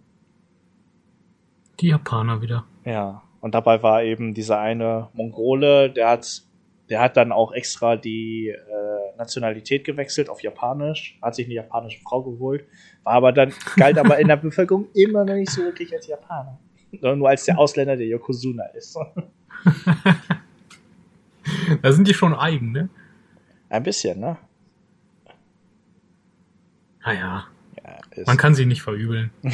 Die 1.80 1.88
Japaner 1.88 2.42
wieder. 2.42 2.66
Ja, 2.84 3.22
und 3.40 3.54
dabei 3.54 3.82
war 3.82 4.02
eben 4.02 4.34
dieser 4.34 4.60
eine 4.60 5.08
Mongole, 5.14 5.90
der 5.90 6.10
hat, 6.10 6.42
der 6.90 7.00
hat 7.00 7.16
dann 7.16 7.32
auch 7.32 7.52
extra 7.52 7.96
die 7.96 8.48
äh, 8.48 9.16
Nationalität 9.16 9.84
gewechselt 9.84 10.28
auf 10.28 10.42
Japanisch, 10.42 11.18
hat 11.22 11.34
sich 11.34 11.46
eine 11.46 11.54
japanische 11.54 12.00
Frau 12.02 12.22
geholt, 12.22 12.66
war 13.02 13.14
aber 13.14 13.32
dann, 13.32 13.52
galt 13.76 13.96
aber 13.98 14.18
in 14.18 14.28
der 14.28 14.36
Bevölkerung 14.46 14.88
immer 14.94 15.24
noch 15.24 15.34
nicht 15.34 15.50
so 15.50 15.62
wirklich 15.62 15.90
als 15.94 16.06
Japaner. 16.06 16.58
Nur 16.92 17.28
als 17.28 17.44
der 17.44 17.58
Ausländer, 17.58 17.96
der 17.96 18.06
Yokozuna 18.06 18.64
ist. 18.74 18.96
Da 21.82 21.92
sind 21.92 22.06
die 22.06 22.14
schon 22.14 22.34
eigen, 22.34 22.72
ne? 22.72 22.88
Ein 23.68 23.82
bisschen, 23.82 24.20
ne? 24.20 24.36
Naja, 27.04 27.46
Ja, 27.82 27.98
ist, 28.12 28.26
man 28.26 28.36
kann 28.36 28.54
sie 28.54 28.66
nicht 28.66 28.82
verübeln. 28.82 29.30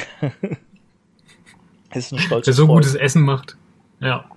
ist 1.95 2.13
ein 2.13 2.19
stolzes 2.19 2.47
Wer 2.49 2.55
so 2.55 2.67
Volk. 2.67 2.79
gutes 2.83 2.95
Essen 2.95 3.23
macht. 3.23 3.57
Ja. 4.01 4.29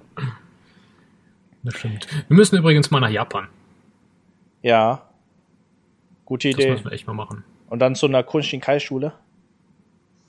Das 1.63 1.75
stimmt. 1.75 2.07
Wir 2.29 2.35
müssen 2.37 2.57
übrigens 2.57 2.91
mal 2.91 2.99
nach 2.99 3.09
Japan. 3.09 3.47
Ja. 4.61 5.03
Gute 6.25 6.49
Das 6.51 6.59
Idee. 6.59 6.71
müssen 6.71 6.85
wir 6.85 6.91
echt 6.91 7.07
mal 7.07 7.13
machen. 7.13 7.43
Und 7.69 7.79
dann 7.79 7.95
zu 7.95 8.05
einer 8.05 8.23
Kunshin-Kai-Schule. 8.23 9.13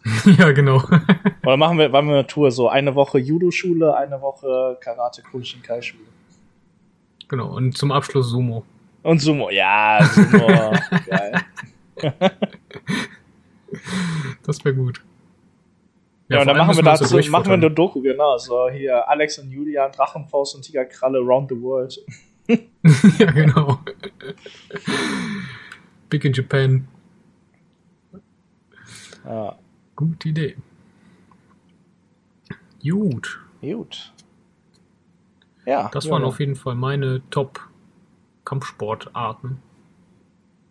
ja, 0.38 0.53
genau. 0.53 0.82
Oder 1.42 1.57
machen 1.57 1.78
wir, 1.78 1.88
machen 1.88 2.09
wir 2.09 2.14
eine 2.14 2.26
Tour, 2.26 2.51
so 2.51 2.68
eine 2.68 2.94
Woche 2.94 3.18
Judo-Schule, 3.18 3.94
eine 3.94 4.20
Woche 4.20 4.78
Karate 4.80 5.22
Kunshin-Kai-Schule. 5.22 6.05
genau. 7.28 7.55
Und 7.55 7.76
zum 7.76 7.92
Abschluss 7.92 8.30
Sumo. 8.30 8.64
Und 9.03 9.20
Sumo, 9.20 9.51
ja, 9.51 10.01
Sumo, 10.03 10.46
geil. 11.07 11.32
Das 14.42 14.64
wäre 14.64 14.74
gut. 14.74 15.01
Ja, 16.28 16.38
und 16.38 16.44
vor 16.44 16.55
dann 16.55 16.66
machen 16.66 16.76
wir 16.76 16.82
dazu, 16.82 17.05
so 17.05 17.16
machen 17.30 17.46
wir 17.46 17.55
eine 17.55 17.70
Doku, 17.70 18.01
genau, 18.01 18.36
so 18.36 18.68
hier 18.68 19.09
Alex 19.09 19.38
und 19.38 19.51
Julian, 19.53 19.92
Drachenfaust 19.92 20.57
und 20.57 20.62
Tigerkralle 20.62 21.18
around 21.18 21.51
the 21.51 21.61
world. 21.61 22.05
ja, 23.18 23.30
genau. 23.30 23.78
Big 26.09 26.24
in 26.24 26.32
Japan. 26.32 26.88
Ja, 29.24 29.57
Gute 30.01 30.30
Idee. 30.30 30.57
Gut. 32.82 33.38
gut. 33.61 34.12
Ja, 35.66 35.90
Das 35.92 36.07
ja, 36.07 36.12
waren 36.12 36.22
ja. 36.22 36.28
auf 36.28 36.40
jeden 36.40 36.57
Fall 36.57 36.74
meine 36.74 37.20
Top-Kampfsportarten, 37.28 39.59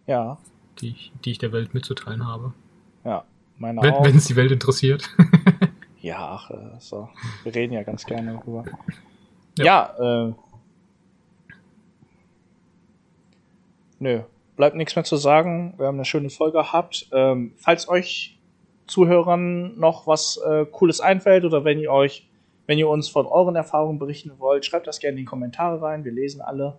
Ja, 0.07 0.39
die 0.79 0.89
ich, 0.89 1.11
die 1.23 1.29
ich 1.29 1.37
der 1.37 1.51
Welt 1.51 1.75
mitzuteilen 1.75 2.25
habe. 2.25 2.53
ja, 3.05 3.23
meine 3.59 3.83
Wenn 3.83 3.93
auch. 3.93 4.03
wenn 4.03 4.17
es 4.17 4.25
die 4.25 4.35
Welt 4.35 4.51
interessiert. 4.51 5.07
Ja, 6.01 6.29
ach, 6.29 6.49
äh, 6.49 6.79
so. 6.79 7.09
Wir 7.43 7.53
reden 7.53 7.73
ja 7.73 7.83
ganz 7.83 8.05
gerne 8.05 8.31
darüber. 8.35 8.63
Ja. 9.57 9.65
Ja, 9.65 9.93
äh. 10.29 10.33
Nö, 13.99 14.21
bleibt 14.55 14.77
nichts 14.77 14.95
mehr 14.95 15.03
zu 15.03 15.17
sagen. 15.17 15.73
Wir 15.77 15.87
haben 15.87 15.95
eine 15.97 16.05
schöne 16.05 16.29
Folge 16.29 16.59
gehabt. 16.59 17.09
Ähm, 17.11 17.51
falls 17.57 17.89
euch 17.89 18.38
Zuhörern 18.89 19.79
noch 19.79 20.07
was 20.07 20.37
äh, 20.45 20.65
Cooles 20.65 20.99
einfällt 20.99 21.45
oder 21.45 21.63
wenn 21.63 21.79
ihr 21.79 21.91
euch, 21.91 22.27
wenn 22.67 22.77
ihr 22.77 22.89
uns 22.89 23.07
von 23.09 23.25
euren 23.25 23.55
Erfahrungen 23.55 23.99
berichten 23.99 24.31
wollt, 24.37 24.65
schreibt 24.65 24.87
das 24.87 24.99
gerne 24.99 25.11
in 25.11 25.17
die 25.19 25.25
Kommentare 25.25 25.81
rein. 25.81 26.03
Wir 26.03 26.11
lesen 26.11 26.41
alle. 26.41 26.77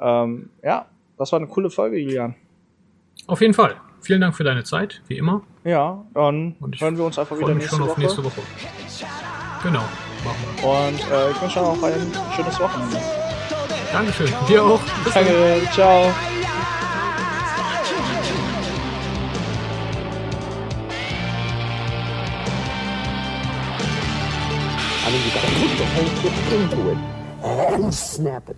Ähm, 0.00 0.50
ja, 0.62 0.86
das 1.16 1.32
war 1.32 1.38
eine 1.38 1.48
coole 1.48 1.70
Folge, 1.70 1.98
Julian. 1.98 2.34
auf 3.26 3.40
jeden 3.40 3.54
Fall. 3.54 3.76
Vielen 4.00 4.20
Dank 4.20 4.36
für 4.36 4.44
deine 4.44 4.62
Zeit, 4.62 5.02
wie 5.08 5.18
immer. 5.18 5.42
Ja, 5.64 6.04
dann 6.14 6.54
hören 6.78 6.96
wir 6.96 7.04
uns 7.04 7.18
einfach 7.18 7.36
wieder 7.38 7.52
nächste 7.54 7.76
schon 7.76 7.82
auf 7.82 7.90
Woche. 7.90 8.00
nächste 8.00 8.24
Woche. 8.24 8.40
Genau. 9.62 9.82
Machen 10.24 10.36
wir. 10.56 10.68
Und 10.68 11.12
äh, 11.12 11.30
ich 11.32 11.42
wünsche 11.42 11.60
auch 11.60 11.82
ein 11.82 12.12
schönes 12.36 12.60
Wochenende. 12.60 12.96
Dankeschön. 13.92 14.28
Dir 14.48 14.62
auch. 14.62 14.80
Bis 15.04 15.14
dann. 15.14 15.24
Danke, 15.24 15.62
ciao. 15.72 16.37
I 25.08 25.10
mean, 25.10 25.22
you 25.24 25.30
got 25.30 25.40
to 25.40 25.54
put 25.54 25.78
the 25.78 25.86
whole 25.86 26.04
shit 26.20 26.52
into 26.52 26.90
it 26.90 26.98
and 27.72 27.94
snap 27.94 28.50
it. 28.50 28.56